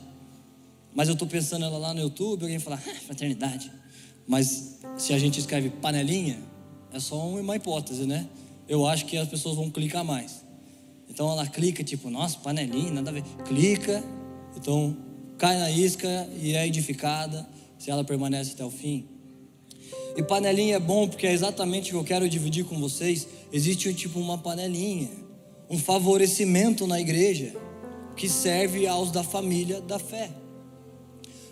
Mas 0.94 1.08
eu 1.08 1.14
estou 1.14 1.28
pensando 1.28 1.66
ela 1.66 1.78
lá 1.78 1.94
no 1.94 2.02
YouTube, 2.02 2.44
alguém 2.44 2.60
falar, 2.60 2.82
ah, 2.86 3.00
fraternidade. 3.06 3.72
Mas 4.28 4.80
se 4.98 5.14
a 5.14 5.20
gente 5.20 5.40
escreve 5.40 5.70
panelinha, 5.70 6.40
é 6.92 7.00
só 7.00 7.28
uma 7.28 7.56
hipótese, 7.56 8.06
né? 8.06 8.28
Eu 8.68 8.88
acho 8.88 9.06
que 9.06 9.18
as 9.18 9.28
pessoas 9.28 9.56
vão 9.56 9.70
clicar 9.70 10.04
mais. 10.04 10.44
Então 11.10 11.32
ela 11.32 11.46
clica, 11.46 11.84
tipo, 11.84 12.10
nossa, 12.10 12.38
panelinha, 12.40 12.92
nada 12.92 13.10
a 13.10 13.14
ver. 13.14 13.24
Clica, 13.46 14.04
então 14.56 14.98
cai 15.38 15.58
na 15.58 15.70
isca 15.70 16.30
e 16.42 16.54
é 16.54 16.66
edificada 16.66 17.48
se 17.78 17.92
ela 17.92 18.04
permanece 18.04 18.54
até 18.54 18.66
o 18.66 18.72
fim. 18.72 19.06
E 20.16 20.24
panelinha 20.24 20.78
é 20.78 20.80
bom 20.80 21.08
porque 21.08 21.28
é 21.28 21.34
exatamente 21.34 21.90
o 21.90 21.92
que 21.92 21.98
eu 21.98 22.04
quero 22.04 22.30
dividir 22.30 22.66
com 22.66 22.80
vocês. 22.80 23.28
Existe 23.52 23.94
tipo 23.94 24.20
uma 24.20 24.38
panelinha, 24.38 25.10
um 25.70 25.78
favorecimento 25.78 26.88
na 26.88 27.00
igreja 27.00 27.54
que 28.16 28.30
serve 28.30 28.88
aos 28.88 29.12
da 29.12 29.24
família 29.24 29.82
da 29.82 30.00
fé. 30.00 30.30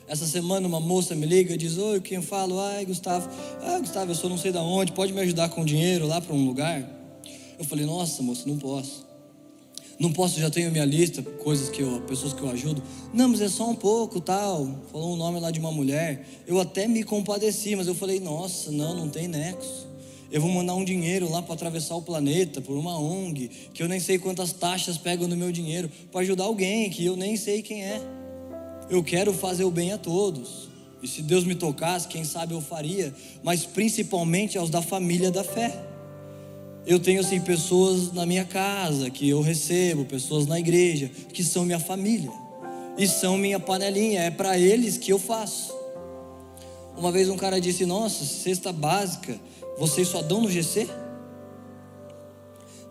Essa 0.08 0.28
semana 0.28 0.68
uma 0.68 0.80
moça 0.80 1.16
me 1.16 1.26
liga 1.26 1.54
e 1.54 1.58
diz: 1.58 1.78
Oi, 1.78 2.02
quem 2.02 2.18
eu 2.18 2.24
falo? 2.24 2.60
Ai, 2.60 2.86
Gustavo. 2.86 3.30
Ah, 3.62 3.80
Gustavo, 3.80 4.12
eu 4.12 4.16
sou 4.16 4.30
não 4.30 4.38
sei 4.38 4.52
da 4.52 4.62
onde, 4.62 4.92
pode 4.92 5.14
me 5.14 5.22
ajudar 5.22 5.50
com 5.50 5.64
dinheiro 5.64 6.06
lá 6.06 6.20
para 6.20 6.36
um 6.36 6.46
lugar? 6.46 6.88
Eu 7.58 7.64
falei: 7.64 7.86
Nossa, 7.86 8.22
moça, 8.22 8.44
não 8.46 8.58
posso. 8.58 9.08
Não 10.00 10.12
posso, 10.12 10.40
já 10.40 10.50
tenho 10.50 10.72
minha 10.72 10.84
lista, 10.84 11.22
coisas 11.22 11.70
que 11.70 11.82
eu, 11.82 12.02
pessoas 12.02 12.34
que 12.34 12.42
eu 12.42 12.50
ajudo. 12.50 12.84
Não, 13.14 13.30
mas 13.30 13.40
é 13.40 13.48
só 13.48 13.70
um 13.70 13.76
pouco, 13.76 14.20
tal. 14.20 14.68
Falou 14.92 15.14
um 15.14 15.16
nome 15.16 15.40
lá 15.40 15.52
de 15.52 15.60
uma 15.60 15.72
mulher. 15.72 16.28
Eu 16.46 16.60
até 16.60 16.88
me 16.88 17.04
compadeci, 17.04 17.76
mas 17.76 17.88
eu 17.88 17.96
falei: 17.96 18.20
Nossa, 18.20 18.72
não, 18.72 18.94
não 18.94 19.08
tem 19.08 19.28
nexo. 19.30 19.88
Eu 20.30 20.42
vou 20.42 20.50
mandar 20.50 20.74
um 20.74 20.84
dinheiro 20.84 21.30
lá 21.32 21.42
para 21.42 21.54
atravessar 21.54 21.96
o 21.96 22.02
planeta 22.02 22.60
por 22.60 22.76
uma 22.76 23.00
ONG, 23.00 23.50
que 23.74 23.82
eu 23.82 23.88
nem 23.88 24.00
sei 24.00 24.18
quantas 24.18 24.52
taxas 24.52 24.98
pegam 24.98 25.28
no 25.28 25.38
meu 25.38 25.52
dinheiro, 25.52 25.90
para 26.12 26.22
ajudar 26.22 26.46
alguém 26.46 26.90
que 26.90 27.06
eu 27.06 27.16
nem 27.16 27.38
sei 27.38 27.62
quem 27.62 27.84
é. 27.84 28.02
Eu 28.90 29.04
quero 29.04 29.34
fazer 29.34 29.64
o 29.64 29.72
bem 29.72 29.92
a 29.92 29.98
todos. 29.98 30.70
E 31.02 31.08
se 31.08 31.22
Deus 31.22 31.44
me 31.44 31.56
tocasse, 31.56 32.08
quem 32.08 32.24
sabe 32.24 32.54
eu 32.54 32.62
faria, 32.62 33.14
mas 33.44 33.66
principalmente 33.66 34.58
aos 34.58 34.70
da 34.70 34.82
família 34.82 35.30
da 35.30 35.44
fé. 35.44 35.78
Eu 36.86 37.00
tenho 37.00 37.22
assim 37.22 37.40
pessoas 37.42 38.12
na 38.14 38.26
minha 38.26 38.46
casa 38.46 39.10
que 39.10 39.28
eu 39.28 39.42
recebo, 39.42 40.06
pessoas 40.06 40.46
na 40.48 40.60
igreja 40.60 41.10
que 41.34 41.44
são 41.44 41.66
minha 41.66 41.80
família 41.80 42.32
e 42.98 43.08
são 43.08 43.38
minha 43.38 43.60
panelinha, 43.60 44.22
é 44.22 44.32
para 44.32 44.58
eles 44.58 44.98
que 44.98 45.12
eu 45.12 45.20
faço. 45.20 45.74
Uma 46.96 47.12
vez 47.12 47.30
um 47.30 47.38
cara 47.38 47.60
disse: 47.60 47.86
"Nossa, 47.86 48.24
cesta 48.26 48.72
básica, 48.72 49.40
vocês 49.78 50.08
só 50.08 50.22
dão 50.22 50.42
no 50.42 50.50
GC?" 50.50 50.88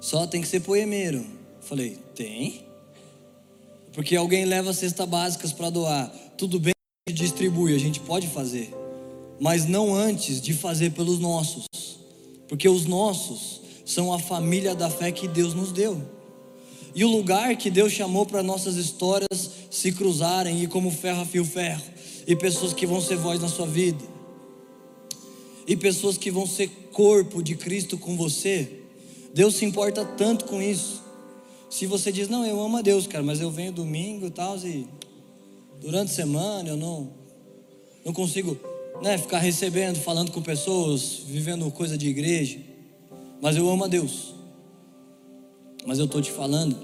Só 0.01 0.27
tem 0.27 0.41
que 0.41 0.49
ser 0.49 0.61
poemeiro. 0.61 1.25
Falei: 1.61 1.99
"Tem?" 2.15 2.72
Porque 3.93 4.17
alguém 4.17 4.45
leva 4.45 4.73
cesta 4.73 5.05
básicas 5.05 5.53
para 5.53 5.71
doar. 5.71 6.09
Tudo 6.39 6.59
bem, 6.59 6.73
a 7.07 7.11
gente 7.11 7.21
distribui, 7.21 7.75
a 7.75 7.79
gente 7.79 8.01
pode 8.01 8.27
fazer. 8.27 8.73
Mas 9.39 9.67
não 9.67 9.95
antes 9.95 10.41
de 10.41 10.55
fazer 10.55 10.93
pelos 10.93 11.19
nossos. 11.19 11.67
Porque 12.49 12.69
os 12.69 12.87
nossos 12.87 13.61
são 13.85 14.13
a 14.13 14.19
família 14.19 14.75
da 14.75 14.89
fé 14.89 15.13
que 15.13 15.29
Deus 15.29 15.53
nos 15.53 15.73
deu. 15.73 16.01
E 16.95 17.05
o 17.05 17.09
lugar 17.09 17.57
que 17.57 17.71
Deus 17.71 17.93
chamou 17.93 18.25
para 18.25 18.43
nossas 18.43 18.77
histórias 18.77 19.51
se 19.71 19.93
cruzarem 19.93 20.63
e 20.63 20.67
como 20.67 20.91
ferro 20.91 21.23
a 21.23 21.27
fio 21.27 21.45
ferro. 21.45 21.83
E 22.27 22.35
pessoas 22.35 22.73
que 22.73 22.87
vão 22.87 23.01
ser 23.01 23.17
voz 23.17 23.41
na 23.41 23.49
sua 23.49 23.67
vida. 23.67 24.05
E 25.67 25.77
pessoas 25.77 26.17
que 26.17 26.31
vão 26.31 26.47
ser 26.47 26.69
corpo 26.93 27.43
de 27.43 27.57
Cristo 27.57 27.99
com 27.99 28.17
você. 28.17 28.85
Deus 29.35 29.57
se 29.57 29.65
importa 29.65 30.05
tanto 30.05 30.47
com 30.47 30.63
isso 30.63 31.02
se 31.73 31.87
você 31.87 32.13
diz, 32.13 32.29
não, 32.29 32.45
eu 32.45 32.63
amo 32.63 32.77
a 32.77 32.83
Deus, 32.83 33.07
cara, 33.07 33.25
mas 33.25 33.41
eu 33.41 33.51
venho 33.51 33.73
domingo 33.73 34.27
e 34.27 34.31
tal, 34.31 34.59
e 34.59 34.87
durante 35.81 36.11
a 36.11 36.15
semana 36.15 36.69
eu 36.69 36.77
não, 36.77 37.09
não 38.05 38.13
consigo 38.13 38.59
né, 39.01 39.17
ficar 39.17 39.39
recebendo, 39.39 39.97
falando 39.99 40.31
com 40.31 40.43
pessoas, 40.43 41.23
vivendo 41.27 41.71
coisa 41.71 41.97
de 41.97 42.07
igreja, 42.11 42.59
mas 43.41 43.57
eu 43.57 43.71
amo 43.71 43.85
a 43.85 43.89
Deus. 43.89 44.35
Mas 45.87 45.99
eu 45.99 46.05
estou 46.05 46.21
te 46.21 46.31
falando 46.31 46.77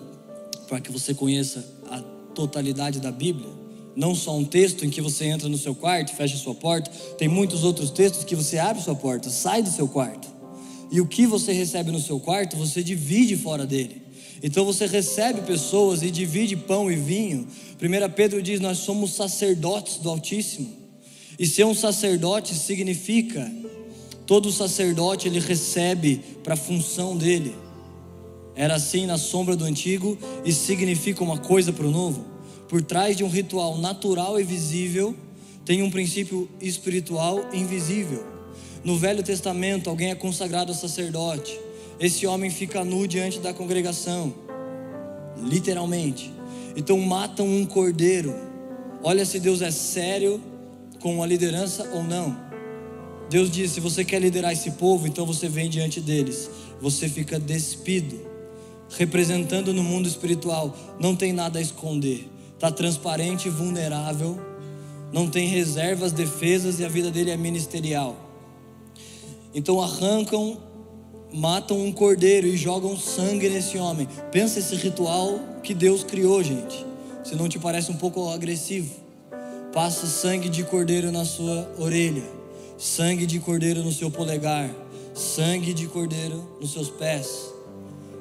para 0.66 0.80
que 0.80 0.90
você 0.90 1.12
conheça 1.12 1.62
a 1.90 2.00
totalidade 2.34 2.98
da 2.98 3.12
Bíblia. 3.12 3.50
Não 3.94 4.14
só 4.14 4.34
um 4.34 4.44
texto 4.44 4.86
em 4.86 4.90
que 4.90 5.02
você 5.02 5.26
entra 5.26 5.50
no 5.50 5.58
seu 5.58 5.74
quarto, 5.74 6.16
fecha 6.16 6.38
sua 6.38 6.54
porta, 6.54 6.90
tem 7.18 7.28
muitos 7.28 7.62
outros 7.62 7.90
textos 7.90 8.24
que 8.24 8.34
você 8.34 8.56
abre 8.56 8.82
sua 8.82 8.94
porta, 8.94 9.28
sai 9.28 9.62
do 9.62 9.70
seu 9.70 9.86
quarto. 9.86 10.26
E 10.90 10.98
o 10.98 11.06
que 11.06 11.26
você 11.26 11.52
recebe 11.52 11.92
no 11.92 12.00
seu 12.00 12.18
quarto, 12.18 12.56
você 12.56 12.82
divide 12.82 13.36
fora 13.36 13.66
dele. 13.66 14.07
Então 14.42 14.64
você 14.64 14.86
recebe 14.86 15.42
pessoas 15.42 16.02
e 16.02 16.10
divide 16.10 16.56
pão 16.56 16.90
e 16.90 16.96
vinho. 16.96 17.46
1 17.80 18.12
Pedro 18.14 18.42
diz: 18.42 18.60
Nós 18.60 18.78
somos 18.78 19.14
sacerdotes 19.14 19.96
do 19.96 20.08
Altíssimo. 20.08 20.76
E 21.38 21.46
ser 21.46 21.64
um 21.64 21.74
sacerdote 21.74 22.54
significa 22.54 23.50
todo 24.28 24.52
sacerdote 24.52 25.26
ele 25.26 25.40
recebe 25.40 26.20
para 26.44 26.52
a 26.52 26.56
função 26.56 27.16
dele. 27.16 27.56
Era 28.54 28.74
assim 28.74 29.06
na 29.06 29.16
sombra 29.16 29.56
do 29.56 29.64
antigo 29.64 30.18
e 30.44 30.52
significa 30.52 31.24
uma 31.24 31.38
coisa 31.38 31.72
para 31.72 31.86
o 31.86 31.90
novo. 31.90 32.26
Por 32.68 32.82
trás 32.82 33.16
de 33.16 33.24
um 33.24 33.30
ritual 33.30 33.78
natural 33.78 34.38
e 34.38 34.44
visível, 34.44 35.16
tem 35.64 35.82
um 35.82 35.90
princípio 35.90 36.46
espiritual 36.60 37.48
invisível. 37.54 38.22
No 38.84 38.98
Velho 38.98 39.22
Testamento, 39.22 39.88
alguém 39.88 40.10
é 40.10 40.14
consagrado 40.14 40.72
a 40.72 40.74
sacerdote. 40.74 41.58
Esse 42.00 42.26
homem 42.26 42.50
fica 42.50 42.84
nu 42.84 43.06
diante 43.06 43.40
da 43.40 43.52
congregação, 43.52 44.32
literalmente. 45.42 46.32
Então 46.76 46.98
matam 47.00 47.46
um 47.46 47.66
cordeiro. 47.66 48.34
Olha 49.02 49.24
se 49.24 49.40
Deus 49.40 49.62
é 49.62 49.70
sério 49.70 50.40
com 51.00 51.22
a 51.22 51.26
liderança 51.26 51.90
ou 51.92 52.04
não. 52.04 52.36
Deus 53.28 53.50
diz: 53.50 53.72
se 53.72 53.80
você 53.80 54.04
quer 54.04 54.20
liderar 54.20 54.52
esse 54.52 54.72
povo, 54.72 55.06
então 55.06 55.26
você 55.26 55.48
vem 55.48 55.68
diante 55.68 56.00
deles. 56.00 56.48
Você 56.80 57.08
fica 57.08 57.38
despido, 57.38 58.18
representando 58.96 59.72
no 59.72 59.82
mundo 59.82 60.08
espiritual. 60.08 60.74
Não 61.00 61.16
tem 61.16 61.32
nada 61.32 61.58
a 61.58 61.62
esconder. 61.62 62.28
Está 62.54 62.70
transparente 62.70 63.48
e 63.48 63.50
vulnerável. 63.50 64.38
Não 65.12 65.28
tem 65.28 65.48
reservas, 65.48 66.12
defesas 66.12 66.80
e 66.80 66.84
a 66.84 66.88
vida 66.88 67.10
dele 67.10 67.30
é 67.30 67.36
ministerial. 67.36 68.16
Então 69.54 69.80
arrancam, 69.80 70.58
matam 71.32 71.78
um 71.84 71.92
cordeiro 71.92 72.46
e 72.46 72.56
jogam 72.56 72.96
sangue 72.96 73.48
nesse 73.48 73.78
homem. 73.78 74.08
Pensa 74.32 74.58
esse 74.58 74.74
ritual 74.74 75.38
que 75.62 75.74
Deus 75.74 76.04
criou, 76.04 76.42
gente. 76.42 76.86
Se 77.24 77.34
não 77.34 77.48
te 77.48 77.58
parece 77.58 77.90
um 77.90 77.96
pouco 77.96 78.28
agressivo 78.30 79.08
passa 79.72 80.06
sangue 80.06 80.48
de 80.48 80.64
cordeiro 80.64 81.12
na 81.12 81.24
sua 81.24 81.70
orelha, 81.78 82.24
sangue 82.76 83.26
de 83.26 83.38
cordeiro 83.38 83.82
no 83.82 83.92
seu 83.92 84.10
polegar, 84.10 84.70
sangue 85.14 85.74
de 85.74 85.86
cordeiro 85.86 86.48
nos 86.60 86.72
seus 86.72 86.88
pés. 86.88 87.52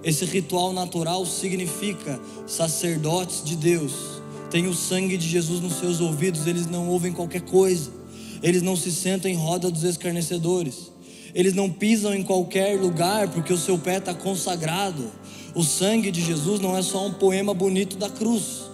Esse 0.03 0.25
ritual 0.25 0.73
natural 0.73 1.25
significa 1.25 2.19
sacerdotes 2.45 3.43
de 3.43 3.55
Deus. 3.55 4.21
Tem 4.51 4.67
o 4.67 4.73
sangue 4.73 5.17
de 5.17 5.27
Jesus 5.27 5.59
nos 5.59 5.79
seus 5.79 5.99
ouvidos, 5.99 6.47
eles 6.47 6.67
não 6.67 6.87
ouvem 6.87 7.11
qualquer 7.11 7.41
coisa. 7.41 7.91
Eles 8.43 8.61
não 8.61 8.75
se 8.75 8.91
sentam 8.91 9.31
em 9.31 9.35
roda 9.35 9.71
dos 9.71 9.83
escarnecedores. 9.83 10.91
Eles 11.34 11.53
não 11.53 11.69
pisam 11.69 12.13
em 12.13 12.23
qualquer 12.23 12.80
lugar 12.80 13.28
porque 13.30 13.53
o 13.53 13.57
seu 13.57 13.78
pé 13.78 13.97
está 13.97 14.13
consagrado. 14.13 15.11
O 15.55 15.63
sangue 15.63 16.11
de 16.11 16.21
Jesus 16.21 16.59
não 16.59 16.78
é 16.78 16.82
só 16.82 17.05
um 17.05 17.13
poema 17.13 17.53
bonito 17.53 17.97
da 17.97 18.09
cruz 18.09 18.67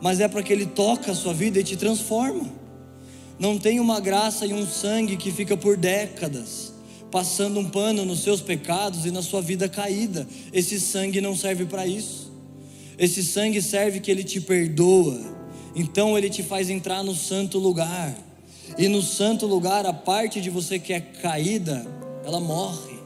mas 0.00 0.20
é 0.20 0.28
para 0.28 0.42
que 0.42 0.52
Ele 0.52 0.66
toca 0.66 1.12
a 1.12 1.14
sua 1.14 1.34
vida 1.34 1.58
e 1.58 1.64
te 1.64 1.76
transforma. 1.76 2.48
Não 3.38 3.58
tem 3.58 3.78
uma 3.80 4.00
graça 4.00 4.46
e 4.46 4.52
um 4.52 4.66
sangue 4.66 5.16
que 5.16 5.30
fica 5.30 5.56
por 5.56 5.76
décadas 5.76 6.72
passando 7.10 7.58
um 7.58 7.70
pano 7.70 8.04
nos 8.04 8.20
seus 8.22 8.42
pecados 8.42 9.06
e 9.06 9.10
na 9.10 9.22
sua 9.22 9.40
vida 9.40 9.66
caída. 9.66 10.28
Esse 10.52 10.78
sangue 10.78 11.22
não 11.22 11.34
serve 11.34 11.64
para 11.64 11.86
isso. 11.86 12.30
Esse 12.98 13.24
sangue 13.24 13.62
serve 13.62 14.00
que 14.00 14.10
Ele 14.10 14.22
te 14.22 14.42
perdoa. 14.42 15.18
Então 15.74 16.18
Ele 16.18 16.28
te 16.28 16.42
faz 16.42 16.68
entrar 16.68 17.02
no 17.02 17.14
santo 17.14 17.58
lugar. 17.58 18.14
E 18.76 18.88
no 18.88 19.02
santo 19.02 19.46
lugar, 19.46 19.86
a 19.86 19.92
parte 19.92 20.40
de 20.40 20.50
você 20.50 20.78
que 20.78 20.92
é 20.92 21.00
caída, 21.00 21.86
ela 22.24 22.40
morre. 22.40 22.98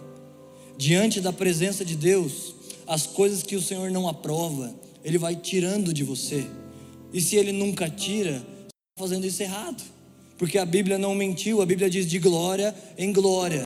Diante 0.76 1.20
da 1.20 1.32
presença 1.32 1.84
de 1.84 1.94
Deus, 1.94 2.54
as 2.86 3.06
coisas 3.06 3.42
que 3.42 3.54
o 3.54 3.62
Senhor 3.62 3.90
não 3.90 4.08
aprova, 4.08 4.74
Ele 5.04 5.18
vai 5.18 5.36
tirando 5.36 5.92
de 5.92 6.02
você. 6.02 6.46
E 7.12 7.20
se 7.20 7.36
ele 7.36 7.52
nunca 7.52 7.90
tira, 7.90 8.36
está 8.36 8.98
fazendo 8.98 9.26
isso 9.26 9.42
errado. 9.42 9.82
Porque 10.38 10.58
a 10.58 10.64
Bíblia 10.64 10.98
não 10.98 11.14
mentiu, 11.14 11.60
a 11.60 11.66
Bíblia 11.66 11.90
diz 11.90 12.06
de 12.06 12.18
glória 12.18 12.74
em 12.96 13.12
glória. 13.12 13.62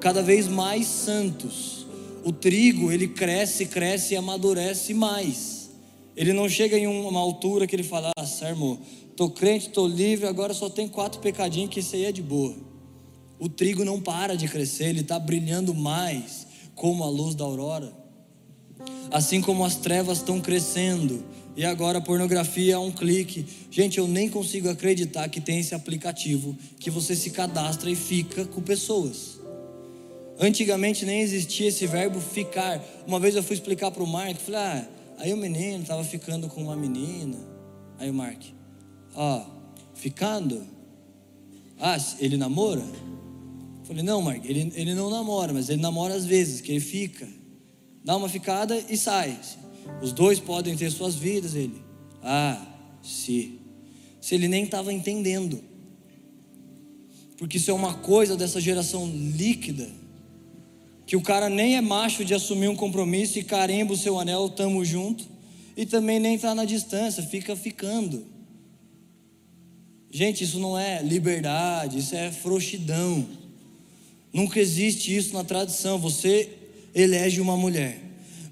Cada 0.00 0.22
vez 0.22 0.48
mais 0.48 0.86
santos. 0.86 1.86
O 2.24 2.32
trigo, 2.32 2.90
ele 2.90 3.08
cresce, 3.08 3.66
cresce 3.66 4.14
e 4.14 4.16
amadurece 4.16 4.94
mais. 4.94 5.70
Ele 6.16 6.32
não 6.32 6.48
chega 6.48 6.76
em 6.76 6.86
uma 6.86 7.20
altura 7.20 7.66
que 7.66 7.76
ele 7.76 7.84
fala, 7.84 8.10
ah, 8.18 8.26
sermo, 8.26 8.80
tô 9.18 9.28
crente, 9.28 9.70
tô 9.70 9.84
livre, 9.84 10.28
agora 10.28 10.54
só 10.54 10.70
tem 10.70 10.86
quatro 10.86 11.20
pecadinhos 11.20 11.70
que 11.70 11.80
isso 11.80 11.96
aí 11.96 12.04
é 12.04 12.12
de 12.12 12.22
boa. 12.22 12.54
O 13.36 13.48
trigo 13.48 13.84
não 13.84 14.00
para 14.00 14.36
de 14.36 14.46
crescer, 14.46 14.84
ele 14.84 15.00
está 15.00 15.18
brilhando 15.18 15.74
mais, 15.74 16.46
como 16.76 17.02
a 17.02 17.08
luz 17.08 17.34
da 17.34 17.44
aurora. 17.44 17.92
Assim 19.10 19.40
como 19.40 19.64
as 19.64 19.74
trevas 19.74 20.18
estão 20.18 20.40
crescendo, 20.40 21.24
e 21.56 21.64
agora 21.64 21.98
a 21.98 22.00
pornografia 22.00 22.74
é 22.74 22.78
um 22.78 22.92
clique. 22.92 23.44
Gente, 23.72 23.98
eu 23.98 24.06
nem 24.06 24.28
consigo 24.28 24.68
acreditar 24.68 25.28
que 25.28 25.40
tem 25.40 25.58
esse 25.58 25.74
aplicativo 25.74 26.56
que 26.78 26.88
você 26.88 27.16
se 27.16 27.30
cadastra 27.30 27.90
e 27.90 27.96
fica 27.96 28.44
com 28.44 28.62
pessoas. 28.62 29.40
Antigamente 30.38 31.04
nem 31.04 31.22
existia 31.22 31.66
esse 31.66 31.88
verbo 31.88 32.20
ficar. 32.20 32.80
Uma 33.04 33.18
vez 33.18 33.34
eu 33.34 33.42
fui 33.42 33.54
explicar 33.54 33.90
para 33.90 34.04
o 34.04 34.06
Mark, 34.06 34.36
falei, 34.36 34.60
ah, 34.60 34.88
aí 35.18 35.32
o 35.32 35.36
menino 35.36 35.82
estava 35.82 36.04
ficando 36.04 36.46
com 36.46 36.62
uma 36.62 36.76
menina. 36.76 37.36
Aí 37.98 38.08
o 38.08 38.14
Mark, 38.14 38.57
ó, 39.18 39.44
ficando? 39.94 40.64
Ah, 41.80 41.98
ele 42.20 42.36
namora? 42.36 42.84
falei, 43.82 44.02
não, 44.02 44.20
Mark, 44.20 44.44
ele, 44.44 44.70
ele 44.76 44.94
não 44.94 45.10
namora, 45.10 45.52
mas 45.52 45.70
ele 45.70 45.80
namora 45.80 46.14
às 46.14 46.24
vezes, 46.24 46.60
que 46.60 46.70
ele 46.70 46.80
fica. 46.80 47.26
Dá 48.04 48.16
uma 48.16 48.28
ficada 48.28 48.78
e 48.88 48.96
sai. 48.96 49.38
Os 50.02 50.12
dois 50.12 50.38
podem 50.38 50.76
ter 50.76 50.90
suas 50.90 51.14
vidas. 51.16 51.54
Ele, 51.54 51.82
ah, 52.22 52.64
se. 53.02 53.58
Se 54.20 54.34
ele 54.34 54.46
nem 54.46 54.64
estava 54.64 54.92
entendendo. 54.92 55.62
Porque 57.38 57.56
isso 57.56 57.70
é 57.70 57.74
uma 57.74 57.94
coisa 57.94 58.36
dessa 58.36 58.60
geração 58.60 59.06
líquida. 59.06 59.88
Que 61.06 61.16
o 61.16 61.22
cara 61.22 61.48
nem 61.48 61.76
é 61.76 61.80
macho 61.80 62.24
de 62.24 62.34
assumir 62.34 62.68
um 62.68 62.76
compromisso 62.76 63.38
e 63.38 63.42
carimba 63.42 63.94
o 63.94 63.96
seu 63.96 64.18
anel, 64.18 64.50
tamo 64.50 64.84
junto. 64.84 65.24
E 65.76 65.86
também 65.86 66.20
nem 66.20 66.34
está 66.34 66.54
na 66.54 66.66
distância, 66.66 67.22
fica 67.22 67.56
ficando. 67.56 68.37
Gente, 70.10 70.44
isso 70.44 70.58
não 70.58 70.78
é 70.78 71.02
liberdade, 71.02 71.98
isso 71.98 72.14
é 72.14 72.30
frouxidão. 72.30 73.26
Nunca 74.32 74.58
existe 74.58 75.14
isso 75.14 75.34
na 75.34 75.44
tradição. 75.44 75.98
Você 75.98 76.48
elege 76.94 77.40
uma 77.40 77.56
mulher. 77.56 78.00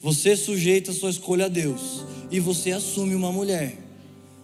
Você 0.00 0.36
sujeita 0.36 0.92
sua 0.92 1.10
escolha 1.10 1.46
a 1.46 1.48
Deus 1.48 2.04
e 2.30 2.38
você 2.38 2.72
assume 2.72 3.14
uma 3.14 3.32
mulher. 3.32 3.76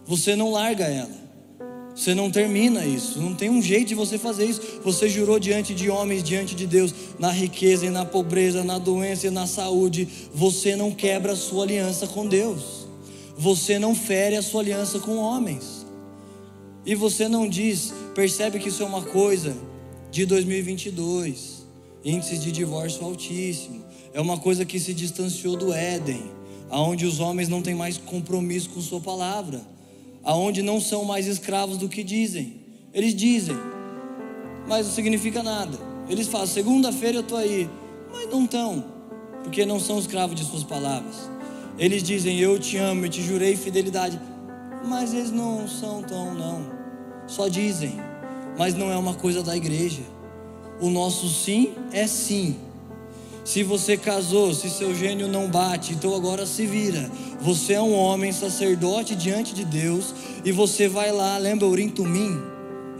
Você 0.06 0.34
não 0.34 0.50
larga 0.50 0.84
ela. 0.86 1.22
Você 1.94 2.14
não 2.14 2.30
termina 2.30 2.86
isso, 2.86 3.20
não 3.20 3.34
tem 3.34 3.50
um 3.50 3.60
jeito 3.60 3.88
de 3.88 3.94
você 3.94 4.16
fazer 4.16 4.46
isso. 4.46 4.80
Você 4.82 5.10
jurou 5.10 5.38
diante 5.38 5.74
de 5.74 5.90
homens, 5.90 6.22
diante 6.22 6.54
de 6.54 6.66
Deus, 6.66 6.94
na 7.18 7.30
riqueza 7.30 7.84
e 7.84 7.90
na 7.90 8.04
pobreza, 8.04 8.64
na 8.64 8.78
doença 8.78 9.26
e 9.26 9.30
na 9.30 9.46
saúde. 9.46 10.08
Você 10.32 10.74
não 10.74 10.90
quebra 10.90 11.32
a 11.32 11.36
sua 11.36 11.64
aliança 11.64 12.06
com 12.06 12.26
Deus. 12.26 12.88
Você 13.36 13.78
não 13.78 13.94
fere 13.94 14.36
a 14.36 14.42
sua 14.42 14.62
aliança 14.62 14.98
com 14.98 15.16
homens. 15.16 15.81
E 16.84 16.94
você 16.94 17.28
não 17.28 17.48
diz, 17.48 17.92
percebe 18.14 18.58
que 18.58 18.68
isso 18.68 18.82
é 18.82 18.86
uma 18.86 19.02
coisa 19.02 19.56
de 20.10 20.26
2022, 20.26 21.66
índices 22.04 22.42
de 22.42 22.50
divórcio 22.50 23.04
altíssimo 23.04 23.82
é 24.14 24.20
uma 24.20 24.38
coisa 24.38 24.64
que 24.64 24.78
se 24.78 24.92
distanciou 24.92 25.56
do 25.56 25.72
Éden, 25.72 26.22
aonde 26.70 27.06
os 27.06 27.18
homens 27.18 27.48
não 27.48 27.62
têm 27.62 27.74
mais 27.74 27.96
compromisso 27.96 28.70
com 28.70 28.80
sua 28.80 29.00
palavra, 29.00 29.62
aonde 30.22 30.62
não 30.62 30.80
são 30.80 31.04
mais 31.04 31.26
escravos 31.26 31.78
do 31.78 31.88
que 31.88 32.04
dizem. 32.04 32.60
Eles 32.92 33.14
dizem, 33.14 33.56
mas 34.68 34.86
não 34.86 34.94
significa 34.94 35.42
nada. 35.42 35.78
Eles 36.08 36.28
falam: 36.28 36.46
segunda-feira 36.46 37.18
eu 37.18 37.22
estou 37.22 37.38
aí, 37.38 37.68
mas 38.12 38.28
não 38.28 38.44
estão, 38.44 38.84
porque 39.42 39.64
não 39.64 39.80
são 39.80 39.98
escravos 39.98 40.36
de 40.36 40.44
suas 40.44 40.62
palavras. 40.62 41.30
Eles 41.78 42.02
dizem: 42.02 42.38
eu 42.38 42.58
te 42.58 42.76
amo, 42.76 43.06
eu 43.06 43.08
te 43.08 43.22
jurei 43.22 43.56
fidelidade, 43.56 44.20
mas 44.86 45.14
eles 45.14 45.30
não 45.30 45.66
são 45.66 46.02
tão 46.02 46.34
não. 46.34 46.71
Só 47.34 47.48
dizem, 47.48 47.98
mas 48.58 48.74
não 48.74 48.92
é 48.92 48.96
uma 48.96 49.14
coisa 49.14 49.42
da 49.42 49.56
igreja. 49.56 50.02
O 50.80 50.90
nosso 50.90 51.28
sim 51.28 51.72
é 51.92 52.06
sim 52.06 52.56
se 53.44 53.64
você 53.64 53.96
casou, 53.96 54.54
se 54.54 54.70
seu 54.70 54.94
gênio 54.94 55.26
não 55.26 55.48
bate, 55.48 55.92
então 55.92 56.14
agora 56.14 56.46
se 56.46 56.64
vira. 56.64 57.10
Você 57.40 57.72
é 57.72 57.82
um 57.82 57.92
homem 57.92 58.30
sacerdote 58.30 59.16
diante 59.16 59.52
de 59.52 59.64
Deus 59.64 60.14
e 60.44 60.52
você 60.52 60.88
vai 60.88 61.10
lá, 61.10 61.36
lembra 61.38 61.66
o 61.66 61.90
tumim? 61.90 62.40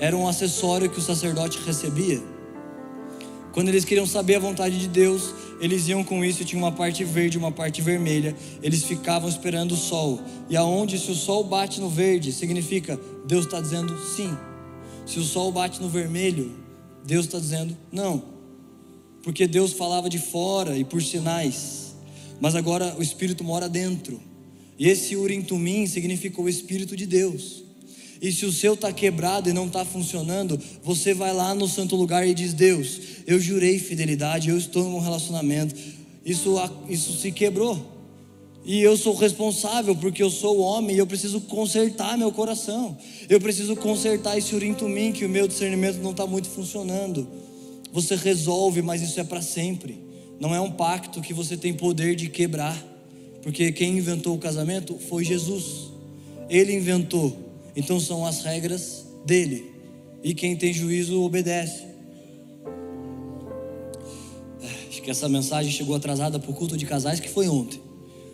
Era 0.01 0.17
um 0.17 0.27
acessório 0.27 0.91
que 0.91 0.99
o 0.99 1.03
sacerdote 1.03 1.61
recebia. 1.65 2.21
Quando 3.53 3.69
eles 3.69 3.85
queriam 3.85 4.07
saber 4.07 4.37
a 4.37 4.41
vontade 4.41 4.79
de 4.79 4.89
Deus, 4.89 5.35
eles 5.61 5.87
iam 5.89 6.03
com 6.03 6.25
isso, 6.25 6.45
tinha 6.45 6.61
uma 6.61 6.73
parte 6.73 7.05
verde, 7.05 7.39
uma 7.39 7.53
parte 7.53 7.83
vermelha. 7.83 8.35
Eles 8.63 8.85
ficavam 8.85 9.29
esperando 9.29 9.73
o 9.73 9.77
sol. 9.77 10.21
E 10.49 10.57
aonde 10.57 10.99
se 10.99 11.11
o 11.11 11.15
sol 11.15 11.45
bate 11.45 11.81
no 11.81 11.89
verde, 11.89 12.33
significa 12.33 12.99
Deus 13.27 13.45
está 13.45 13.61
dizendo 13.61 13.97
sim. 14.17 14.37
Se 15.07 15.19
o 15.19 15.23
sol 15.23 15.53
bate 15.53 15.81
no 15.81 15.89
vermelho, 15.89 16.53
Deus 17.05 17.27
está 17.27 17.39
dizendo 17.39 17.77
não 17.93 18.33
porque 19.23 19.47
Deus 19.47 19.73
falava 19.73 20.11
de 20.11 20.19
fora 20.19 20.77
e 20.77 20.85
por 20.85 21.01
sinais, 21.03 21.95
mas 22.41 22.55
agora 22.55 22.97
o 22.99 23.03
Espírito 23.03 23.45
mora 23.45 23.69
dentro. 23.69 24.21
E 24.79 24.89
esse 24.89 25.15
Urim 25.15 25.43
Tumim 25.43 25.87
significou 25.87 26.47
o 26.47 26.49
Espírito 26.49 26.97
de 26.97 27.07
Deus. 27.07 27.62
E 28.23 28.31
se 28.31 28.47
o 28.47 28.53
seu 28.53 28.75
está 28.75 28.93
quebrado 28.93 29.51
e 29.51 29.53
não 29.53 29.67
está 29.67 29.85
funcionando, 29.85 30.57
você 30.81 31.13
vai 31.13 31.35
lá 31.35 31.53
no 31.57 31.67
santo 31.67 31.97
lugar 31.97 32.25
e 32.25 32.33
diz: 32.33 32.55
Deus, 32.55 33.01
eu 33.27 33.41
jurei 33.41 33.81
fidelidade, 33.81 34.49
eu 34.49 34.57
estou 34.57 34.85
em 34.89 34.95
um 34.95 35.01
relacionamento, 35.01 35.75
isso, 36.25 36.55
isso 36.89 37.19
se 37.19 37.33
quebrou. 37.33 37.91
E 38.65 38.81
eu 38.81 38.97
sou 38.97 39.17
responsável 39.17 39.97
porque 39.97 40.23
eu 40.23 40.31
sou 40.31 40.61
homem 40.61 40.95
e 40.95 40.99
eu 41.01 41.07
preciso 41.07 41.41
consertar 41.41 42.17
meu 42.17 42.31
coração. 42.31 42.97
Eu 43.29 43.41
preciso 43.41 43.75
consertar 43.75 44.39
esse 44.39 44.55
urinto-mim 44.55 45.11
que 45.11 45.25
o 45.25 45.29
meu 45.29 45.49
discernimento 45.49 45.99
não 45.99 46.13
está 46.13 46.25
muito 46.25 46.49
funcionando. 46.49 47.27
Você 47.93 48.15
resolve, 48.15 48.83
mas 48.83 49.03
isso 49.03 49.19
é 49.19 49.25
para 49.25 49.43
sempre. 49.43 49.99
Não 50.39 50.55
é 50.55 50.61
um 50.61 50.71
pacto 50.71 51.21
que 51.21 51.35
você 51.35 51.57
tem 51.57 51.75
poder 51.75 52.15
de 52.15 52.29
quebrar. 52.29 52.81
Porque 53.43 53.73
quem 53.73 53.99
inventou 53.99 54.37
o 54.37 54.39
casamento 54.39 54.97
foi 55.09 55.25
Jesus. 55.25 55.91
Ele 56.49 56.73
inventou. 56.73 57.42
Então 57.75 57.99
são 57.99 58.27
as 58.27 58.43
regras 58.43 59.07
dele. 59.25 59.73
E 60.23 60.35
quem 60.35 60.57
tem 60.57 60.73
juízo 60.73 61.23
obedece. 61.23 61.85
Acho 64.89 65.03
que 65.03 65.11
essa 65.11 65.29
mensagem 65.29 65.73
chegou 65.73 65.97
atrasada 65.97 66.39
para 66.39 66.51
o 66.51 66.55
culto 66.55 66.77
de 66.77 66.87
casais 66.87 67.19
que 67.19 67.29
foi 67.29 67.49
ontem. 67.49 67.81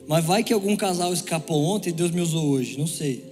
Mas 0.07 0.24
vai 0.24 0.43
que 0.43 0.53
algum 0.53 0.76
casal 0.76 1.12
escapou 1.12 1.62
ontem 1.62 1.91
e 1.91 1.93
Deus 1.93 2.11
me 2.11 2.20
usou 2.20 2.47
hoje, 2.49 2.78
não 2.78 2.86
sei. 2.86 3.24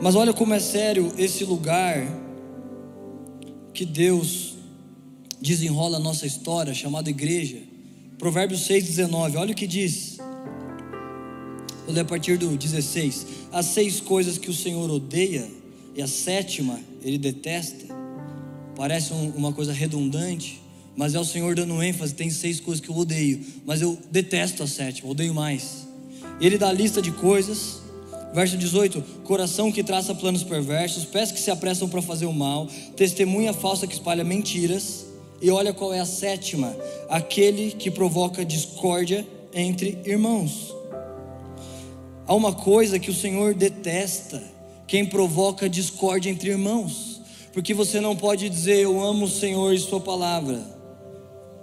Mas 0.00 0.14
olha 0.14 0.32
como 0.32 0.54
é 0.54 0.60
sério 0.60 1.12
esse 1.16 1.44
lugar 1.44 2.06
que 3.72 3.84
Deus 3.84 4.54
desenrola 5.40 5.98
a 5.98 6.00
nossa 6.00 6.26
história, 6.26 6.72
chamada 6.72 7.10
igreja. 7.10 7.58
Provérbios 8.18 8.66
6,19, 8.66 9.36
olha 9.36 9.52
o 9.52 9.54
que 9.54 9.66
diz. 9.66 10.13
Vou 11.84 11.94
ler 11.94 12.00
a 12.00 12.04
partir 12.04 12.38
do 12.38 12.56
16. 12.56 13.26
As 13.52 13.66
seis 13.66 14.00
coisas 14.00 14.38
que 14.38 14.50
o 14.50 14.54
Senhor 14.54 14.90
odeia, 14.90 15.46
e 15.94 16.02
a 16.02 16.06
sétima 16.06 16.80
ele 17.02 17.18
detesta. 17.18 17.94
Parece 18.74 19.12
um, 19.12 19.30
uma 19.30 19.52
coisa 19.52 19.72
redundante, 19.72 20.60
mas 20.96 21.14
é 21.14 21.20
o 21.20 21.24
Senhor 21.24 21.54
dando 21.54 21.82
ênfase. 21.82 22.14
Tem 22.14 22.30
seis 22.30 22.58
coisas 22.58 22.84
que 22.84 22.90
eu 22.90 22.96
odeio, 22.96 23.40
mas 23.64 23.80
eu 23.80 23.98
detesto 24.10 24.62
a 24.62 24.66
sétima, 24.66 25.10
odeio 25.10 25.34
mais. 25.34 25.86
Ele 26.40 26.58
dá 26.58 26.68
a 26.68 26.72
lista 26.72 27.00
de 27.00 27.12
coisas, 27.12 27.82
verso 28.32 28.56
18: 28.56 29.02
coração 29.22 29.70
que 29.70 29.84
traça 29.84 30.14
planos 30.14 30.42
perversos, 30.42 31.04
pés 31.04 31.30
que 31.30 31.38
se 31.38 31.50
apressam 31.50 31.88
para 31.88 32.02
fazer 32.02 32.26
o 32.26 32.32
mal, 32.32 32.66
testemunha 32.96 33.52
falsa 33.52 33.86
que 33.86 33.94
espalha 33.94 34.24
mentiras. 34.24 35.06
E 35.40 35.50
olha 35.50 35.72
qual 35.72 35.92
é 35.92 36.00
a 36.00 36.06
sétima: 36.06 36.74
aquele 37.08 37.72
que 37.72 37.90
provoca 37.90 38.44
discórdia 38.44 39.26
entre 39.52 39.98
irmãos. 40.04 40.73
Há 42.26 42.34
uma 42.34 42.52
coisa 42.52 42.98
que 42.98 43.10
o 43.10 43.14
Senhor 43.14 43.54
detesta: 43.54 44.42
quem 44.86 45.04
provoca 45.04 45.68
discórdia 45.68 46.30
entre 46.30 46.50
irmãos. 46.50 47.14
Porque 47.52 47.72
você 47.72 48.00
não 48.00 48.16
pode 48.16 48.48
dizer 48.48 48.80
eu 48.80 49.00
amo 49.00 49.26
o 49.26 49.30
Senhor 49.30 49.72
e 49.72 49.78
Sua 49.78 50.00
palavra 50.00 50.74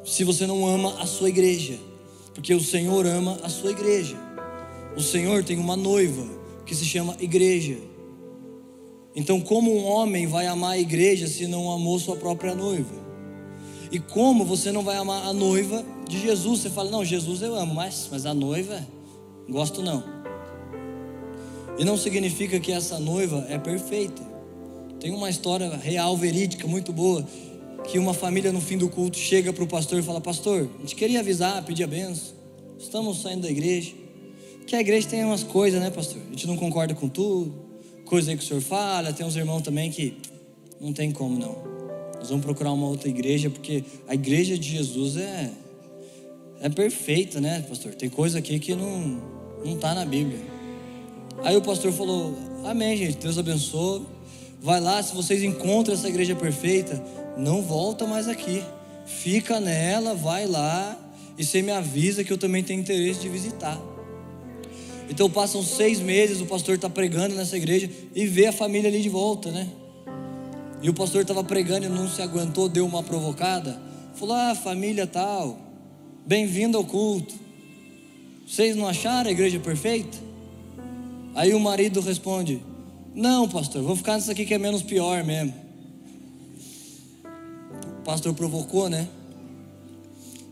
se 0.04 0.24
você 0.24 0.48
não 0.48 0.66
ama 0.66 0.96
a 1.00 1.06
sua 1.06 1.30
igreja, 1.30 1.78
porque 2.34 2.54
o 2.54 2.60
Senhor 2.60 3.06
ama 3.06 3.40
a 3.44 3.50
sua 3.50 3.72
igreja. 3.72 4.18
O 4.96 5.02
Senhor 5.02 5.44
tem 5.44 5.58
uma 5.58 5.76
noiva 5.76 6.26
que 6.66 6.76
se 6.76 6.86
chama 6.86 7.16
igreja. 7.20 7.78
Então, 9.16 9.40
como 9.42 9.76
um 9.76 9.86
homem 9.86 10.26
vai 10.28 10.48
amar 10.48 10.72
a 10.72 10.80
igreja 10.80 11.28
se 11.28 11.46
não 11.46 11.72
amou 11.72 12.00
sua 12.00 12.16
própria 12.16 12.56
noiva? 12.56 12.96
E 13.92 14.00
como 14.00 14.46
você 14.46 14.72
não 14.72 14.84
vai 14.84 14.96
amar 14.96 15.26
a 15.26 15.34
noiva 15.34 15.84
de 16.08 16.20
Jesus? 16.20 16.62
Você 16.62 16.70
fala, 16.70 16.90
não, 16.90 17.04
Jesus 17.04 17.42
eu 17.42 17.56
amo, 17.56 17.76
mas, 17.76 18.08
mas 18.10 18.26
a 18.26 18.34
noiva, 18.34 18.86
gosto 19.50 19.82
não. 19.82 20.21
E 21.78 21.86
não 21.86 21.98
significa 21.98 22.60
que 22.60 22.72
essa 22.72 23.00
noiva 23.00 23.46
é 23.50 23.58
perfeita. 23.58 24.22
Tem 25.00 25.12
uma 25.12 25.30
história 25.30 25.76
real, 25.78 26.16
verídica, 26.16 26.68
muito 26.68 26.94
boa, 26.94 27.26
que 27.88 27.98
uma 27.98 28.14
família 28.14 28.52
no 28.52 28.62
fim 28.62 28.78
do 28.78 28.88
culto 28.88 29.18
chega 29.18 29.52
para 29.52 29.64
o 29.64 29.68
pastor 29.68 30.00
e 30.00 30.04
fala: 30.04 30.22
Pastor, 30.22 30.70
a 30.78 30.82
gente 30.82 30.96
queria 30.96 31.20
avisar, 31.20 31.64
pedir 31.64 31.84
a 31.84 31.88
benção. 31.88 32.34
Estamos 32.78 33.22
saindo 33.22 33.42
da 33.42 33.50
igreja. 33.50 33.94
Que 34.68 34.76
a 34.76 34.80
igreja 34.80 35.08
tem 35.08 35.24
umas 35.24 35.44
coisas, 35.44 35.80
né, 35.82 35.90
pastor? 35.90 36.22
A 36.28 36.30
gente 36.32 36.48
não 36.48 36.56
concorda 36.56 36.94
com 36.94 37.10
tudo. 37.10 37.54
Coisa 38.06 38.32
aí 38.32 38.38
que 38.38 38.44
o 38.44 38.48
senhor 38.48 38.62
fala. 38.62 39.12
Tem 39.12 39.26
uns 39.26 39.36
irmãos 39.36 39.62
também 39.62 39.90
que 39.90 40.18
não 40.80 40.94
tem 40.94 41.12
como 41.12 41.38
não. 41.38 41.58
Nós 42.18 42.30
vamos 42.30 42.46
procurar 42.46 42.72
uma 42.72 42.88
outra 42.88 43.10
igreja, 43.10 43.50
porque 43.50 43.84
a 44.08 44.14
igreja 44.14 44.58
de 44.58 44.70
Jesus 44.70 45.18
é, 45.18 45.52
é 46.62 46.70
perfeita, 46.70 47.42
né, 47.42 47.66
pastor? 47.68 47.96
Tem 47.96 48.10
coisa 48.10 48.38
aqui 48.38 48.60
que 48.60 48.76
não 48.76 49.42
não 49.64 49.76
está 49.76 49.94
na 49.94 50.06
Bíblia. 50.06 50.51
Aí 51.44 51.56
o 51.56 51.62
pastor 51.62 51.92
falou: 51.92 52.36
Amém, 52.64 52.96
gente. 52.98 53.18
Deus 53.18 53.38
abençoe. 53.38 54.06
Vai 54.62 54.80
lá, 54.80 55.02
se 55.02 55.16
vocês 55.16 55.42
encontram 55.42 55.96
essa 55.96 56.08
igreja 56.08 56.36
perfeita, 56.36 57.04
não 57.36 57.64
volta 57.64 58.06
mais 58.06 58.28
aqui. 58.28 58.64
Fica 59.08 59.60
nela, 59.60 60.14
vai 60.14 60.46
lá 60.46 60.96
e 61.36 61.44
você 61.44 61.64
me 61.64 61.72
avisa 61.72 62.24
que 62.24 62.32
eu 62.32 62.38
também 62.38 62.64
tenho 62.64 62.80
interesse 62.80 63.22
de 63.22 63.30
visitar. 63.30 63.82
Então 65.10 65.28
passam 65.30 65.64
seis 65.64 66.00
meses, 66.00 66.42
o 66.42 66.46
pastor 66.46 66.76
está 66.76 66.88
pregando 66.88 67.34
nessa 67.34 67.58
igreja 67.58 67.90
e 68.14 68.28
vê 68.28 68.46
a 68.46 68.54
família 68.54 68.88
ali 68.88 69.02
de 69.02 69.10
volta, 69.10 69.50
né? 69.50 69.68
E 70.80 70.90
o 70.90 70.94
pastor 70.94 71.24
estava 71.24 71.44
pregando 71.44 71.88
e 71.88 71.90
não 71.90 72.08
se 72.08 72.22
aguentou, 72.22 72.70
deu 72.70 72.86
uma 72.86 73.02
provocada. 73.02 73.82
Falou: 74.14 74.36
Ah, 74.36 74.54
família 74.54 75.08
tal, 75.08 75.58
bem-vindo 76.26 76.78
ao 76.78 76.86
culto. 76.86 77.34
Vocês 78.48 78.76
não 78.76 78.88
acharam 78.88 79.30
a 79.30 79.32
igreja 79.32 79.60
perfeita? 79.60 80.31
Aí 81.36 81.54
o 81.54 81.60
marido 81.60 82.02
responde: 82.02 82.62
Não, 83.14 83.48
pastor, 83.48 83.82
vou 83.84 83.96
ficar 83.96 84.18
nisso 84.18 84.32
aqui 84.32 84.46
que 84.46 84.54
é 84.54 84.58
menos 84.58 84.82
pior 84.82 85.24
mesmo 85.24 85.72
o 88.02 88.04
pastor 88.04 88.34
provocou, 88.34 88.90
né? 88.90 89.08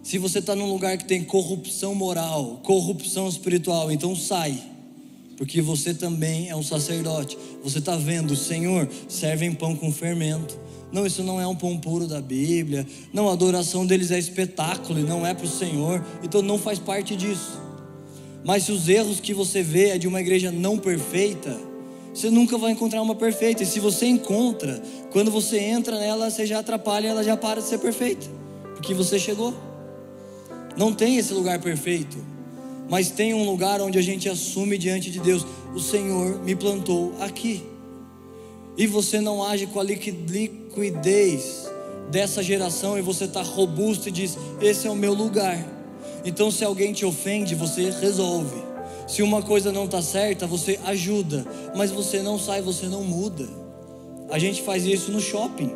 Se 0.04 0.18
você 0.18 0.40
está 0.40 0.56
num 0.56 0.70
lugar 0.72 0.98
que 0.98 1.06
tem 1.06 1.24
corrupção 1.24 1.94
moral, 1.94 2.62
corrupção 2.64 3.28
espiritual, 3.28 3.92
então 3.92 4.16
sai, 4.16 4.62
porque 5.36 5.62
você 5.62 5.94
também 5.94 6.50
é 6.50 6.56
um 6.56 6.64
sacerdote. 6.64 7.38
Você 7.64 7.80
está 7.80 7.96
vendo, 7.96 8.36
Senhor, 8.36 8.88
servem 9.08 9.54
pão 9.54 9.76
com 9.76 9.92
fermento. 9.92 10.58
Não, 10.92 11.06
isso 11.06 11.24
não 11.24 11.42
é 11.42 11.46
um 11.48 11.56
pão 11.56 11.78
puro 11.78 12.08
da 12.08 12.22
Bíblia. 12.22 12.86
Não, 13.12 13.30
a 13.30 13.34
adoração 13.34 13.86
deles 13.86 14.12
é 14.12 14.18
espetáculo 14.18 15.00
e 15.00 15.04
não 15.04 15.26
é 15.26 15.34
para 15.34 15.46
o 15.46 15.50
Senhor, 15.50 16.04
então 16.24 16.42
não 16.42 16.58
faz 16.58 16.80
parte 16.80 17.16
disso. 17.16 17.60
Mas 18.44 18.64
se 18.64 18.72
os 18.72 18.88
erros 18.88 19.20
que 19.20 19.34
você 19.34 19.62
vê 19.62 19.90
é 19.90 19.98
de 19.98 20.08
uma 20.08 20.22
igreja 20.22 20.52
não 20.52 20.78
perfeita, 20.78 21.58
você 22.14 22.30
nunca 22.30 22.58
vai 22.58 22.72
encontrar 22.72 23.02
uma 23.02 23.16
perfeita. 23.16 23.64
E 23.64 23.66
se 23.66 23.80
você 23.80 24.06
encontra, 24.06 24.82
quando 25.12 25.30
você 25.30 25.60
entra 25.60 26.00
nela, 26.00 26.30
você 26.30 26.46
já 26.46 26.60
atrapalha, 26.60 27.10
ela 27.10 27.24
já 27.24 27.38
para 27.38 27.62
de 27.62 27.68
ser 27.68 27.80
perfeita, 27.80 28.28
porque 28.76 28.94
você 28.94 29.20
chegou. 29.20 29.54
Não 30.78 30.94
tem 30.94 31.18
esse 31.18 31.34
lugar 31.34 31.60
perfeito, 31.60 32.18
mas 32.90 33.12
tem 33.12 33.34
um 33.34 33.46
lugar 33.46 33.82
onde 33.82 33.98
a 33.98 34.02
gente 34.02 34.30
assume 34.30 34.78
diante 34.78 35.12
de 35.12 35.20
Deus: 35.20 35.46
o 35.76 35.80
Senhor 35.80 36.42
me 36.44 36.56
plantou 36.56 37.14
aqui. 37.20 37.64
E 38.78 38.88
você 38.88 39.20
não 39.20 39.44
age 39.44 39.68
com 39.68 39.80
a 39.80 39.84
liquidez 39.84 41.70
dessa 42.10 42.42
geração 42.42 42.98
e 42.98 43.02
você 43.02 43.26
está 43.26 43.42
robusto 43.42 44.08
e 44.08 44.12
diz: 44.12 44.38
Esse 44.62 44.88
é 44.88 44.90
o 44.90 44.96
meu 44.96 45.14
lugar. 45.14 45.79
Então, 46.24 46.52
se 46.52 46.64
alguém 46.64 46.94
te 46.94 47.06
ofende, 47.06 47.56
você 47.56 47.90
resolve. 47.90 48.70
Se 49.08 49.24
uma 49.24 49.42
coisa 49.42 49.72
não 49.72 49.86
está 49.86 50.02
certa, 50.02 50.46
você 50.46 50.80
ajuda, 50.86 51.46
mas 51.76 51.92
você 51.92 52.22
não 52.22 52.38
sai, 52.38 52.62
você 52.62 52.88
não 52.88 53.04
muda. 53.04 53.48
A 54.30 54.38
gente 54.38 54.62
faz 54.62 54.86
isso 54.86 55.12
no 55.12 55.20
shopping. 55.20 55.72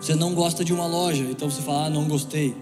Você 0.00 0.16
não 0.16 0.34
gosta 0.34 0.64
de 0.64 0.72
uma 0.72 0.86
loja, 0.86 1.22
então 1.22 1.48
você 1.48 1.62
fala, 1.62 1.86
ah, 1.86 1.90
não 1.90 2.08
gostei. 2.08 2.56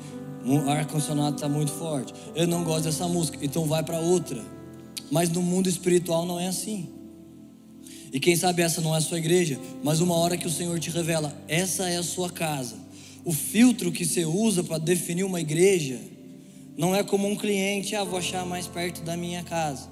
O 0.44 0.58
ar-condicionado 0.68 1.36
está 1.36 1.48
muito 1.48 1.72
forte. 1.72 2.12
Eu 2.34 2.46
não 2.46 2.64
gosto 2.64 2.84
dessa 2.84 3.08
música, 3.08 3.38
então 3.40 3.64
vai 3.64 3.82
para 3.82 3.98
outra. 3.98 4.42
Mas 5.10 5.30
no 5.30 5.40
mundo 5.40 5.68
espiritual 5.68 6.26
não 6.26 6.38
é 6.38 6.48
assim. 6.48 6.88
E 8.12 8.18
quem 8.18 8.34
sabe 8.36 8.62
essa 8.62 8.80
não 8.80 8.94
é 8.94 8.98
a 8.98 9.00
sua 9.00 9.18
igreja, 9.18 9.58
mas 9.82 10.00
uma 10.00 10.16
hora 10.16 10.36
que 10.36 10.46
o 10.46 10.50
Senhor 10.50 10.78
te 10.78 10.90
revela, 10.90 11.32
essa 11.46 11.88
é 11.88 11.96
a 11.96 12.02
sua 12.02 12.28
casa. 12.28 12.76
O 13.24 13.32
filtro 13.32 13.92
que 13.92 14.04
você 14.04 14.24
usa 14.24 14.64
para 14.64 14.78
definir 14.78 15.24
uma 15.24 15.40
igreja 15.40 16.00
não 16.76 16.94
é 16.94 17.02
como 17.02 17.28
um 17.28 17.36
cliente, 17.36 17.94
ah, 17.94 18.04
vou 18.04 18.18
achar 18.18 18.46
mais 18.46 18.66
perto 18.66 19.02
da 19.02 19.16
minha 19.16 19.42
casa. 19.42 19.88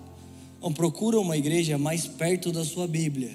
Não, 0.61 0.73
procura 0.73 1.21
uma 1.21 1.37
igreja 1.37 1.77
mais 1.77 2.07
perto 2.07 2.51
da 2.51 2.65
sua 2.65 2.89
Bíblia. 2.89 3.31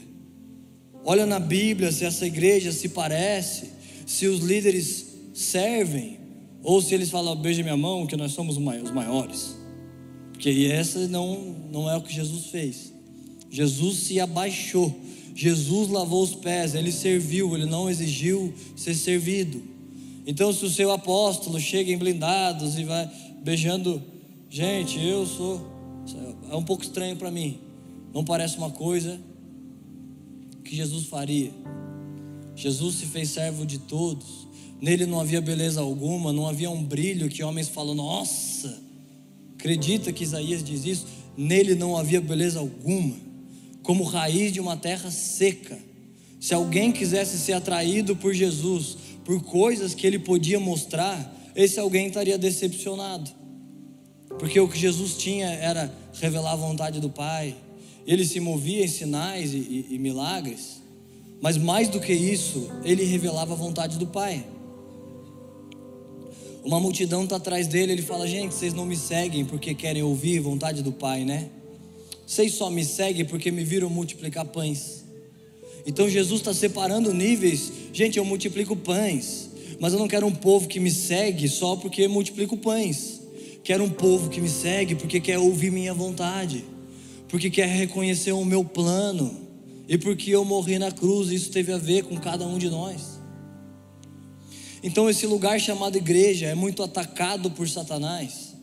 Olha 1.05 1.25
na 1.25 1.39
Bíblia 1.39 1.91
se 1.91 2.05
essa 2.05 2.25
igreja 2.25 2.71
se 2.71 2.89
parece, 2.89 3.69
se 4.05 4.25
os 4.25 4.39
líderes 4.39 5.05
servem, 5.33 6.17
ou 6.63 6.81
se 6.81 6.93
eles 6.93 7.09
falam, 7.09 7.35
beija 7.35 7.61
minha 7.61 7.77
mão, 7.77 8.07
que 8.07 8.15
nós 8.15 8.31
somos 8.31 8.57
os 8.57 8.91
maiores. 8.91 9.55
Porque 10.31 10.69
essa 10.71 11.07
não, 11.07 11.55
não 11.71 11.89
é 11.89 11.95
o 11.95 12.01
que 12.01 12.13
Jesus 12.13 12.47
fez. 12.47 12.93
Jesus 13.51 13.97
se 13.99 14.19
abaixou, 14.19 14.93
Jesus 15.35 15.89
lavou 15.89 16.23
os 16.23 16.33
pés, 16.33 16.73
ele 16.73 16.91
serviu, 16.91 17.55
ele 17.55 17.65
não 17.65 17.89
exigiu 17.89 18.53
ser 18.75 18.95
servido. 18.95 19.72
Então, 20.25 20.53
se 20.53 20.65
o 20.65 20.69
seu 20.69 20.91
apóstolo 20.91 21.59
chega 21.59 21.91
em 21.91 21.97
blindados 21.97 22.77
e 22.77 22.83
vai, 22.83 23.09
beijando. 23.43 24.01
Gente, 24.49 25.03
eu 25.03 25.25
sou. 25.25 25.69
É 26.49 26.55
um 26.55 26.63
pouco 26.63 26.83
estranho 26.83 27.15
para 27.15 27.31
mim. 27.31 27.59
Não 28.13 28.23
parece 28.23 28.57
uma 28.57 28.69
coisa 28.69 29.19
que 30.63 30.75
Jesus 30.75 31.05
faria? 31.05 31.51
Jesus 32.55 32.95
se 32.95 33.05
fez 33.05 33.29
servo 33.29 33.65
de 33.65 33.79
todos. 33.79 34.47
Nele 34.81 35.05
não 35.05 35.19
havia 35.19 35.41
beleza 35.41 35.81
alguma, 35.81 36.33
não 36.33 36.47
havia 36.47 36.69
um 36.69 36.83
brilho 36.83 37.29
que 37.29 37.43
homens 37.43 37.69
falam, 37.69 37.95
nossa, 37.95 38.81
acredita 39.57 40.11
que 40.11 40.23
Isaías 40.23 40.63
diz 40.63 40.85
isso? 40.85 41.07
Nele 41.37 41.73
não 41.73 41.95
havia 41.97 42.19
beleza 42.19 42.59
alguma, 42.59 43.15
como 43.81 44.03
raiz 44.03 44.51
de 44.51 44.59
uma 44.59 44.75
terra 44.75 45.09
seca. 45.09 45.79
Se 46.39 46.53
alguém 46.53 46.91
quisesse 46.91 47.39
ser 47.39 47.53
atraído 47.53 48.15
por 48.15 48.33
Jesus, 48.33 48.97
por 49.23 49.41
coisas 49.43 49.93
que 49.93 50.05
ele 50.05 50.19
podia 50.19 50.59
mostrar, 50.59 51.33
esse 51.55 51.79
alguém 51.79 52.07
estaria 52.07 52.37
decepcionado. 52.37 53.31
Porque 54.39 54.59
o 54.59 54.67
que 54.67 54.77
Jesus 54.77 55.15
tinha 55.15 55.47
era 55.47 55.93
revelar 56.13 56.53
a 56.53 56.55
vontade 56.55 56.99
do 56.99 57.09
Pai, 57.09 57.55
ele 58.05 58.25
se 58.25 58.39
movia 58.39 58.83
em 58.83 58.87
sinais 58.87 59.53
e, 59.53 59.57
e, 59.57 59.87
e 59.91 59.99
milagres, 59.99 60.81
mas 61.41 61.57
mais 61.57 61.89
do 61.89 61.99
que 61.99 62.13
isso, 62.13 62.69
ele 62.83 63.03
revelava 63.03 63.53
a 63.53 63.57
vontade 63.57 63.97
do 63.97 64.07
Pai. 64.07 64.45
Uma 66.63 66.79
multidão 66.79 67.25
está 67.25 67.35
atrás 67.35 67.67
dele, 67.67 67.91
ele 67.91 68.01
fala: 68.01 68.25
Gente, 68.25 68.53
vocês 68.53 68.73
não 68.73 68.85
me 68.85 68.95
seguem 68.95 69.43
porque 69.43 69.73
querem 69.73 70.01
ouvir 70.01 70.39
vontade 70.39 70.81
do 70.81 70.93
Pai, 70.93 71.25
né? 71.25 71.49
Vocês 72.25 72.53
só 72.53 72.69
me 72.69 72.85
seguem 72.85 73.25
porque 73.25 73.51
me 73.51 73.63
viram 73.63 73.89
multiplicar 73.89 74.45
pães. 74.45 75.02
Então 75.85 76.09
Jesus 76.09 76.41
está 76.41 76.53
separando 76.53 77.13
níveis. 77.13 77.71
Gente, 77.91 78.17
eu 78.17 78.25
multiplico 78.25 78.75
pães, 78.75 79.49
mas 79.79 79.93
eu 79.93 79.99
não 79.99 80.07
quero 80.07 80.25
um 80.25 80.35
povo 80.35 80.67
que 80.67 80.79
me 80.79 80.91
segue 80.91 81.47
só 81.47 81.75
porque 81.75 82.07
multiplico 82.07 82.57
pães. 82.57 83.21
Quero 83.63 83.83
um 83.83 83.89
povo 83.89 84.29
que 84.29 84.41
me 84.41 84.49
segue 84.49 84.95
porque 84.95 85.19
quer 85.19 85.37
ouvir 85.37 85.71
minha 85.71 85.93
vontade 85.93 86.65
porque 87.33 87.49
quer 87.49 87.67
reconhecer 87.67 88.31
o 88.31 88.45
meu 88.45 88.63
plano 88.63 89.35
e 89.89 89.97
porque 89.97 90.29
eu 90.29 90.45
morri 90.45 90.77
na 90.77 90.91
cruz, 90.91 91.31
isso 91.31 91.49
teve 91.49 91.73
a 91.73 91.79
ver 91.79 92.03
com 92.03 92.15
cada 92.15 92.45
um 92.45 92.59
de 92.59 92.69
nós. 92.69 93.19
Então, 94.83 95.09
esse 95.09 95.25
lugar 95.25 95.59
chamado 95.59 95.97
igreja 95.97 96.45
é 96.45 96.53
muito 96.53 96.83
atacado 96.83 97.49
por 97.49 97.67
Satanás, 97.67 98.53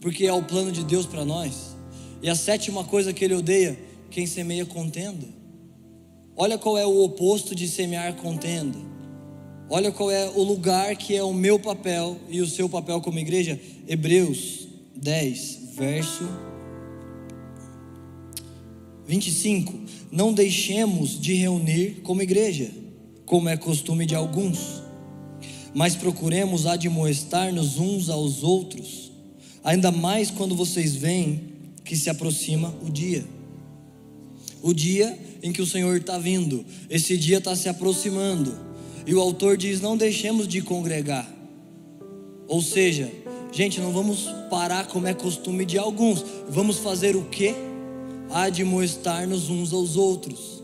porque 0.00 0.26
é 0.26 0.32
o 0.32 0.42
plano 0.42 0.72
de 0.72 0.82
Deus 0.82 1.06
para 1.06 1.24
nós. 1.24 1.76
E 2.20 2.28
a 2.28 2.34
sétima 2.34 2.82
coisa 2.82 3.12
que 3.12 3.24
ele 3.24 3.34
odeia, 3.34 3.78
quem 4.10 4.26
semeia 4.26 4.66
contenda. 4.66 5.28
Olha 6.36 6.58
qual 6.58 6.76
é 6.76 6.84
o 6.84 7.02
oposto 7.02 7.54
de 7.54 7.66
semear 7.66 8.14
contenda. 8.16 8.78
Olha 9.70 9.90
qual 9.90 10.10
é 10.10 10.28
o 10.28 10.42
lugar 10.42 10.94
que 10.94 11.16
é 11.16 11.22
o 11.22 11.32
meu 11.32 11.58
papel 11.58 12.16
e 12.28 12.40
o 12.40 12.46
seu 12.46 12.68
papel 12.68 13.00
como 13.00 13.18
igreja. 13.18 13.58
Hebreus 13.88 14.68
10, 14.94 15.60
verso 15.74 16.28
25. 19.06 19.72
Não 20.12 20.32
deixemos 20.32 21.18
de 21.18 21.34
reunir 21.34 22.00
como 22.02 22.22
igreja, 22.22 22.70
como 23.24 23.48
é 23.48 23.56
costume 23.56 24.04
de 24.04 24.14
alguns, 24.14 24.82
mas 25.74 25.96
procuremos 25.96 26.66
admoestar-nos 26.66 27.78
uns 27.78 28.08
aos 28.08 28.42
outros, 28.42 29.10
ainda 29.64 29.90
mais 29.90 30.30
quando 30.30 30.54
vocês 30.54 30.94
veem 30.94 31.40
que 31.84 31.96
se 31.96 32.10
aproxima 32.10 32.74
o 32.82 32.90
dia. 32.90 33.24
O 34.62 34.74
dia 34.74 35.16
em 35.42 35.52
que 35.52 35.62
o 35.62 35.66
Senhor 35.66 35.96
está 35.96 36.18
vindo, 36.18 36.64
esse 36.88 37.16
dia 37.16 37.38
está 37.38 37.54
se 37.54 37.68
aproximando, 37.68 38.54
e 39.06 39.14
o 39.14 39.20
autor 39.20 39.56
diz: 39.56 39.80
não 39.80 39.96
deixemos 39.96 40.46
de 40.48 40.60
congregar, 40.62 41.30
ou 42.48 42.60
seja, 42.62 43.10
gente, 43.52 43.80
não 43.80 43.92
vamos 43.92 44.28
parar 44.50 44.86
como 44.86 45.06
é 45.06 45.14
costume 45.14 45.64
de 45.64 45.78
alguns, 45.78 46.24
vamos 46.48 46.78
fazer 46.78 47.16
o 47.16 47.24
que? 47.24 47.54
admoestar-nos 48.30 49.50
uns 49.50 49.72
aos 49.72 49.96
outros. 49.96 50.62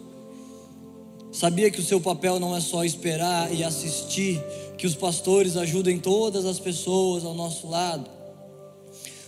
Sabia 1.31 1.71
que 1.71 1.81
o 1.81 1.85
seu 1.85 2.01
papel 2.01 2.39
não 2.39 2.55
é 2.55 2.61
só 2.61 2.85
esperar 2.85 3.53
e 3.55 3.65
assistir, 3.65 4.43
que 4.77 4.87
os 4.87 4.95
pastores 4.95 5.57
ajudem 5.57 5.99
todas 5.99 6.45
as 6.45 6.59
pessoas 6.59 7.25
ao 7.25 7.35
nosso 7.35 7.69
lado. 7.69 8.09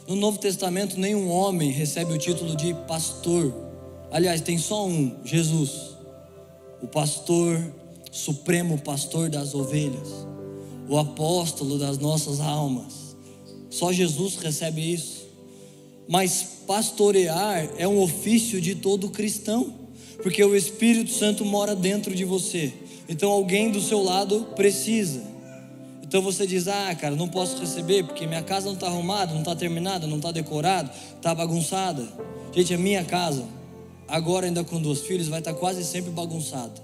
No 0.06 0.14
Novo 0.16 0.38
Testamento, 0.38 1.00
nenhum 1.00 1.30
homem 1.30 1.70
recebe 1.70 2.12
o 2.12 2.18
título 2.18 2.54
de 2.54 2.74
pastor. 2.86 3.54
Aliás, 4.14 4.40
tem 4.40 4.56
só 4.58 4.86
um, 4.86 5.12
Jesus, 5.24 5.96
o 6.80 6.86
pastor, 6.86 7.60
supremo 8.12 8.78
pastor 8.78 9.28
das 9.28 9.56
ovelhas, 9.56 10.08
o 10.88 10.96
apóstolo 10.96 11.80
das 11.80 11.98
nossas 11.98 12.38
almas. 12.38 13.16
Só 13.68 13.92
Jesus 13.92 14.36
recebe 14.36 14.92
isso. 14.92 15.26
Mas 16.06 16.60
pastorear 16.64 17.68
é 17.76 17.88
um 17.88 18.00
ofício 18.00 18.60
de 18.60 18.76
todo 18.76 19.10
cristão, 19.10 19.74
porque 20.22 20.44
o 20.44 20.54
Espírito 20.54 21.10
Santo 21.10 21.44
mora 21.44 21.74
dentro 21.74 22.14
de 22.14 22.24
você. 22.24 22.72
Então 23.08 23.32
alguém 23.32 23.72
do 23.72 23.80
seu 23.80 24.00
lado 24.00 24.46
precisa. 24.54 25.22
Então 26.04 26.22
você 26.22 26.46
diz: 26.46 26.68
"Ah, 26.68 26.94
cara, 26.94 27.16
não 27.16 27.26
posso 27.26 27.58
receber 27.58 28.04
porque 28.04 28.28
minha 28.28 28.44
casa 28.44 28.66
não 28.66 28.74
está 28.74 28.86
arrumada, 28.86 29.32
não 29.32 29.40
está 29.40 29.56
terminada, 29.56 30.06
não 30.06 30.18
está 30.18 30.30
decorada, 30.30 30.88
está 31.16 31.34
bagunçada". 31.34 32.06
Gente, 32.54 32.72
a 32.72 32.78
minha 32.78 33.02
casa, 33.02 33.44
agora 34.08 34.46
ainda 34.46 34.64
com 34.64 34.80
dois 34.80 35.00
filhos, 35.00 35.28
vai 35.28 35.38
estar 35.38 35.54
quase 35.54 35.84
sempre 35.84 36.10
bagunçada. 36.10 36.82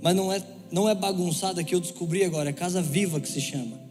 Mas 0.00 0.14
não 0.14 0.32
é 0.32 0.42
não 0.70 0.88
é 0.88 0.94
bagunçada 0.94 1.64
que 1.64 1.74
eu 1.74 1.80
descobri 1.80 2.22
agora, 2.24 2.50
é 2.50 2.52
casa 2.52 2.82
viva 2.82 3.18
que 3.20 3.28
se 3.28 3.40
chama 3.40 3.88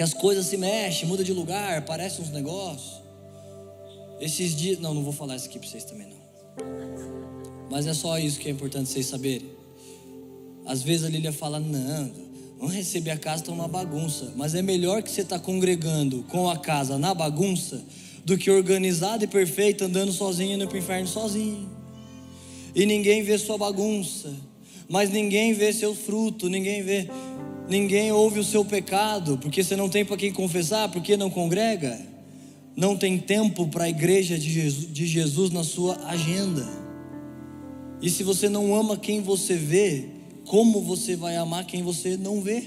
que 0.00 0.02
as 0.02 0.14
coisas 0.14 0.46
se 0.46 0.56
mexem, 0.56 1.06
muda 1.06 1.22
de 1.22 1.30
lugar, 1.30 1.76
aparecem 1.76 2.24
uns 2.24 2.30
negócios. 2.30 3.02
Esses 4.18 4.56
dias, 4.56 4.78
não, 4.78 4.94
não 4.94 5.02
vou 5.02 5.12
falar 5.12 5.36
isso 5.36 5.44
aqui 5.44 5.58
para 5.58 5.68
vocês 5.68 5.84
também 5.84 6.08
não. 6.08 7.68
Mas 7.70 7.86
é 7.86 7.92
só 7.92 8.18
isso 8.18 8.38
que 8.38 8.48
é 8.48 8.50
importante 8.50 8.88
vocês 8.88 9.04
saberem. 9.04 9.50
Às 10.64 10.82
vezes 10.82 11.04
a 11.04 11.10
Lília 11.10 11.34
fala, 11.34 11.60
não, 11.60 12.10
vamos 12.58 12.74
receber 12.74 13.10
a 13.10 13.18
casa, 13.18 13.42
está 13.42 13.52
uma 13.52 13.68
bagunça. 13.68 14.32
Mas 14.36 14.54
é 14.54 14.62
melhor 14.62 15.02
que 15.02 15.10
você 15.10 15.20
está 15.20 15.38
congregando 15.38 16.22
com 16.30 16.48
a 16.48 16.56
casa 16.56 16.96
na 16.96 17.12
bagunça 17.12 17.82
do 18.24 18.36
que 18.36 18.50
organizado 18.50 19.24
e 19.24 19.26
perfeito 19.26 19.84
andando 19.84 20.12
sozinho 20.12 20.54
indo 20.54 20.66
para 20.66 20.76
o 20.76 20.78
inferno 20.78 21.08
sozinho. 21.08 21.68
E 22.74 22.86
ninguém 22.86 23.22
vê 23.22 23.36
sua 23.38 23.58
bagunça, 23.58 24.32
mas 24.88 25.10
ninguém 25.10 25.52
vê 25.52 25.72
seu 25.72 25.94
fruto, 25.94 26.48
ninguém 26.48 26.82
vê 26.82 27.08
ninguém 27.68 28.10
ouve 28.10 28.40
o 28.40 28.44
seu 28.44 28.64
pecado, 28.64 29.38
porque 29.38 29.62
você 29.62 29.76
não 29.76 29.88
tem 29.88 30.04
para 30.04 30.16
quem 30.16 30.32
confessar, 30.32 30.88
porque 30.90 31.16
não 31.16 31.30
congrega, 31.30 32.00
não 32.76 32.96
tem 32.96 33.16
tempo 33.16 33.68
para 33.68 33.84
a 33.84 33.88
igreja 33.88 34.36
de 34.36 34.50
Jesus, 34.50 34.92
de 34.92 35.06
Jesus 35.06 35.50
na 35.50 35.62
sua 35.62 35.96
agenda. 36.06 36.68
E 38.02 38.10
se 38.10 38.24
você 38.24 38.48
não 38.48 38.74
ama 38.74 38.96
quem 38.96 39.20
você 39.20 39.54
vê, 39.54 40.06
como 40.46 40.80
você 40.80 41.14
vai 41.14 41.36
amar 41.36 41.64
quem 41.64 41.82
você 41.82 42.16
não 42.16 42.40
vê? 42.40 42.64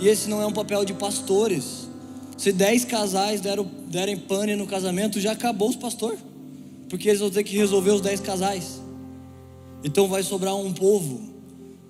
E 0.00 0.08
esse 0.08 0.28
não 0.28 0.42
é 0.42 0.46
um 0.46 0.52
papel 0.52 0.84
de 0.84 0.94
pastores. 0.94 1.87
Se 2.38 2.52
dez 2.52 2.84
casais 2.84 3.40
deram, 3.40 3.68
derem 3.88 4.16
pane 4.16 4.54
no 4.54 4.64
casamento, 4.64 5.20
já 5.20 5.32
acabou 5.32 5.68
os 5.68 5.76
pastores, 5.76 6.20
porque 6.88 7.08
eles 7.08 7.20
vão 7.20 7.30
ter 7.30 7.42
que 7.42 7.56
resolver 7.56 7.90
os 7.90 8.00
dez 8.00 8.20
casais. 8.20 8.80
Então 9.82 10.06
vai 10.06 10.22
sobrar 10.22 10.54
um 10.54 10.72
povo 10.72 11.20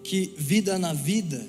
que 0.02 0.32
vida 0.38 0.78
na 0.78 0.94
vida 0.94 1.46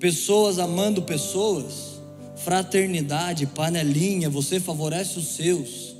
pessoas 0.00 0.58
amando 0.58 1.02
pessoas, 1.02 2.00
fraternidade, 2.36 3.46
panelinha, 3.46 4.28
você 4.28 4.58
favorece 4.58 5.18
os 5.18 5.36
seus. 5.36 5.96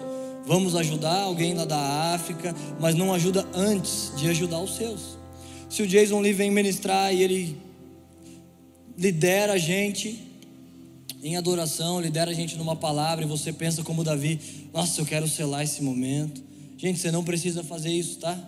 Vamos 0.46 0.74
ajudar 0.74 1.22
alguém 1.22 1.54
lá 1.54 1.64
da 1.64 2.12
África, 2.14 2.54
mas 2.80 2.94
não 2.94 3.12
ajuda 3.12 3.46
antes 3.54 4.12
de 4.16 4.28
ajudar 4.28 4.58
os 4.60 4.76
seus. 4.76 5.18
Se 5.68 5.82
o 5.82 5.86
Jason 5.86 6.20
Lee 6.20 6.32
vem 6.32 6.50
ministrar 6.50 7.14
e 7.14 7.22
ele 7.22 7.56
lidera 8.96 9.52
a 9.52 9.58
gente 9.58 10.27
em 11.22 11.36
adoração, 11.36 12.00
lidera 12.00 12.30
a 12.30 12.34
gente 12.34 12.56
numa 12.56 12.76
palavra 12.76 13.24
e 13.24 13.28
você 13.28 13.52
pensa 13.52 13.82
como 13.82 14.04
Davi, 14.04 14.38
nossa, 14.72 15.00
eu 15.00 15.06
quero 15.06 15.26
selar 15.28 15.62
esse 15.62 15.82
momento. 15.82 16.42
Gente, 16.76 16.98
você 16.98 17.10
não 17.10 17.24
precisa 17.24 17.64
fazer 17.64 17.90
isso, 17.90 18.18
tá? 18.18 18.38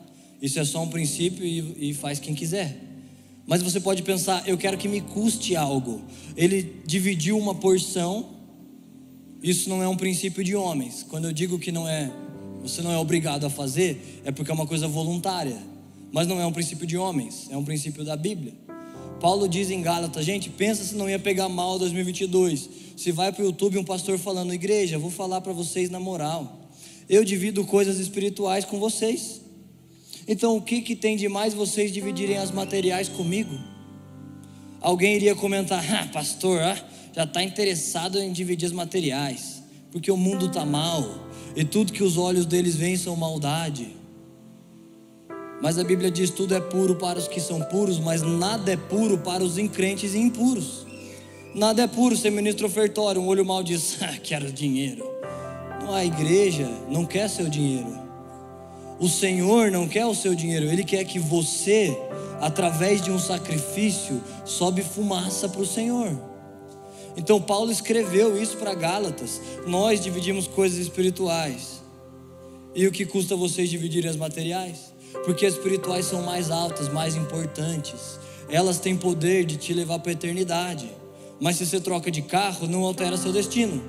Isso 0.41 0.59
é 0.59 0.65
só 0.65 0.83
um 0.83 0.89
princípio 0.89 1.45
e, 1.45 1.91
e 1.91 1.95
faz 1.95 2.19
quem 2.19 2.35
quiser. 2.35 2.79
Mas 3.47 3.63
você 3.63 3.81
pode 3.81 4.03
pensar, 4.03 4.49
eu 4.49 4.57
quero 4.57 4.79
que 4.79 4.87
me 4.87 5.01
custe 5.01 5.57
algo. 5.57 6.03
Ele 6.37 6.81
dividiu 6.87 7.37
uma 7.37 7.55
porção. 7.55 8.31
Isso 9.43 9.69
não 9.69 9.83
é 9.83 9.89
um 9.89 9.97
princípio 9.97 10.45
de 10.45 10.55
homens. 10.55 11.05
Quando 11.09 11.25
eu 11.25 11.33
digo 11.33 11.59
que 11.59 11.73
não 11.73 11.89
é, 11.89 12.13
você 12.63 12.81
não 12.81 12.93
é 12.93 12.99
obrigado 12.99 13.45
a 13.45 13.51
fazer, 13.51 14.21
é 14.25 14.31
porque 14.31 14.51
é 14.51 14.55
uma 14.55 14.67
coisa 14.67 14.87
voluntária. 14.87 15.59
Mas 16.13 16.29
não 16.29 16.41
é 16.41 16.47
um 16.47 16.53
princípio 16.53 16.87
de 16.87 16.97
homens, 16.97 17.49
é 17.51 17.57
um 17.57 17.65
princípio 17.65 18.05
da 18.05 18.17
Bíblia. 18.17 18.55
Paulo 19.21 19.47
diz 19.47 19.71
em 19.71 19.83
Gálatas, 19.83 20.25
gente, 20.25 20.49
pensa 20.49 20.83
se 20.83 20.95
não 20.95 21.09
ia 21.09 21.19
pegar 21.19 21.49
mal 21.49 21.79
2022. 21.79 22.71
Se 22.97 23.13
vai 23.13 23.31
para 23.31 23.43
o 23.43 23.47
YouTube 23.47 23.79
um 23.79 23.85
pastor 23.85 24.19
falando, 24.19 24.55
igreja, 24.55 24.99
vou 24.99 25.11
falar 25.11 25.43
para 25.43 25.53
vocês 25.53 25.91
na 25.91 26.01
moral. 26.01 26.71
Eu 27.09 27.23
divido 27.23 27.65
coisas 27.67 27.99
espirituais 27.99 28.65
com 28.65 28.81
vocês. 28.81 29.43
Então, 30.27 30.57
o 30.57 30.63
que, 30.63 30.81
que 30.81 30.97
tem 30.97 31.17
de 31.17 31.29
mais 31.29 31.53
vocês 31.53 31.93
dividirem 31.93 32.39
as 32.39 32.51
materiais 32.51 33.09
comigo? 33.09 33.59
Alguém 34.81 35.17
iria 35.17 35.35
comentar: 35.35 35.85
ah, 35.93 36.09
pastor, 36.11 36.61
ah, 36.63 36.83
já 37.15 37.25
está 37.25 37.43
interessado 37.43 38.19
em 38.19 38.33
dividir 38.33 38.67
as 38.67 38.73
materiais, 38.73 39.63
porque 39.93 40.11
o 40.11 40.17
mundo 40.17 40.47
está 40.47 40.65
mal. 40.65 41.29
e 41.55 41.65
tudo 41.65 41.93
que 41.93 42.03
os 42.03 42.17
olhos 42.17 42.47
deles 42.47 42.77
veem 42.77 42.97
são 42.97 43.17
maldade. 43.17 44.00
Mas 45.61 45.79
a 45.79 45.85
Bíblia 45.85 46.11
diz: 46.11 46.31
tudo 46.31 46.55
é 46.55 46.61
puro 46.61 46.97
para 46.97 47.19
os 47.19 47.29
que 47.29 47.41
são 47.41 47.61
puros, 47.63 47.99
mas 47.99 48.23
nada 48.23 48.73
é 48.73 48.77
puro 48.77 49.19
para 49.19 49.43
os 49.43 49.59
increntes 49.59 50.15
e 50.15 50.19
impuros. 50.19 50.87
Nada 51.55 51.83
é 51.83 51.87
puro, 51.87 52.17
ser 52.17 52.31
ministro 52.31 52.67
ofertório, 52.67 53.21
um 53.21 53.27
olho 53.27 53.45
mal 53.45 53.63
diz: 53.63 53.99
ah, 54.03 54.19
quero 54.23 54.51
dinheiro. 54.53 55.05
Não, 55.83 55.95
a 55.95 56.05
igreja 56.05 56.69
não 56.89 57.05
quer 57.05 57.29
seu 57.29 57.49
dinheiro. 57.49 57.99
O 58.99 59.09
Senhor 59.09 59.71
não 59.71 59.89
quer 59.89 60.07
o 60.07 60.15
seu 60.15 60.35
dinheiro, 60.35 60.67
Ele 60.67 60.85
quer 60.85 61.05
que 61.05 61.19
você, 61.19 61.97
através 62.41 63.01
de 63.01 63.11
um 63.11 63.19
sacrifício, 63.19 64.23
sobe 64.45 64.83
fumaça 64.83 65.49
para 65.49 65.63
o 65.63 65.67
Senhor. 65.67 66.31
Então 67.17 67.41
Paulo 67.41 67.73
escreveu 67.73 68.41
isso 68.41 68.57
para 68.57 68.75
Gálatas. 68.75 69.41
Nós 69.67 70.01
dividimos 70.01 70.47
coisas 70.47 70.79
espirituais. 70.79 71.83
E 72.75 72.87
o 72.87 72.93
que 72.93 73.05
custa 73.05 73.35
vocês 73.35 73.69
dividirem 73.69 74.09
as 74.09 74.17
materiais? 74.17 74.93
Porque 75.25 75.47
espirituais 75.47 76.07
são 76.07 76.23
mais 76.23 76.51
altas, 76.51 76.89
mais 76.89 77.17
importantes. 77.17 78.19
Elas 78.49 78.79
têm 78.79 78.97
poder 78.97 79.45
de 79.45 79.57
te 79.57 79.73
levar 79.73 79.99
para 79.99 80.13
a 80.13 80.15
eternidade. 80.15 80.91
Mas 81.41 81.57
se 81.57 81.67
você 81.67 81.81
troca 81.81 82.11
de 82.11 82.23
carro, 82.23 82.67
não 82.67 82.85
altera 82.85 83.17
seu 83.17 83.33
destino. 83.33 83.83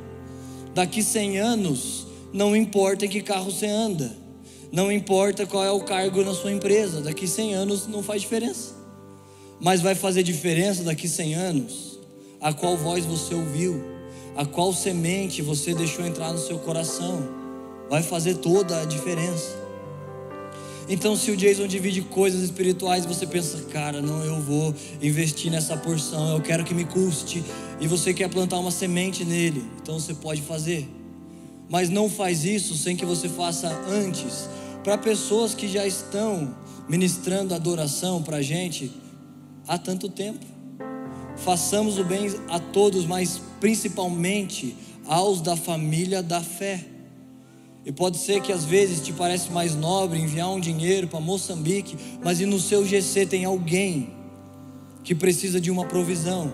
Daqui 0.73 1.03
100 1.03 1.39
anos, 1.39 2.07
não 2.33 2.55
importa 2.55 3.05
em 3.05 3.09
que 3.09 3.21
carro 3.21 3.51
você 3.51 3.67
anda. 3.67 4.15
Não 4.71 4.91
importa 4.91 5.45
qual 5.45 5.65
é 5.65 5.71
o 5.71 5.81
cargo 5.81 6.23
na 6.23 6.33
sua 6.33 6.51
empresa. 6.51 7.01
Daqui 7.01 7.27
100 7.27 7.53
anos 7.55 7.87
não 7.87 8.01
faz 8.01 8.21
diferença. 8.21 8.73
Mas 9.59 9.81
vai 9.81 9.95
fazer 9.95 10.23
diferença 10.23 10.83
daqui 10.83 11.07
100 11.07 11.33
anos 11.35 11.91
a 12.41 12.51
qual 12.51 12.75
voz 12.75 13.05
você 13.05 13.35
ouviu, 13.35 13.83
a 14.35 14.43
qual 14.43 14.73
semente 14.73 15.43
você 15.43 15.75
deixou 15.75 16.03
entrar 16.03 16.33
no 16.33 16.39
seu 16.39 16.57
coração. 16.57 17.21
Vai 17.87 18.01
fazer 18.01 18.35
toda 18.37 18.81
a 18.81 18.85
diferença. 18.85 19.60
Então, 20.91 21.15
se 21.15 21.31
o 21.31 21.37
Jason 21.37 21.67
divide 21.67 22.01
coisas 22.01 22.41
espirituais, 22.41 23.05
você 23.05 23.25
pensa, 23.25 23.57
cara, 23.71 24.01
não, 24.01 24.25
eu 24.25 24.41
vou 24.41 24.75
investir 25.01 25.49
nessa 25.49 25.77
porção, 25.77 26.35
eu 26.35 26.41
quero 26.41 26.65
que 26.65 26.73
me 26.73 26.83
custe, 26.83 27.41
e 27.79 27.87
você 27.87 28.13
quer 28.13 28.29
plantar 28.29 28.59
uma 28.59 28.71
semente 28.71 29.23
nele, 29.23 29.63
então 29.81 29.97
você 29.97 30.13
pode 30.13 30.41
fazer, 30.41 30.85
mas 31.69 31.87
não 31.87 32.09
faz 32.09 32.43
isso 32.43 32.75
sem 32.75 32.97
que 32.97 33.05
você 33.05 33.29
faça 33.29 33.69
antes. 33.87 34.49
Para 34.83 34.97
pessoas 34.97 35.55
que 35.55 35.65
já 35.65 35.87
estão 35.87 36.53
ministrando 36.89 37.55
adoração 37.55 38.21
para 38.21 38.37
a 38.37 38.41
gente 38.41 38.91
há 39.65 39.77
tanto 39.77 40.09
tempo, 40.09 40.45
façamos 41.37 41.99
o 41.99 42.03
bem 42.03 42.35
a 42.49 42.59
todos, 42.59 43.05
mas 43.05 43.39
principalmente 43.61 44.75
aos 45.07 45.39
da 45.39 45.55
família 45.55 46.21
da 46.21 46.41
fé. 46.41 46.90
E 47.85 47.91
pode 47.91 48.17
ser 48.17 48.41
que 48.41 48.51
às 48.51 48.63
vezes 48.63 49.01
te 49.01 49.11
parece 49.11 49.51
mais 49.51 49.75
nobre 49.75 50.19
enviar 50.19 50.49
um 50.51 50.59
dinheiro 50.59 51.07
para 51.07 51.19
Moçambique, 51.19 51.97
mas 52.23 52.39
e 52.39 52.45
no 52.45 52.59
seu 52.59 52.85
GC 52.85 53.25
tem 53.25 53.43
alguém 53.43 54.09
que 55.03 55.15
precisa 55.15 55.59
de 55.59 55.71
uma 55.71 55.85
provisão. 55.85 56.53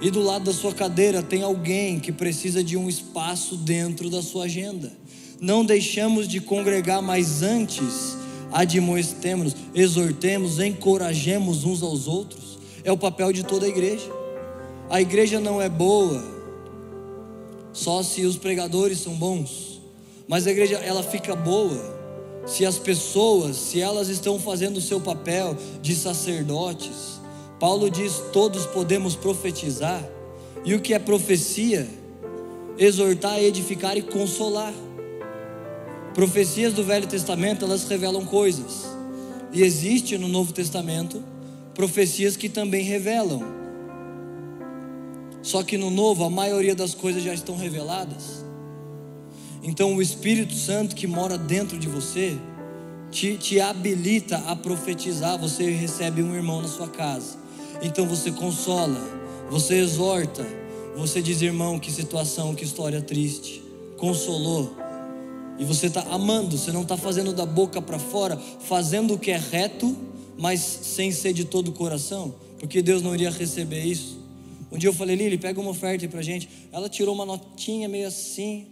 E 0.00 0.10
do 0.10 0.22
lado 0.22 0.46
da 0.46 0.52
sua 0.54 0.72
cadeira 0.72 1.22
tem 1.22 1.42
alguém 1.42 2.00
que 2.00 2.10
precisa 2.10 2.64
de 2.64 2.76
um 2.76 2.88
espaço 2.88 3.56
dentro 3.56 4.08
da 4.08 4.22
sua 4.22 4.44
agenda. 4.44 4.92
Não 5.40 5.64
deixamos 5.64 6.26
de 6.26 6.40
congregar, 6.40 7.02
mas 7.02 7.42
antes 7.42 8.16
admoestemos, 8.50 9.54
exortemos, 9.74 10.58
encorajemos 10.58 11.64
uns 11.64 11.82
aos 11.82 12.08
outros. 12.08 12.58
É 12.82 12.90
o 12.90 12.96
papel 12.96 13.30
de 13.30 13.42
toda 13.42 13.66
a 13.66 13.68
igreja. 13.68 14.10
A 14.88 15.02
igreja 15.02 15.38
não 15.38 15.60
é 15.60 15.68
boa 15.68 16.34
só 17.74 18.02
se 18.02 18.24
os 18.24 18.38
pregadores 18.38 19.00
são 19.00 19.12
bons 19.14 19.75
mas 20.28 20.46
a 20.46 20.50
igreja 20.50 20.76
ela 20.76 21.02
fica 21.02 21.34
boa 21.36 21.96
se 22.46 22.64
as 22.64 22.78
pessoas, 22.78 23.56
se 23.56 23.80
elas 23.80 24.08
estão 24.08 24.38
fazendo 24.38 24.76
o 24.76 24.80
seu 24.80 25.00
papel 25.00 25.56
de 25.82 25.94
sacerdotes. 25.94 27.20
Paulo 27.58 27.90
diz: 27.90 28.22
todos 28.32 28.64
podemos 28.66 29.16
profetizar. 29.16 30.02
E 30.64 30.74
o 30.74 30.80
que 30.80 30.94
é 30.94 30.98
profecia? 30.98 31.88
Exortar, 32.78 33.38
edificar 33.38 33.96
e 33.96 34.02
consolar. 34.02 34.72
Profecias 36.14 36.72
do 36.72 36.82
Velho 36.82 37.06
Testamento, 37.06 37.64
elas 37.64 37.84
revelam 37.84 38.24
coisas. 38.24 38.86
E 39.52 39.62
existe 39.62 40.16
no 40.16 40.28
Novo 40.28 40.52
Testamento 40.52 41.22
profecias 41.74 42.36
que 42.36 42.48
também 42.48 42.84
revelam. 42.84 43.42
Só 45.42 45.62
que 45.62 45.76
no 45.76 45.90
Novo 45.90 46.24
a 46.24 46.30
maioria 46.30 46.74
das 46.74 46.94
coisas 46.94 47.22
já 47.22 47.34
estão 47.34 47.56
reveladas. 47.56 48.45
Então 49.66 49.96
o 49.96 50.00
Espírito 50.00 50.54
Santo 50.54 50.94
que 50.94 51.08
mora 51.08 51.36
dentro 51.36 51.76
de 51.76 51.88
você 51.88 52.38
te, 53.10 53.36
te 53.36 53.60
habilita 53.60 54.36
a 54.46 54.54
profetizar. 54.54 55.36
Você 55.40 55.68
recebe 55.70 56.22
um 56.22 56.36
irmão 56.36 56.62
na 56.62 56.68
sua 56.68 56.86
casa. 56.86 57.36
Então 57.82 58.06
você 58.06 58.30
consola, 58.30 58.96
você 59.50 59.74
exorta, 59.74 60.46
você 60.96 61.20
diz, 61.20 61.42
irmão, 61.42 61.80
que 61.80 61.90
situação, 61.90 62.54
que 62.54 62.64
história 62.64 63.02
triste. 63.02 63.60
Consolou. 63.96 64.72
E 65.58 65.64
você 65.64 65.88
está 65.88 66.02
amando, 66.12 66.56
você 66.56 66.70
não 66.70 66.82
está 66.82 66.96
fazendo 66.96 67.32
da 67.32 67.44
boca 67.44 67.82
para 67.82 67.98
fora, 67.98 68.36
fazendo 68.60 69.14
o 69.14 69.18
que 69.18 69.32
é 69.32 69.36
reto, 69.36 69.96
mas 70.38 70.60
sem 70.60 71.10
ser 71.10 71.32
de 71.32 71.44
todo 71.44 71.68
o 71.68 71.72
coração, 71.72 72.34
porque 72.60 72.80
Deus 72.80 73.02
não 73.02 73.14
iria 73.14 73.30
receber 73.30 73.82
isso. 73.82 74.20
Um 74.70 74.78
dia 74.78 74.90
eu 74.90 74.94
falei, 74.94 75.16
Lili, 75.16 75.38
pega 75.38 75.60
uma 75.60 75.70
oferta 75.70 76.04
aí 76.04 76.08
pra 76.08 76.22
gente. 76.22 76.48
Ela 76.70 76.88
tirou 76.88 77.14
uma 77.14 77.26
notinha 77.26 77.88
meio 77.88 78.06
assim, 78.06 78.66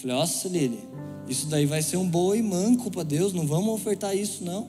Falei, 0.00 0.16
nossa, 0.16 0.48
Lili, 0.48 0.80
isso 1.28 1.46
daí 1.46 1.66
vai 1.66 1.82
ser 1.82 1.96
um 1.96 2.08
boi 2.08 2.42
manco 2.42 2.90
para 2.90 3.02
Deus, 3.02 3.32
não 3.32 3.46
vamos 3.46 3.74
ofertar 3.74 4.16
isso, 4.16 4.44
não. 4.44 4.68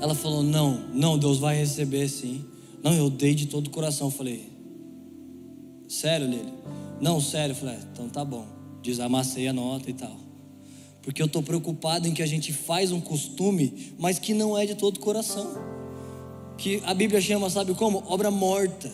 Ela 0.00 0.14
falou, 0.14 0.42
não, 0.42 0.88
não, 0.94 1.18
Deus 1.18 1.38
vai 1.38 1.56
receber 1.56 2.08
sim. 2.08 2.44
Não, 2.82 2.94
eu 2.94 3.10
dei 3.10 3.34
de 3.34 3.46
todo 3.46 3.66
o 3.66 3.70
coração. 3.70 4.10
Falei, 4.10 4.50
sério, 5.88 6.26
Lili? 6.26 6.52
Não, 7.00 7.20
sério. 7.20 7.54
Falei, 7.54 7.74
é, 7.74 7.78
então 7.92 8.08
tá 8.08 8.24
bom. 8.24 8.46
Desamassei 8.82 9.46
a 9.48 9.52
nota 9.52 9.90
e 9.90 9.92
tal. 9.92 10.16
Porque 11.02 11.20
eu 11.20 11.26
estou 11.26 11.42
preocupado 11.42 12.08
em 12.08 12.14
que 12.14 12.22
a 12.22 12.26
gente 12.26 12.52
faz 12.52 12.92
um 12.92 13.00
costume, 13.00 13.94
mas 13.98 14.18
que 14.18 14.32
não 14.32 14.56
é 14.56 14.64
de 14.64 14.74
todo 14.74 14.96
o 14.96 15.00
coração. 15.00 15.50
Que 16.56 16.82
a 16.84 16.94
Bíblia 16.94 17.20
chama, 17.20 17.48
sabe 17.50 17.74
como? 17.74 18.02
Obra 18.06 18.30
morta 18.30 18.90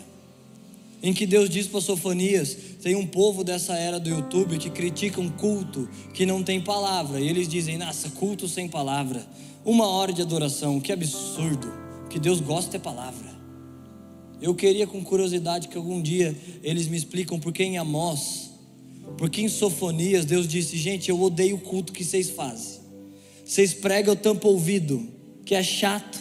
em 1.02 1.12
que 1.12 1.26
Deus 1.26 1.48
diz 1.48 1.66
para 1.66 1.80
Sofonias: 1.80 2.56
tem 2.86 2.94
um 2.94 3.04
povo 3.04 3.42
dessa 3.42 3.74
era 3.74 3.98
do 3.98 4.08
YouTube 4.08 4.58
que 4.58 4.70
critica 4.70 5.20
um 5.20 5.28
culto 5.28 5.88
que 6.14 6.24
não 6.24 6.40
tem 6.40 6.60
palavra, 6.60 7.18
e 7.18 7.28
eles 7.28 7.48
dizem: 7.48 7.76
nossa, 7.76 8.10
culto 8.10 8.46
sem 8.46 8.68
palavra, 8.68 9.26
uma 9.64 9.88
hora 9.88 10.12
de 10.12 10.22
adoração, 10.22 10.78
que 10.78 10.92
absurdo, 10.92 11.66
que 12.08 12.16
Deus 12.16 12.40
gosta 12.40 12.76
é 12.76 12.78
palavra. 12.78 13.26
Eu 14.40 14.54
queria 14.54 14.86
com 14.86 15.02
curiosidade 15.02 15.66
que 15.66 15.76
algum 15.76 16.00
dia 16.00 16.38
eles 16.62 16.86
me 16.86 16.96
explicam 16.96 17.40
por 17.40 17.52
que 17.52 17.64
em 17.64 17.76
Amós, 17.76 18.50
porque 19.18 19.42
em 19.42 19.48
Sofonias 19.48 20.24
Deus 20.24 20.46
disse: 20.46 20.78
gente, 20.78 21.08
eu 21.08 21.20
odeio 21.20 21.56
o 21.56 21.60
culto 21.60 21.92
que 21.92 22.04
vocês 22.04 22.30
fazem, 22.30 22.78
vocês 23.44 23.74
pregam, 23.74 24.14
eu 24.14 24.20
tampo 24.20 24.46
ouvido, 24.46 25.04
que 25.44 25.56
é 25.56 25.62
chato, 25.64 26.20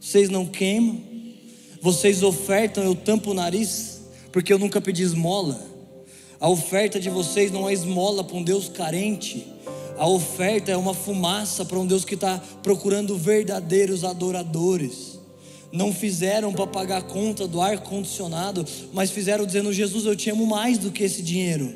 vocês 0.00 0.28
não 0.28 0.44
queimam. 0.44 1.06
Vocês 1.80 2.24
ofertam, 2.24 2.82
eu 2.82 2.96
tampo 2.96 3.30
o 3.30 3.34
nariz, 3.34 3.97
porque 4.38 4.52
eu 4.52 4.58
nunca 4.58 4.80
pedi 4.80 5.02
esmola. 5.02 5.60
A 6.38 6.48
oferta 6.48 7.00
de 7.00 7.10
vocês 7.10 7.50
não 7.50 7.68
é 7.68 7.72
esmola 7.72 8.22
para 8.22 8.36
um 8.36 8.42
Deus 8.44 8.68
carente. 8.68 9.44
A 9.96 10.06
oferta 10.06 10.70
é 10.70 10.76
uma 10.76 10.94
fumaça 10.94 11.64
para 11.64 11.76
um 11.76 11.84
Deus 11.84 12.04
que 12.04 12.14
está 12.14 12.40
procurando 12.62 13.18
verdadeiros 13.18 14.04
adoradores. 14.04 15.18
Não 15.72 15.92
fizeram 15.92 16.52
para 16.52 16.68
pagar 16.68 16.98
a 16.98 17.02
conta 17.02 17.48
do 17.48 17.60
ar 17.60 17.80
condicionado, 17.80 18.64
mas 18.92 19.10
fizeram 19.10 19.44
dizendo: 19.44 19.72
Jesus, 19.72 20.06
eu 20.06 20.14
te 20.14 20.30
amo 20.30 20.46
mais 20.46 20.78
do 20.78 20.92
que 20.92 21.02
esse 21.02 21.20
dinheiro, 21.20 21.74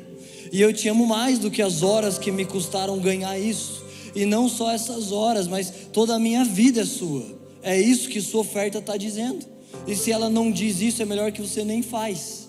e 0.49 0.61
eu 0.61 0.71
te 0.71 0.87
amo 0.87 1.05
mais 1.05 1.39
do 1.39 1.51
que 1.51 1.61
as 1.61 1.83
horas 1.83 2.17
que 2.17 2.31
me 2.31 2.45
custaram 2.45 2.97
ganhar 2.97 3.37
isso, 3.37 3.83
e 4.15 4.25
não 4.25 4.47
só 4.47 4.71
essas 4.71 5.11
horas, 5.11 5.49
mas 5.49 5.69
toda 5.91 6.15
a 6.15 6.19
minha 6.19 6.45
vida 6.45 6.79
é 6.79 6.85
sua. 6.85 7.25
É 7.61 7.77
isso 7.77 8.07
que 8.07 8.21
sua 8.21 8.39
oferta 8.39 8.77
está 8.77 8.95
dizendo. 8.95 9.45
E 9.85 9.97
se 9.97 10.13
ela 10.13 10.29
não 10.29 10.49
diz 10.49 10.79
isso, 10.79 11.01
é 11.01 11.05
melhor 11.05 11.29
que 11.33 11.41
você 11.41 11.65
nem 11.65 11.81
faz. 11.81 12.42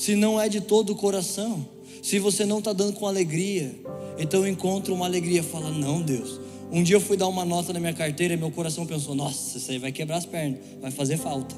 Se 0.00 0.16
não 0.16 0.40
é 0.40 0.48
de 0.48 0.62
todo 0.62 0.94
o 0.94 0.96
coração, 0.96 1.68
se 2.02 2.18
você 2.18 2.46
não 2.46 2.60
está 2.60 2.72
dando 2.72 2.94
com 2.94 3.06
alegria, 3.06 3.78
então 4.18 4.48
encontra 4.48 4.94
uma 4.94 5.04
alegria. 5.04 5.42
Fala, 5.42 5.70
não, 5.70 6.00
Deus. 6.00 6.40
Um 6.72 6.82
dia 6.82 6.96
eu 6.96 7.02
fui 7.02 7.18
dar 7.18 7.28
uma 7.28 7.44
nota 7.44 7.70
na 7.70 7.78
minha 7.78 7.92
carteira 7.92 8.32
e 8.32 8.36
meu 8.38 8.50
coração 8.50 8.86
pensou: 8.86 9.14
nossa, 9.14 9.58
isso 9.58 9.70
aí 9.70 9.76
vai 9.76 9.92
quebrar 9.92 10.16
as 10.16 10.24
pernas, 10.24 10.58
vai 10.80 10.90
fazer 10.90 11.18
falta. 11.18 11.54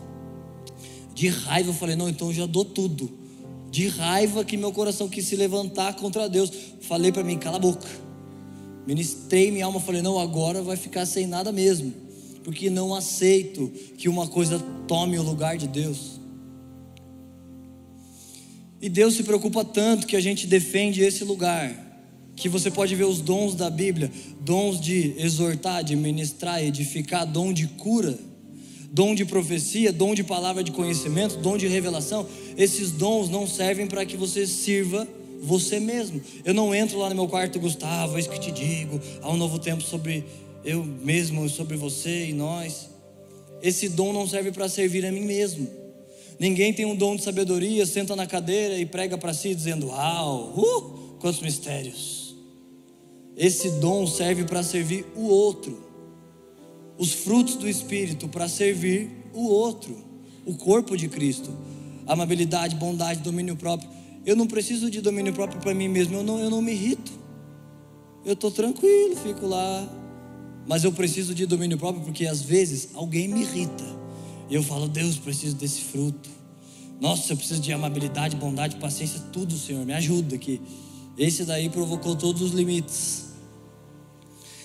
De 1.14 1.28
raiva 1.28 1.70
eu 1.70 1.74
falei: 1.74 1.95
não, 1.95 2.09
então 2.09 2.30
eu 2.30 2.34
já 2.34 2.47
dou 2.47 2.64
tudo. 2.64 3.12
De 3.70 3.86
raiva 3.86 4.45
que 4.45 4.57
meu 4.57 4.72
coração 4.72 5.09
quis 5.09 5.24
se 5.24 5.36
levantar 5.36 5.95
contra 5.95 6.28
Deus. 6.28 6.51
Falei 6.80 7.12
para 7.12 7.22
mim: 7.22 7.38
cala 7.38 7.59
a 7.59 7.61
boca. 7.61 7.86
Ministrei 8.84 9.53
minha 9.53 9.66
alma, 9.66 9.78
falei: 9.78 10.03
não, 10.03 10.18
agora 10.18 10.62
vai 10.62 10.76
ficar 10.76 11.07
sem 11.07 11.28
nada 11.28 11.53
mesmo 11.53 11.95
porque 12.43 12.68
não 12.68 12.93
aceito 12.93 13.70
que 13.97 14.09
uma 14.09 14.26
coisa 14.26 14.59
tome 14.88 15.16
o 15.16 15.22
lugar 15.22 15.57
de 15.57 15.68
Deus. 15.68 16.20
E 18.83 18.89
Deus 18.89 19.14
se 19.14 19.22
preocupa 19.22 19.64
tanto 19.64 20.09
que 20.09 20.16
a 20.16 20.20
gente 20.20 20.45
defende 20.45 21.01
esse 21.03 21.22
lugar. 21.22 21.91
que 22.35 22.49
você 22.49 22.70
pode 22.70 22.97
ver 22.97 23.05
os 23.05 23.20
dons 23.20 23.55
da 23.55 23.70
Bíblia, 23.70 24.11
dons 24.41 24.80
de 24.80 25.14
exortar, 25.18 25.85
de 25.85 25.95
ministrar, 25.95 26.64
edificar, 26.64 27.26
dom 27.26 27.53
de 27.53 27.68
cura, 27.68 28.18
dom 28.91 29.14
de 29.14 29.24
profecia, 29.24 29.93
dom 29.93 30.14
de 30.14 30.24
palavra 30.24 30.64
de 30.64 30.72
conhecimento, 30.72 31.37
dom 31.37 31.57
de 31.57 31.68
revelação. 31.68 32.26
Esses 32.57 32.91
dons 32.91 33.28
não 33.28 33.47
servem 33.47 33.87
para 33.87 34.05
que 34.05 34.16
você 34.16 34.47
sirva 34.47 35.07
você 35.43 35.78
mesmo. 35.78 36.20
Eu 36.45 36.55
não 36.55 36.74
entro 36.74 36.99
lá 36.99 37.11
no 37.11 37.14
meu 37.14 37.28
quarto, 37.28 37.61
Gustavo, 37.61 38.16
é 38.16 38.20
isso 38.20 38.30
que 38.30 38.41
te 38.41 38.51
digo, 38.51 39.01
há 39.20 39.30
um 39.30 39.37
novo 39.37 39.59
tempo 39.59 39.83
sobre 39.83 40.24
eu 40.64 40.83
mesmo, 40.85 41.49
sobre 41.49 41.76
você 41.76 42.30
e 42.30 42.33
nós. 42.33 42.89
Esse 43.62 43.89
dom 43.91 44.12
não 44.12 44.26
serve 44.26 44.51
para 44.51 44.68
servir 44.68 45.05
a 45.07 45.12
mim 45.12 45.24
mesmo. 45.24 45.82
Ninguém 46.43 46.72
tem 46.72 46.84
um 46.84 46.97
dom 46.97 47.14
de 47.14 47.22
sabedoria, 47.22 47.86
senta 47.86 48.16
na 48.16 48.26
cadeira 48.26 48.76
e 48.76 48.84
prega 48.84 49.16
para 49.16 49.32
si 49.32 49.55
dizendo: 49.55 49.86
Uau, 49.86 50.53
uh, 50.57 51.16
quantos 51.20 51.40
mistérios. 51.40 52.34
Esse 53.36 53.70
dom 53.78 54.09
serve 54.09 54.43
para 54.43 54.61
servir 54.64 55.07
o 55.14 55.28
outro. 55.28 55.80
Os 56.99 57.12
frutos 57.12 57.55
do 57.55 57.68
Espírito 57.68 58.26
para 58.26 58.49
servir 58.49 59.09
o 59.32 59.47
outro, 59.47 59.97
o 60.45 60.57
corpo 60.57 60.97
de 60.97 61.09
Cristo. 61.09 61.49
Amabilidade, 62.09 62.74
bondade, 62.74 63.20
domínio 63.20 63.55
próprio. 63.55 63.88
Eu 64.26 64.34
não 64.34 64.49
preciso 64.49 64.90
de 64.90 65.01
domínio 65.01 65.32
próprio 65.32 65.61
para 65.61 65.72
mim 65.72 65.86
mesmo, 65.86 66.16
eu 66.16 66.24
não, 66.24 66.40
eu 66.40 66.51
não 66.51 66.61
me 66.61 66.72
irrito. 66.72 67.12
Eu 68.24 68.32
estou 68.32 68.51
tranquilo, 68.51 69.14
fico 69.14 69.47
lá. 69.47 69.88
Mas 70.66 70.82
eu 70.82 70.90
preciso 70.90 71.36
de 71.36 71.47
domínio 71.47 71.78
próprio 71.78 72.03
porque 72.03 72.26
às 72.26 72.43
vezes 72.43 72.88
alguém 72.95 73.28
me 73.28 73.43
irrita. 73.43 74.02
E 74.53 74.55
eu 74.55 74.63
falo, 74.63 74.87
Deus, 74.87 75.17
preciso 75.17 75.57
desse 75.57 75.81
fruto. 75.81 76.29
Nossa, 77.01 77.33
eu 77.33 77.39
preciso 77.39 77.59
de 77.59 77.73
amabilidade, 77.73 78.37
bondade, 78.37 78.77
paciência, 78.77 79.19
tudo, 79.33 79.57
Senhor, 79.57 79.83
me 79.87 79.95
ajuda 79.95 80.35
aqui. 80.35 80.61
Esse 81.17 81.47
daí 81.47 81.71
provocou 81.71 82.15
todos 82.15 82.43
os 82.43 82.53
limites. 82.53 83.29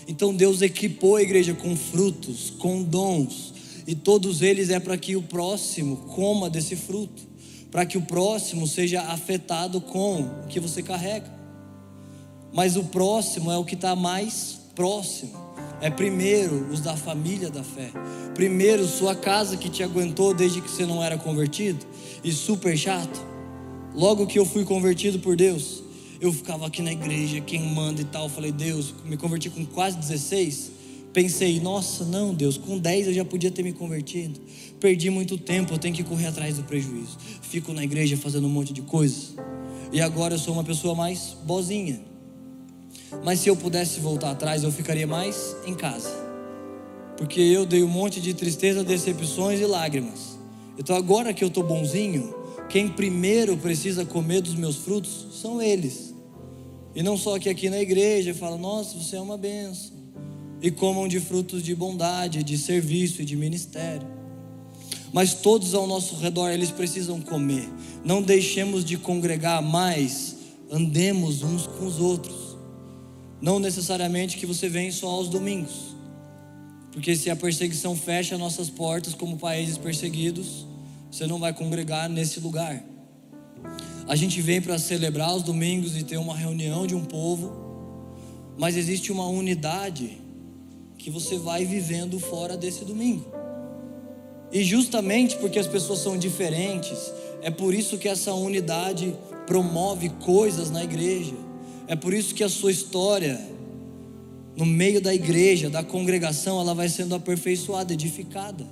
Então 0.05 0.35
Deus 0.35 0.61
equipou 0.61 1.15
a 1.15 1.21
igreja 1.21 1.53
com 1.53 1.73
frutos, 1.77 2.49
com 2.59 2.83
dons, 2.83 3.53
e 3.87 3.95
todos 3.95 4.41
eles 4.41 4.69
é 4.69 4.77
para 4.77 4.97
que 4.97 5.15
o 5.15 5.21
próximo 5.21 5.95
coma 6.13 6.49
desse 6.49 6.75
fruto, 6.75 7.23
para 7.71 7.85
que 7.85 7.97
o 7.97 8.01
próximo 8.01 8.67
seja 8.67 9.03
afetado 9.03 9.79
com 9.79 10.23
o 10.23 10.47
que 10.49 10.59
você 10.59 10.83
carrega. 10.83 11.33
Mas 12.51 12.75
o 12.75 12.83
próximo 12.83 13.49
é 13.49 13.57
o 13.57 13.63
que 13.63 13.75
está 13.75 13.95
mais 13.95 14.59
próximo 14.75 15.46
é 15.81 15.89
primeiro 15.89 16.67
os 16.71 16.81
da 16.81 16.95
família 16.95 17.49
da 17.49 17.63
fé. 17.63 17.91
Primeiro 18.33 18.85
sua 18.87 19.15
casa 19.15 19.57
que 19.57 19.69
te 19.69 19.83
aguentou 19.83 20.33
desde 20.33 20.61
que 20.61 20.69
você 20.69 20.85
não 20.85 21.03
era 21.03 21.17
convertido 21.17 21.85
e 22.23 22.31
super 22.31 22.77
chato. 22.77 23.19
Logo 23.93 24.27
que 24.27 24.37
eu 24.37 24.45
fui 24.45 24.63
convertido 24.63 25.19
por 25.19 25.35
Deus, 25.35 25.83
eu 26.19 26.31
ficava 26.33 26.67
aqui 26.67 26.81
na 26.81 26.91
igreja, 26.91 27.41
quem 27.41 27.61
manda 27.61 28.01
e 28.01 28.05
tal. 28.05 28.29
Falei, 28.29 28.51
Deus, 28.51 28.93
me 29.05 29.17
converti 29.17 29.49
com 29.49 29.65
quase 29.65 29.97
16. 29.97 30.71
Pensei, 31.13 31.59
nossa, 31.59 32.05
não, 32.05 32.33
Deus, 32.33 32.57
com 32.57 32.77
10 32.77 33.07
eu 33.07 33.13
já 33.13 33.25
podia 33.25 33.49
ter 33.49 33.63
me 33.63 33.73
convertido. 33.73 34.39
Perdi 34.79 35.09
muito 35.09 35.37
tempo, 35.37 35.73
eu 35.73 35.77
tenho 35.77 35.95
que 35.95 36.03
correr 36.03 36.27
atrás 36.27 36.57
do 36.57 36.63
prejuízo. 36.63 37.17
Fico 37.41 37.73
na 37.73 37.83
igreja 37.83 38.15
fazendo 38.17 38.45
um 38.45 38.51
monte 38.51 38.71
de 38.71 38.81
coisas. 38.81 39.35
E 39.91 40.01
agora 40.01 40.35
eu 40.35 40.39
sou 40.39 40.53
uma 40.53 40.63
pessoa 40.63 40.93
mais 40.93 41.35
bozinha. 41.43 42.16
Mas 43.23 43.39
se 43.39 43.49
eu 43.49 43.55
pudesse 43.55 43.99
voltar 43.99 44.31
atrás, 44.31 44.63
eu 44.63 44.71
ficaria 44.71 45.07
mais 45.07 45.55
em 45.65 45.73
casa. 45.73 46.09
Porque 47.17 47.41
eu 47.41 47.65
dei 47.65 47.83
um 47.83 47.87
monte 47.87 48.21
de 48.21 48.33
tristeza, 48.33 48.83
decepções 48.83 49.59
e 49.59 49.65
lágrimas. 49.65 50.37
Então 50.77 50.95
agora 50.95 51.33
que 51.33 51.43
eu 51.43 51.47
estou 51.47 51.63
bonzinho, 51.63 52.35
quem 52.69 52.89
primeiro 52.89 53.57
precisa 53.57 54.05
comer 54.05 54.41
dos 54.41 54.55
meus 54.55 54.75
frutos 54.75 55.27
são 55.41 55.61
eles. 55.61 56.13
E 56.93 57.01
não 57.01 57.17
só 57.17 57.39
que 57.39 57.49
aqui 57.49 57.69
na 57.69 57.79
igreja 57.79 58.33
fala, 58.33 58.57
nossa, 58.57 58.97
você 58.97 59.15
é 59.15 59.21
uma 59.21 59.37
benção. 59.37 59.95
E 60.61 60.71
comam 60.71 61.07
de 61.07 61.19
frutos 61.19 61.63
de 61.63 61.73
bondade, 61.75 62.43
de 62.43 62.57
serviço 62.57 63.21
e 63.21 63.25
de 63.25 63.35
ministério. 63.35 64.07
Mas 65.13 65.35
todos 65.35 65.73
ao 65.73 65.87
nosso 65.87 66.15
redor 66.17 66.49
eles 66.49 66.71
precisam 66.71 67.21
comer. 67.21 67.69
Não 68.03 68.21
deixemos 68.21 68.83
de 68.83 68.97
congregar 68.97 69.61
mais, 69.61 70.35
andemos 70.71 71.43
uns 71.43 71.65
com 71.65 71.85
os 71.85 71.99
outros. 71.99 72.46
Não 73.39 73.59
necessariamente 73.59 74.37
que 74.37 74.45
você 74.45 74.67
vem 74.67 74.91
só 74.91 75.07
aos 75.07 75.29
domingos. 75.29 75.95
Porque 76.91 77.15
se 77.15 77.29
a 77.29 77.35
perseguição 77.35 77.95
fecha 77.95 78.37
nossas 78.37 78.69
portas 78.69 79.13
como 79.13 79.37
países 79.37 79.77
perseguidos, 79.77 80.65
você 81.11 81.27
não 81.27 81.37
vai 81.37 81.53
congregar 81.53 82.09
nesse 82.09 82.39
lugar. 82.39 82.83
A 84.07 84.15
gente 84.15 84.41
vem 84.41 84.59
para 84.59 84.79
celebrar 84.79 85.35
os 85.35 85.43
domingos 85.43 85.95
e 85.95 86.03
ter 86.03 86.17
uma 86.17 86.35
reunião 86.35 86.87
de 86.87 86.95
um 86.95 87.05
povo, 87.05 87.53
mas 88.57 88.75
existe 88.75 89.11
uma 89.11 89.27
unidade 89.27 90.17
que 90.97 91.11
você 91.11 91.37
vai 91.37 91.63
vivendo 91.63 92.19
fora 92.19 92.57
desse 92.57 92.83
domingo. 92.83 93.31
E 94.51 94.63
justamente 94.63 95.35
porque 95.37 95.59
as 95.59 95.67
pessoas 95.67 95.99
são 95.99 96.17
diferentes, 96.17 97.13
é 97.43 97.51
por 97.51 97.73
isso 97.73 97.97
que 97.99 98.07
essa 98.07 98.33
unidade 98.33 99.13
promove 99.45 100.09
coisas 100.09 100.71
na 100.71 100.83
igreja 100.83 101.46
é 101.87 101.95
por 101.95 102.13
isso 102.13 102.35
que 102.35 102.43
a 102.43 102.49
sua 102.49 102.71
história, 102.71 103.39
no 104.55 104.65
meio 104.65 105.01
da 105.01 105.13
igreja, 105.13 105.69
da 105.69 105.83
congregação, 105.83 106.59
ela 106.59 106.73
vai 106.73 106.89
sendo 106.89 107.15
aperfeiçoada, 107.15 107.93
edificada. 107.93 108.67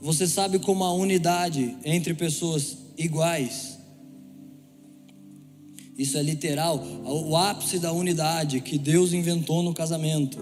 Você 0.00 0.26
sabe 0.26 0.58
como 0.58 0.84
a 0.84 0.92
unidade 0.92 1.76
entre 1.84 2.12
pessoas 2.12 2.76
iguais, 2.98 3.78
isso 5.96 6.16
é 6.18 6.22
literal, 6.22 6.84
o 7.04 7.36
ápice 7.36 7.78
da 7.78 7.92
unidade 7.92 8.60
que 8.60 8.78
Deus 8.78 9.12
inventou 9.12 9.62
no 9.62 9.72
casamento, 9.74 10.38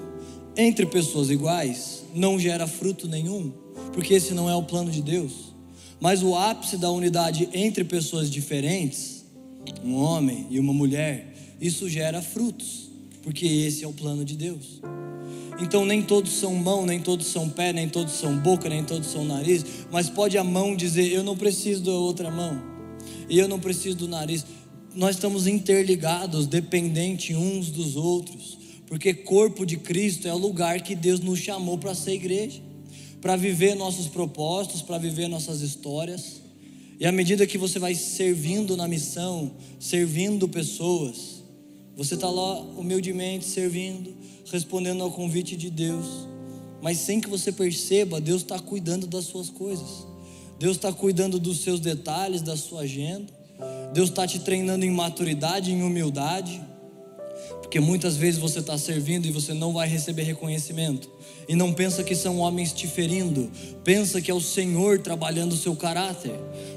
entre 0.57 0.87
pessoas 0.87 1.29
iguais, 1.29 2.05
não 2.15 2.39
gera 2.39 2.67
fruto 2.67 3.09
nenhum, 3.09 3.53
porque 3.93 4.15
esse 4.15 4.33
não 4.33 4.49
é 4.49 4.55
o 4.55 4.63
plano 4.63 4.91
de 4.91 5.03
Deus. 5.03 5.55
Mas 6.01 6.23
o 6.23 6.35
ápice 6.35 6.77
da 6.77 6.91
unidade 6.91 7.49
entre 7.53 7.85
pessoas 7.85 8.31
diferentes, 8.31 9.25
um 9.85 9.95
homem 9.97 10.47
e 10.51 10.59
uma 10.59 10.73
mulher, 10.73 11.30
isso 11.61 11.89
gera 11.89 12.23
frutos, 12.23 12.89
porque 13.23 13.47
esse 13.47 13.85
é 13.85 13.89
o 13.89 13.93
plano 13.93 14.25
de 14.25 14.37
Deus. 14.37 14.81
Então 15.61 15.85
nem 15.85 16.03
todos 16.03 16.33
são 16.33 16.55
mão, 16.55 16.87
nem 16.87 17.01
todos 17.01 17.27
são 17.27 17.49
pé, 17.49 17.73
nem 17.73 17.87
todos 17.87 18.15
são 18.15 18.37
boca, 18.39 18.69
nem 18.69 18.83
todos 18.83 19.11
são 19.11 19.25
nariz, 19.25 19.65
mas 19.91 20.09
pode 20.09 20.39
a 20.39 20.45
mão 20.45 20.75
dizer: 20.75 21.13
Eu 21.13 21.23
não 21.23 21.37
preciso 21.37 21.83
da 21.83 21.93
outra 21.93 22.31
mão, 22.31 22.63
e 23.29 23.39
eu 23.39 23.47
não 23.47 23.61
preciso 23.61 23.97
do 23.97 24.09
nariz. 24.09 24.45
Nós 24.95 25.17
estamos 25.17 25.47
interligados, 25.47 26.47
dependentes 26.47 27.37
uns 27.37 27.71
dos 27.71 27.95
outros, 27.95 28.59
porque 28.87 29.13
corpo 29.13 29.67
de 29.67 29.77
Cristo 29.77 30.27
é 30.27 30.33
o 30.33 30.39
lugar 30.39 30.81
que 30.81 30.95
Deus 30.95 31.21
nos 31.21 31.39
chamou 31.39 31.77
para 31.77 31.95
ser 31.95 32.15
igreja, 32.15 32.61
para 33.21 33.37
viver 33.37 33.77
nossos 33.77 34.09
propósitos, 34.09 34.81
para 34.83 34.99
viver 34.99 35.29
nossas 35.29 35.61
histórias. 35.61 36.41
E 36.99 37.07
à 37.07 37.13
medida 37.13 37.47
que 37.47 37.57
você 37.57 37.79
vai 37.79 37.95
servindo 37.95 38.77
na 38.77 38.89
missão, 38.89 39.53
servindo 39.79 40.49
pessoas, 40.49 41.40
você 42.01 42.15
está 42.15 42.31
lá 42.31 42.59
humildemente 42.79 43.45
servindo, 43.45 44.17
respondendo 44.51 45.03
ao 45.03 45.11
convite 45.11 45.55
de 45.55 45.69
Deus, 45.69 46.07
mas 46.81 46.97
sem 46.97 47.21
que 47.21 47.29
você 47.29 47.53
perceba, 47.53 48.19
Deus 48.19 48.41
está 48.41 48.59
cuidando 48.59 49.07
das 49.07 49.27
suas 49.27 49.51
coisas, 49.51 50.07
Deus 50.59 50.77
está 50.77 50.91
cuidando 50.95 51.39
dos 51.39 51.61
seus 51.61 51.79
detalhes, 51.79 52.41
da 52.41 52.57
sua 52.57 52.81
agenda, 52.85 53.31
Deus 53.93 54.09
está 54.09 54.27
te 54.27 54.39
treinando 54.39 54.83
em 54.87 54.91
maturidade, 54.91 55.73
em 55.73 55.83
humildade, 55.83 56.59
porque 57.61 57.79
muitas 57.79 58.17
vezes 58.17 58.41
você 58.41 58.61
está 58.61 58.79
servindo 58.79 59.27
e 59.27 59.31
você 59.31 59.53
não 59.53 59.75
vai 59.75 59.87
receber 59.87 60.23
reconhecimento, 60.23 61.07
e 61.47 61.55
não 61.55 61.71
pensa 61.71 62.03
que 62.03 62.15
são 62.15 62.39
homens 62.39 62.73
te 62.73 62.87
ferindo, 62.87 63.51
pensa 63.85 64.23
que 64.23 64.31
é 64.31 64.35
o 64.35 64.41
Senhor 64.41 65.01
trabalhando 65.01 65.53
o 65.53 65.59
seu 65.59 65.77
caráter, 65.77 66.33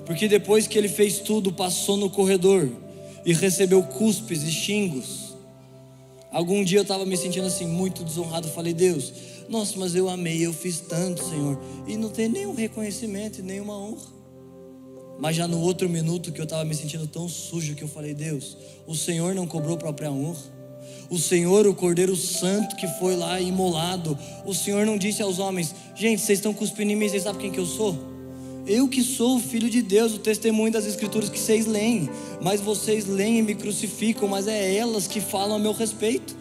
porque 0.05 0.27
depois 0.27 0.67
que 0.67 0.77
Ele 0.77 0.89
fez 0.89 1.19
tudo, 1.19 1.53
passou 1.53 1.95
no 1.95 2.09
corredor, 2.09 2.82
e 3.25 3.33
recebeu 3.33 3.81
cuspes 3.83 4.43
e 4.43 4.51
xingos. 4.51 5.33
Algum 6.31 6.63
dia 6.63 6.79
eu 6.79 6.83
estava 6.83 7.05
me 7.05 7.15
sentindo 7.15 7.47
assim, 7.47 7.67
muito 7.67 8.03
desonrado. 8.03 8.47
Falei, 8.47 8.73
Deus, 8.73 9.13
nossa, 9.47 9.77
mas 9.77 9.95
eu 9.95 10.09
amei, 10.09 10.45
eu 10.45 10.53
fiz 10.53 10.79
tanto, 10.79 11.23
Senhor, 11.23 11.59
e 11.87 11.95
não 11.95 12.09
tem 12.09 12.27
nenhum 12.27 12.55
reconhecimento 12.55 13.43
nenhuma 13.43 13.77
honra. 13.77 14.13
Mas 15.19 15.35
já 15.35 15.47
no 15.47 15.59
outro 15.59 15.87
minuto 15.87 16.31
que 16.31 16.41
eu 16.41 16.45
estava 16.45 16.65
me 16.65 16.73
sentindo 16.73 17.05
tão 17.07 17.29
sujo 17.29 17.75
que 17.75 17.83
eu 17.83 17.87
falei, 17.87 18.13
Deus, 18.13 18.57
o 18.87 18.95
Senhor 18.95 19.35
não 19.35 19.45
cobrou 19.45 19.77
própria 19.77 20.11
honra. 20.11 20.53
O 21.09 21.19
Senhor, 21.19 21.67
o 21.67 21.75
Cordeiro 21.75 22.15
Santo 22.15 22.75
que 22.75 22.87
foi 22.99 23.15
lá 23.15 23.39
imolado, 23.39 24.17
o 24.45 24.53
Senhor 24.53 24.85
não 24.85 24.97
disse 24.97 25.21
aos 25.21 25.37
homens: 25.37 25.75
Gente, 25.95 26.21
vocês 26.21 26.39
estão 26.39 26.53
cuspindo 26.53 26.91
em 26.91 26.95
mim, 26.95 27.07
vocês 27.07 27.23
sabem 27.23 27.41
quem 27.41 27.51
que 27.51 27.59
eu 27.59 27.65
sou? 27.65 28.12
Eu 28.65 28.87
que 28.87 29.03
sou 29.03 29.35
o 29.35 29.39
filho 29.41 29.69
de 29.69 29.81
Deus, 29.81 30.13
o 30.13 30.19
testemunho 30.19 30.71
das 30.71 30.85
escrituras 30.85 31.29
que 31.29 31.37
vocês 31.37 31.65
leem, 31.65 32.09
mas 32.41 32.61
vocês 32.61 33.05
leem 33.07 33.39
e 33.39 33.41
me 33.41 33.55
crucificam, 33.55 34.27
mas 34.27 34.47
é 34.47 34.75
elas 34.75 35.05
que 35.05 35.19
falam 35.19 35.57
a 35.57 35.59
meu 35.59 35.73
respeito, 35.73 36.33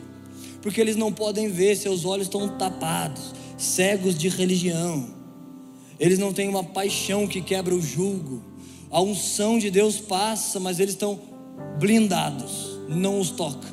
porque 0.60 0.80
eles 0.80 0.94
não 0.94 1.12
podem 1.12 1.48
ver, 1.48 1.76
seus 1.76 2.04
olhos 2.04 2.28
estão 2.28 2.48
tapados, 2.56 3.34
cegos 3.58 4.16
de 4.16 4.28
religião, 4.28 5.10
eles 5.98 6.18
não 6.18 6.32
têm 6.32 6.48
uma 6.48 6.62
paixão 6.62 7.26
que 7.26 7.40
quebra 7.40 7.74
o 7.74 7.82
julgo, 7.82 8.42
a 8.88 9.00
unção 9.00 9.58
de 9.58 9.68
Deus 9.70 9.98
passa, 9.98 10.60
mas 10.60 10.78
eles 10.78 10.94
estão 10.94 11.20
blindados, 11.78 12.78
não 12.88 13.18
os 13.18 13.30
toca. 13.30 13.68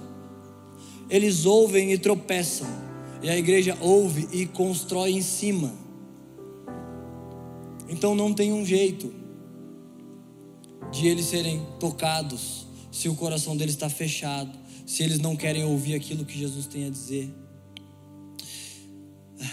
eles 1.10 1.46
ouvem 1.46 1.92
e 1.92 1.98
tropeçam, 1.98 2.68
e 3.22 3.30
a 3.30 3.38
igreja 3.38 3.78
ouve 3.80 4.28
e 4.32 4.46
constrói 4.46 5.12
em 5.12 5.22
cima. 5.22 5.89
Então 7.90 8.14
não 8.14 8.34
tem 8.34 8.54
um 8.54 8.66
jeito 8.66 9.12
de 10.92 11.08
eles 11.08 11.26
serem 11.26 11.66
tocados 11.80 12.68
se 12.92 13.10
o 13.10 13.16
coração 13.16 13.56
deles 13.58 13.76
está 13.76 13.90
fechado, 13.90 14.58
se 14.86 15.04
eles 15.04 15.20
não 15.20 15.36
querem 15.36 15.64
ouvir 15.64 15.96
aquilo 15.96 16.26
que 16.26 16.38
Jesus 16.38 16.68
tem 16.68 16.86
a 16.86 16.90
dizer. 16.90 17.30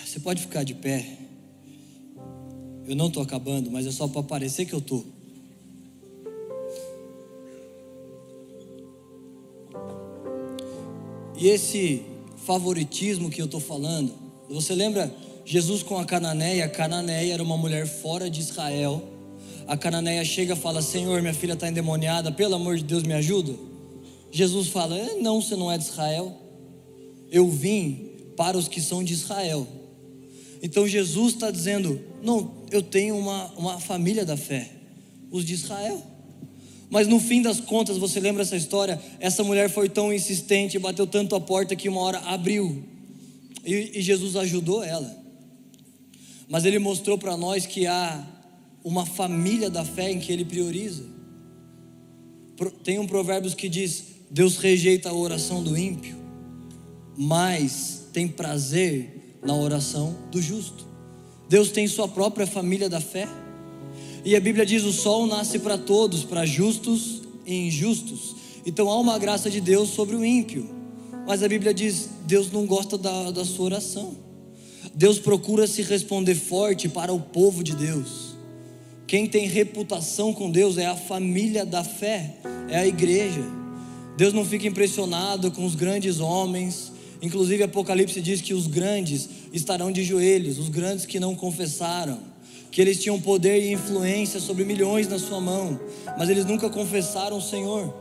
Você 0.04 0.20
pode 0.20 0.42
ficar 0.42 0.64
de 0.64 0.74
pé. 0.74 1.18
Eu 2.86 2.94
não 2.94 3.08
estou 3.08 3.22
acabando, 3.22 3.70
mas 3.70 3.86
é 3.86 3.90
só 3.90 4.06
para 4.06 4.22
parecer 4.22 4.64
que 4.64 4.72
eu 4.72 4.78
estou. 4.78 5.04
E 11.36 11.48
esse 11.48 12.02
favoritismo 12.46 13.28
que 13.28 13.40
eu 13.40 13.46
estou 13.46 13.60
falando, 13.60 14.14
você 14.48 14.74
lembra 14.74 15.14
Jesus 15.46 15.80
com 15.84 15.96
a 15.96 16.04
Cananeia? 16.04 16.64
A 16.64 16.68
Cananeia 16.68 17.34
era 17.34 17.42
uma 17.42 17.56
mulher 17.56 17.86
fora 17.86 18.28
de 18.28 18.40
Israel. 18.40 19.00
A 19.68 19.76
Cananeia 19.76 20.24
chega 20.24 20.54
e 20.54 20.56
fala: 20.56 20.82
Senhor, 20.82 21.22
minha 21.22 21.32
filha 21.32 21.52
está 21.52 21.68
endemoniada, 21.68 22.32
pelo 22.32 22.56
amor 22.56 22.76
de 22.76 22.82
Deus, 22.82 23.04
me 23.04 23.14
ajuda. 23.14 23.54
Jesus 24.32 24.66
fala: 24.66 24.98
é, 24.98 25.14
Não, 25.20 25.40
você 25.40 25.54
não 25.54 25.70
é 25.70 25.78
de 25.78 25.84
Israel. 25.84 26.36
Eu 27.30 27.48
vim 27.48 28.10
para 28.36 28.58
os 28.58 28.66
que 28.66 28.80
são 28.80 29.04
de 29.04 29.12
Israel. 29.12 29.64
Então 30.60 30.86
Jesus 30.86 31.34
está 31.34 31.48
dizendo: 31.48 32.00
Não, 32.20 32.50
eu 32.72 32.82
tenho 32.82 33.16
uma, 33.16 33.46
uma 33.56 33.78
família 33.78 34.24
da 34.24 34.36
fé, 34.36 34.68
os 35.30 35.44
de 35.44 35.54
Israel. 35.54 36.02
Mas 36.90 37.06
no 37.06 37.20
fim 37.20 37.40
das 37.40 37.60
contas, 37.60 37.98
você 37.98 38.18
lembra 38.18 38.42
essa 38.42 38.56
história? 38.56 39.00
Essa 39.20 39.44
mulher 39.44 39.70
foi 39.70 39.88
tão 39.88 40.12
insistente, 40.12 40.76
bateu 40.76 41.06
tanto 41.06 41.36
a 41.36 41.40
porta 41.40 41.76
que 41.76 41.88
uma 41.88 42.00
hora 42.00 42.18
abriu. 42.18 42.82
E, 43.64 43.92
e 43.94 44.02
Jesus 44.02 44.34
ajudou 44.34 44.82
ela. 44.82 45.25
Mas 46.48 46.64
ele 46.64 46.78
mostrou 46.78 47.18
para 47.18 47.36
nós 47.36 47.66
que 47.66 47.86
há 47.86 48.24
uma 48.84 49.04
família 49.04 49.68
da 49.68 49.84
fé 49.84 50.12
em 50.12 50.20
que 50.20 50.32
ele 50.32 50.44
prioriza. 50.44 51.04
Tem 52.84 52.98
um 52.98 53.06
provérbio 53.06 53.54
que 53.54 53.68
diz: 53.68 54.04
Deus 54.30 54.56
rejeita 54.58 55.08
a 55.08 55.12
oração 55.12 55.62
do 55.62 55.76
ímpio, 55.76 56.16
mas 57.16 58.08
tem 58.12 58.28
prazer 58.28 59.38
na 59.42 59.54
oração 59.54 60.16
do 60.30 60.40
justo. 60.40 60.86
Deus 61.48 61.70
tem 61.70 61.86
sua 61.86 62.08
própria 62.08 62.46
família 62.46 62.88
da 62.88 63.00
fé. 63.00 63.28
E 64.24 64.34
a 64.34 64.40
Bíblia 64.40 64.64
diz: 64.64 64.84
o 64.84 64.92
sol 64.92 65.26
nasce 65.26 65.58
para 65.58 65.76
todos, 65.76 66.24
para 66.24 66.46
justos 66.46 67.22
e 67.44 67.66
injustos. 67.66 68.36
Então 68.64 68.88
há 68.88 68.98
uma 68.98 69.18
graça 69.18 69.50
de 69.50 69.60
Deus 69.60 69.90
sobre 69.90 70.16
o 70.16 70.24
ímpio. 70.24 70.68
Mas 71.26 71.42
a 71.42 71.48
Bíblia 71.48 71.74
diz: 71.74 72.08
Deus 72.24 72.50
não 72.50 72.66
gosta 72.66 72.96
da, 72.96 73.30
da 73.30 73.44
sua 73.44 73.66
oração. 73.66 74.25
Deus 74.96 75.18
procura 75.18 75.66
se 75.66 75.82
responder 75.82 76.34
forte 76.34 76.88
para 76.88 77.12
o 77.12 77.20
povo 77.20 77.62
de 77.62 77.76
Deus. 77.76 78.34
Quem 79.06 79.26
tem 79.26 79.46
reputação 79.46 80.32
com 80.32 80.50
Deus 80.50 80.78
é 80.78 80.86
a 80.86 80.96
família 80.96 81.66
da 81.66 81.84
fé, 81.84 82.36
é 82.70 82.78
a 82.78 82.86
igreja. 82.86 83.44
Deus 84.16 84.32
não 84.32 84.42
fica 84.42 84.66
impressionado 84.66 85.50
com 85.50 85.66
os 85.66 85.74
grandes 85.74 86.18
homens. 86.18 86.90
Inclusive, 87.20 87.62
Apocalipse 87.62 88.22
diz 88.22 88.40
que 88.40 88.54
os 88.54 88.66
grandes 88.66 89.28
estarão 89.52 89.92
de 89.92 90.02
joelhos, 90.02 90.58
os 90.58 90.70
grandes 90.70 91.04
que 91.04 91.20
não 91.20 91.34
confessaram 91.34 92.18
que 92.70 92.80
eles 92.80 93.00
tinham 93.00 93.20
poder 93.20 93.62
e 93.62 93.72
influência 93.72 94.38
sobre 94.40 94.62
milhões 94.64 95.08
na 95.08 95.18
sua 95.18 95.40
mão, 95.40 95.80
mas 96.18 96.28
eles 96.28 96.44
nunca 96.44 96.68
confessaram 96.68 97.38
o 97.38 97.42
Senhor. 97.42 97.94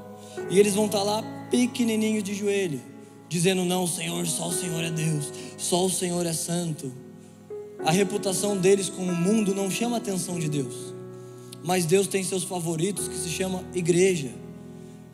E 0.50 0.60
eles 0.60 0.74
vão 0.76 0.88
estar 0.88 1.04
lá 1.04 1.24
pequenininhos 1.50 2.24
de 2.24 2.34
joelho, 2.34 2.82
dizendo: 3.30 3.64
Não, 3.64 3.88
Senhor, 3.88 4.26
só 4.28 4.50
o 4.50 4.54
Senhor 4.54 4.84
é 4.84 4.92
Deus, 4.92 5.32
só 5.58 5.86
o 5.86 5.90
Senhor 5.90 6.26
é 6.26 6.34
santo. 6.34 6.92
A 7.84 7.92
reputação 7.92 8.58
deles 8.58 8.90
com 8.90 9.04
o 9.04 9.16
mundo 9.16 9.54
não 9.54 9.70
chama 9.70 9.98
a 9.98 10.00
atenção 10.00 10.40
de 10.40 10.50
Deus, 10.50 10.94
mas 11.64 11.86
Deus 11.86 12.08
tem 12.08 12.24
seus 12.24 12.44
favoritos 12.44 13.08
que 13.08 13.18
se 13.18 13.30
chama 13.30 13.64
igreja. 13.74 14.32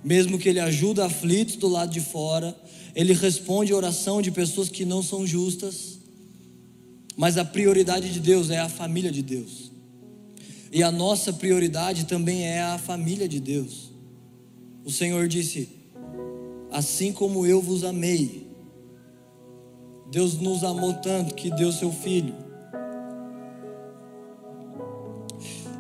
Mesmo 0.04 0.40
que 0.40 0.50
Ele 0.50 0.60
ajuda 0.60 1.06
aflitos 1.06 1.56
do 1.56 1.68
lado 1.68 1.92
de 1.92 2.02
fora, 2.02 2.56
Ele 2.96 3.14
responde 3.14 3.72
a 3.72 3.76
oração 3.76 4.22
de 4.22 4.32
pessoas 4.32 4.70
que 4.70 4.86
não 4.86 5.04
são 5.04 5.26
justas 5.28 6.02
mas 7.16 7.38
a 7.38 7.46
prioridade 7.46 8.12
de 8.12 8.20
Deus 8.20 8.50
é 8.50 8.60
a 8.60 8.70
família 8.70 9.12
de 9.12 9.22
Deus. 9.22 9.72
E 10.72 10.82
a 10.82 10.92
nossa 10.92 11.34
prioridade 11.34 12.06
também 12.06 12.44
é 12.44 12.62
a 12.62 12.78
família 12.78 13.28
de 13.28 13.40
Deus. 13.40 13.92
O 14.84 14.92
Senhor 14.92 15.28
disse: 15.28 15.70
Assim 16.72 17.12
como 17.12 17.46
eu 17.46 17.62
vos 17.62 17.84
amei, 17.84 18.48
Deus 20.12 20.38
nos 20.38 20.62
amou 20.62 20.94
tanto 20.96 21.34
que 21.34 21.50
deu 21.50 21.72
seu 21.72 21.90
filho. 21.90 22.36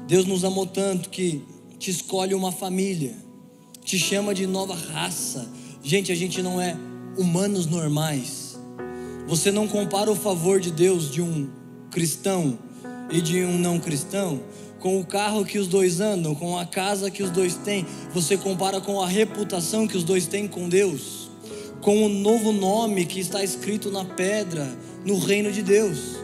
Deus 0.07 0.25
nos 0.25 0.45
amou 0.45 0.65
tanto 0.65 1.09
que 1.09 1.43
te 1.77 1.91
escolhe 1.91 2.33
uma 2.33 2.49
família, 2.49 3.13
te 3.83 3.99
chama 3.99 4.33
de 4.33 4.47
nova 4.47 4.73
raça. 4.73 5.49
Gente, 5.83 6.13
a 6.13 6.15
gente 6.15 6.41
não 6.41 6.61
é 6.61 6.77
humanos 7.17 7.65
normais. 7.65 8.57
Você 9.27 9.51
não 9.51 9.67
compara 9.67 10.09
o 10.09 10.15
favor 10.15 10.61
de 10.61 10.71
Deus 10.71 11.11
de 11.11 11.21
um 11.21 11.49
cristão 11.91 12.57
e 13.11 13.19
de 13.19 13.43
um 13.43 13.57
não 13.57 13.81
cristão 13.81 14.39
com 14.79 14.97
o 14.97 15.05
carro 15.05 15.43
que 15.43 15.59
os 15.59 15.67
dois 15.67 15.99
andam, 15.99 16.33
com 16.33 16.57
a 16.57 16.65
casa 16.65 17.11
que 17.11 17.21
os 17.21 17.29
dois 17.29 17.55
têm. 17.55 17.85
Você 18.13 18.37
compara 18.37 18.79
com 18.79 19.01
a 19.01 19.07
reputação 19.07 19.85
que 19.85 19.97
os 19.97 20.05
dois 20.05 20.25
têm 20.25 20.47
com 20.47 20.69
Deus, 20.69 21.20
com 21.81 22.05
o 22.05 22.09
novo 22.09 22.51
nome 22.51 23.05
que 23.05 23.19
está 23.19 23.43
escrito 23.43 23.89
na 23.89 24.05
pedra 24.05 24.67
no 25.03 25.17
reino 25.17 25.51
de 25.51 25.63
Deus. 25.63 26.17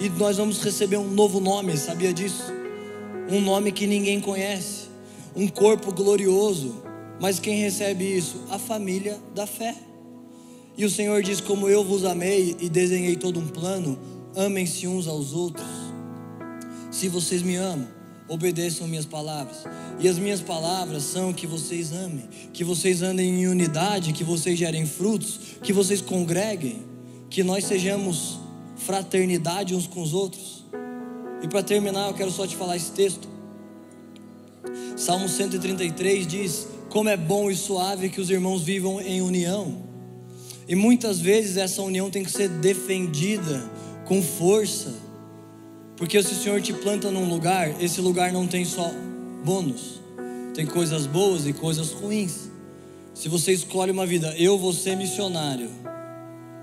E 0.00 0.08
nós 0.08 0.38
vamos 0.38 0.62
receber 0.62 0.96
um 0.96 1.10
novo 1.10 1.40
nome, 1.40 1.76
sabia 1.76 2.12
disso? 2.12 2.44
Um 3.30 3.40
nome 3.40 3.70
que 3.70 3.86
ninguém 3.86 4.20
conhece, 4.20 4.86
um 5.36 5.46
corpo 5.46 5.92
glorioso. 5.92 6.82
Mas 7.20 7.38
quem 7.38 7.60
recebe 7.60 8.04
isso? 8.04 8.44
A 8.48 8.58
família 8.58 9.18
da 9.34 9.46
fé. 9.46 9.74
E 10.76 10.84
o 10.84 10.90
Senhor 10.90 11.22
diz: 11.22 11.40
Como 11.40 11.68
eu 11.68 11.84
vos 11.84 12.04
amei 12.04 12.56
e 12.60 12.68
desenhei 12.68 13.16
todo 13.16 13.40
um 13.40 13.48
plano, 13.48 13.98
amem-se 14.36 14.86
uns 14.86 15.08
aos 15.08 15.32
outros. 15.32 15.66
Se 16.90 17.08
vocês 17.08 17.42
me 17.42 17.56
amam, 17.56 17.88
obedeçam 18.28 18.86
minhas 18.86 19.06
palavras. 19.06 19.64
E 19.98 20.08
as 20.08 20.18
minhas 20.18 20.40
palavras 20.40 21.02
são 21.02 21.32
que 21.32 21.46
vocês 21.46 21.92
amem, 21.92 22.28
que 22.52 22.62
vocês 22.62 23.02
andem 23.02 23.42
em 23.42 23.48
unidade, 23.48 24.12
que 24.12 24.22
vocês 24.22 24.58
gerem 24.58 24.86
frutos, 24.86 25.40
que 25.62 25.72
vocês 25.72 26.00
congreguem, 26.00 26.82
que 27.30 27.42
nós 27.42 27.64
sejamos 27.64 28.38
fraternidade 28.76 29.74
uns 29.74 29.86
com 29.86 30.02
os 30.02 30.12
outros. 30.14 30.64
E 31.42 31.48
para 31.48 31.62
terminar, 31.62 32.08
eu 32.08 32.14
quero 32.14 32.30
só 32.30 32.46
te 32.46 32.56
falar 32.56 32.76
esse 32.76 32.92
texto. 32.92 33.28
Salmo 34.96 35.28
133 35.28 36.26
diz: 36.26 36.68
Como 36.88 37.08
é 37.08 37.16
bom 37.16 37.50
e 37.50 37.56
suave 37.56 38.08
que 38.08 38.20
os 38.20 38.30
irmãos 38.30 38.62
vivam 38.62 39.00
em 39.00 39.22
união. 39.22 39.88
E 40.68 40.74
muitas 40.74 41.18
vezes 41.18 41.56
essa 41.56 41.80
união 41.80 42.10
tem 42.10 42.22
que 42.22 42.30
ser 42.30 42.48
defendida 42.48 43.70
com 44.04 44.22
força. 44.22 45.07
Porque 45.98 46.22
se 46.22 46.32
o 46.32 46.36
Senhor 46.36 46.62
te 46.62 46.72
planta 46.72 47.10
num 47.10 47.28
lugar, 47.28 47.82
esse 47.82 48.00
lugar 48.00 48.32
não 48.32 48.46
tem 48.46 48.64
só 48.64 48.88
bônus, 49.44 50.00
tem 50.54 50.64
coisas 50.64 51.06
boas 51.06 51.44
e 51.44 51.52
coisas 51.52 51.90
ruins. 51.90 52.48
Se 53.12 53.28
você 53.28 53.52
escolhe 53.52 53.90
uma 53.90 54.06
vida, 54.06 54.32
eu 54.38 54.56
vou 54.56 54.72
ser 54.72 54.96
missionário 54.96 55.68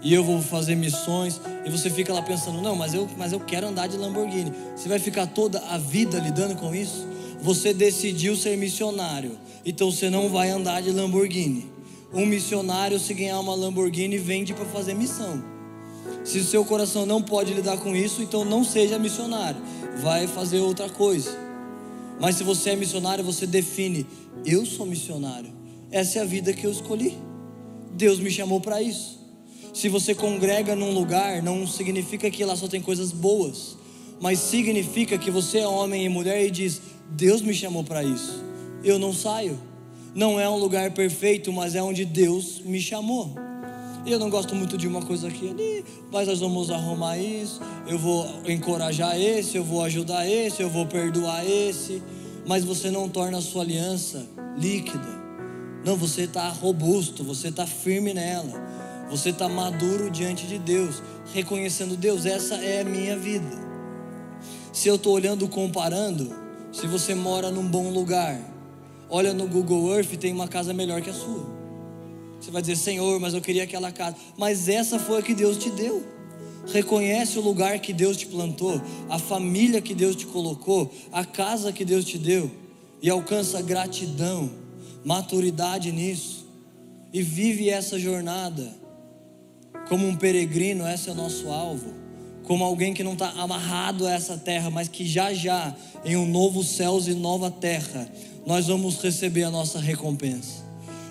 e 0.01 0.13
eu 0.13 0.23
vou 0.23 0.41
fazer 0.41 0.75
missões, 0.75 1.41
e 1.65 1.69
você 1.69 1.89
fica 1.89 2.13
lá 2.13 2.21
pensando, 2.21 2.61
não, 2.61 2.75
mas 2.75 2.93
eu, 2.93 3.09
mas 3.17 3.33
eu 3.33 3.39
quero 3.39 3.67
andar 3.67 3.87
de 3.87 3.97
Lamborghini. 3.97 4.53
Você 4.75 4.87
vai 4.87 4.99
ficar 4.99 5.25
toda 5.25 5.59
a 5.67 5.77
vida 5.77 6.19
lidando 6.19 6.55
com 6.55 6.75
isso? 6.75 7.07
Você 7.41 7.73
decidiu 7.73 8.35
ser 8.35 8.55
missionário, 8.55 9.37
então 9.65 9.91
você 9.91 10.09
não 10.09 10.29
vai 10.29 10.51
andar 10.51 10.81
de 10.81 10.91
Lamborghini. 10.91 11.71
Um 12.13 12.25
missionário, 12.25 12.99
se 12.99 13.13
ganhar 13.13 13.39
uma 13.39 13.55
Lamborghini, 13.55 14.17
vende 14.17 14.53
para 14.53 14.65
fazer 14.65 14.93
missão. 14.93 15.54
Se 16.23 16.39
o 16.39 16.43
seu 16.43 16.65
coração 16.65 17.05
não 17.05 17.21
pode 17.21 17.53
lidar 17.53 17.77
com 17.77 17.95
isso, 17.95 18.21
então 18.21 18.43
não 18.43 18.63
seja 18.63 18.97
missionário, 18.97 19.61
vai 20.01 20.27
fazer 20.27 20.59
outra 20.59 20.89
coisa. 20.89 21.37
Mas 22.19 22.35
se 22.35 22.43
você 22.43 22.71
é 22.71 22.75
missionário, 22.75 23.23
você 23.23 23.45
define: 23.45 24.05
eu 24.45 24.65
sou 24.65 24.85
missionário, 24.85 25.51
essa 25.91 26.19
é 26.19 26.21
a 26.21 26.25
vida 26.25 26.53
que 26.53 26.65
eu 26.65 26.71
escolhi. 26.71 27.17
Deus 27.91 28.19
me 28.19 28.31
chamou 28.31 28.59
para 28.59 28.81
isso. 28.81 29.19
Se 29.73 29.89
você 29.89 30.15
congrega 30.15 30.75
num 30.75 30.93
lugar, 30.93 31.41
não 31.43 31.67
significa 31.67 32.29
que 32.31 32.43
lá 32.45 32.55
só 32.55 32.67
tem 32.67 32.81
coisas 32.81 33.11
boas, 33.11 33.77
mas 34.19 34.39
significa 34.39 35.17
que 35.17 35.29
você 35.29 35.59
é 35.59 35.67
homem 35.67 36.05
e 36.05 36.09
mulher 36.09 36.45
e 36.45 36.51
diz: 36.51 36.81
Deus 37.09 37.41
me 37.41 37.53
chamou 37.53 37.83
para 37.83 38.03
isso. 38.03 38.43
Eu 38.83 38.97
não 38.97 39.13
saio 39.13 39.59
não 40.15 40.39
é 40.39 40.49
um 40.49 40.55
lugar 40.55 40.91
perfeito, 40.91 41.51
mas 41.51 41.75
é 41.75 41.83
onde 41.83 42.05
Deus 42.05 42.61
me 42.61 42.79
chamou. 42.79 43.35
Eu 44.05 44.19
não 44.19 44.29
gosto 44.29 44.53
muito 44.53 44.77
de 44.77 44.87
uma 44.87 45.01
coisa 45.01 45.27
aqui 45.27 45.49
ali, 45.49 45.83
mas 46.11 46.27
nós 46.27 46.39
vamos 46.39 46.69
arrumar 46.69 47.17
isso. 47.17 47.59
Eu 47.87 47.97
vou 47.97 48.27
encorajar 48.47 49.19
esse, 49.19 49.57
eu 49.57 49.63
vou 49.63 49.83
ajudar 49.83 50.29
esse, 50.29 50.61
eu 50.61 50.69
vou 50.69 50.85
perdoar 50.85 51.43
esse. 51.43 52.03
Mas 52.45 52.63
você 52.63 52.91
não 52.91 53.09
torna 53.09 53.39
a 53.39 53.41
sua 53.41 53.63
aliança 53.63 54.27
líquida. 54.55 55.07
Não, 55.83 55.95
você 55.95 56.21
está 56.21 56.47
robusto, 56.49 57.23
você 57.23 57.47
está 57.47 57.65
firme 57.65 58.13
nela. 58.13 58.63
Você 59.09 59.29
está 59.29 59.49
maduro 59.49 60.11
diante 60.11 60.45
de 60.45 60.59
Deus, 60.59 61.01
reconhecendo 61.33 61.95
Deus, 61.95 62.25
essa 62.25 62.55
é 62.55 62.81
a 62.81 62.85
minha 62.85 63.17
vida. 63.17 63.65
Se 64.71 64.87
eu 64.87 64.95
estou 64.95 65.13
olhando, 65.13 65.47
comparando, 65.47 66.35
se 66.71 66.85
você 66.85 67.15
mora 67.15 67.49
num 67.49 67.67
bom 67.67 67.89
lugar, 67.89 68.39
olha 69.09 69.33
no 69.33 69.47
Google 69.47 69.95
Earth 69.95 70.15
tem 70.17 70.33
uma 70.33 70.47
casa 70.47 70.73
melhor 70.73 71.01
que 71.01 71.09
a 71.09 71.13
sua. 71.13 71.54
Você 72.45 72.51
vai 72.51 72.61
dizer, 72.61 72.75
Senhor, 72.75 73.19
mas 73.19 73.33
eu 73.33 73.41
queria 73.41 73.63
aquela 73.63 73.91
casa. 73.91 74.17
Mas 74.37 74.69
essa 74.69 74.99
foi 74.99 75.17
a 75.17 75.21
que 75.23 75.33
Deus 75.33 75.57
te 75.57 75.71
deu. 75.71 76.05
Reconhece 76.67 77.39
o 77.39 77.41
lugar 77.41 77.79
que 77.79 77.91
Deus 77.91 78.15
te 78.17 78.27
plantou, 78.27 78.79
a 79.09 79.17
família 79.17 79.81
que 79.81 79.95
Deus 79.95 80.15
te 80.15 80.27
colocou, 80.27 80.93
a 81.11 81.25
casa 81.25 81.73
que 81.73 81.83
Deus 81.83 82.05
te 82.05 82.19
deu, 82.19 82.51
e 83.01 83.09
alcança 83.09 83.61
gratidão, 83.63 84.51
maturidade 85.03 85.91
nisso, 85.91 86.47
e 87.11 87.21
vive 87.23 87.69
essa 87.69 87.99
jornada 87.99 88.71
como 89.87 90.07
um 90.07 90.15
peregrino, 90.15 90.87
esse 90.87 91.09
é 91.09 91.11
o 91.11 91.15
nosso 91.15 91.49
alvo, 91.49 91.93
como 92.43 92.63
alguém 92.63 92.93
que 92.93 93.03
não 93.03 93.13
está 93.13 93.29
amarrado 93.31 94.05
a 94.05 94.11
essa 94.11 94.37
terra, 94.37 94.69
mas 94.69 94.87
que 94.87 95.05
já 95.05 95.33
já, 95.33 95.75
em 96.03 96.15
um 96.15 96.27
novo 96.27 96.63
céus 96.63 97.07
e 97.07 97.13
nova 97.13 97.49
terra, 97.49 98.07
nós 98.45 98.67
vamos 98.67 99.01
receber 99.01 99.43
a 99.43 99.51
nossa 99.51 99.79
recompensa. 99.79 100.64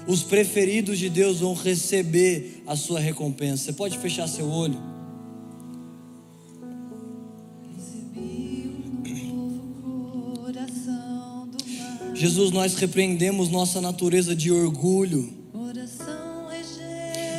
Os 0.06 0.22
preferidos 0.22 0.98
de 0.98 1.08
Deus 1.08 1.40
vão 1.40 1.54
receber 1.54 2.62
a 2.66 2.76
sua 2.76 3.00
recompensa. 3.00 3.64
Você 3.64 3.72
pode 3.72 3.98
fechar 3.98 4.28
seu 4.28 4.48
olho? 4.48 4.78
Jesus, 12.14 12.52
nós 12.52 12.74
repreendemos 12.76 13.48
nossa 13.50 13.80
natureza 13.80 14.34
de 14.34 14.50
orgulho. 14.50 15.44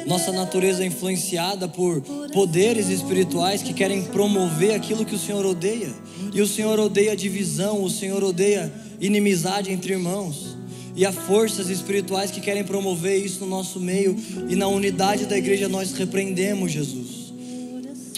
Nossa 0.05 0.31
natureza 0.31 0.83
é 0.83 0.87
influenciada 0.87 1.67
por 1.67 2.01
poderes 2.31 2.89
espirituais 2.89 3.63
que 3.63 3.73
querem 3.73 4.03
promover 4.03 4.75
aquilo 4.75 5.05
que 5.05 5.15
o 5.15 5.19
Senhor 5.19 5.45
odeia. 5.45 5.91
E 6.31 6.41
o 6.41 6.47
Senhor 6.47 6.79
odeia 6.79 7.15
divisão, 7.15 7.83
o 7.83 7.89
Senhor 7.89 8.23
odeia 8.23 8.71
inimizade 8.99 9.71
entre 9.71 9.93
irmãos. 9.93 10.55
E 10.95 11.05
há 11.05 11.11
forças 11.11 11.69
espirituais 11.69 12.31
que 12.31 12.39
querem 12.39 12.63
promover 12.63 13.23
isso 13.23 13.41
no 13.41 13.47
nosso 13.47 13.79
meio. 13.79 14.15
E 14.47 14.55
na 14.55 14.67
unidade 14.67 15.25
da 15.25 15.37
igreja 15.37 15.67
nós 15.67 15.91
repreendemos, 15.93 16.71
Jesus. 16.71 17.25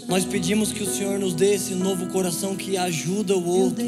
Nós 0.07 0.23
pedimos 0.23 0.71
que 0.71 0.83
o 0.83 0.85
Senhor 0.85 1.19
nos 1.19 1.33
dê 1.33 1.55
esse 1.55 1.73
novo 1.73 2.07
coração 2.07 2.55
que 2.55 2.77
ajuda 2.77 3.35
o 3.35 3.45
outro, 3.45 3.83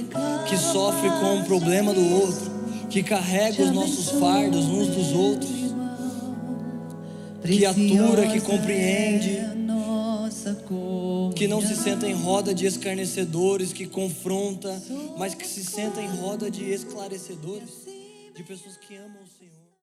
que 0.48 0.57
sofre 0.57 1.10
com 1.11 1.40
o 1.40 1.45
problema 1.45 1.94
do 1.94 2.06
outro, 2.14 2.52
que 2.90 3.02
carrega 3.02 3.64
os 3.64 3.72
nossos 3.72 4.10
fardos 4.20 4.66
uns 4.66 4.88
dos 4.88 5.14
outros, 5.14 5.49
que 7.41 7.66
atura, 7.66 8.28
que 8.28 8.41
compreende, 8.41 9.40
que 11.36 11.48
não 11.48 11.61
se 11.61 11.76
senta 11.76 12.06
em 12.06 12.14
roda 12.14 12.53
de 12.53 12.66
escarnecedores, 12.66 13.72
que 13.72 13.88
confronta, 13.88 14.82
mas 15.18 15.34
que 15.34 15.48
se 15.48 15.64
senta 15.64 16.02
em 16.02 16.07
roda 16.07 16.52
de 16.52 16.70
esclarecedores, 16.70 17.88
de 18.40 18.44
pessoas 18.45 18.78
que 18.78 18.95
amam. 18.95 19.28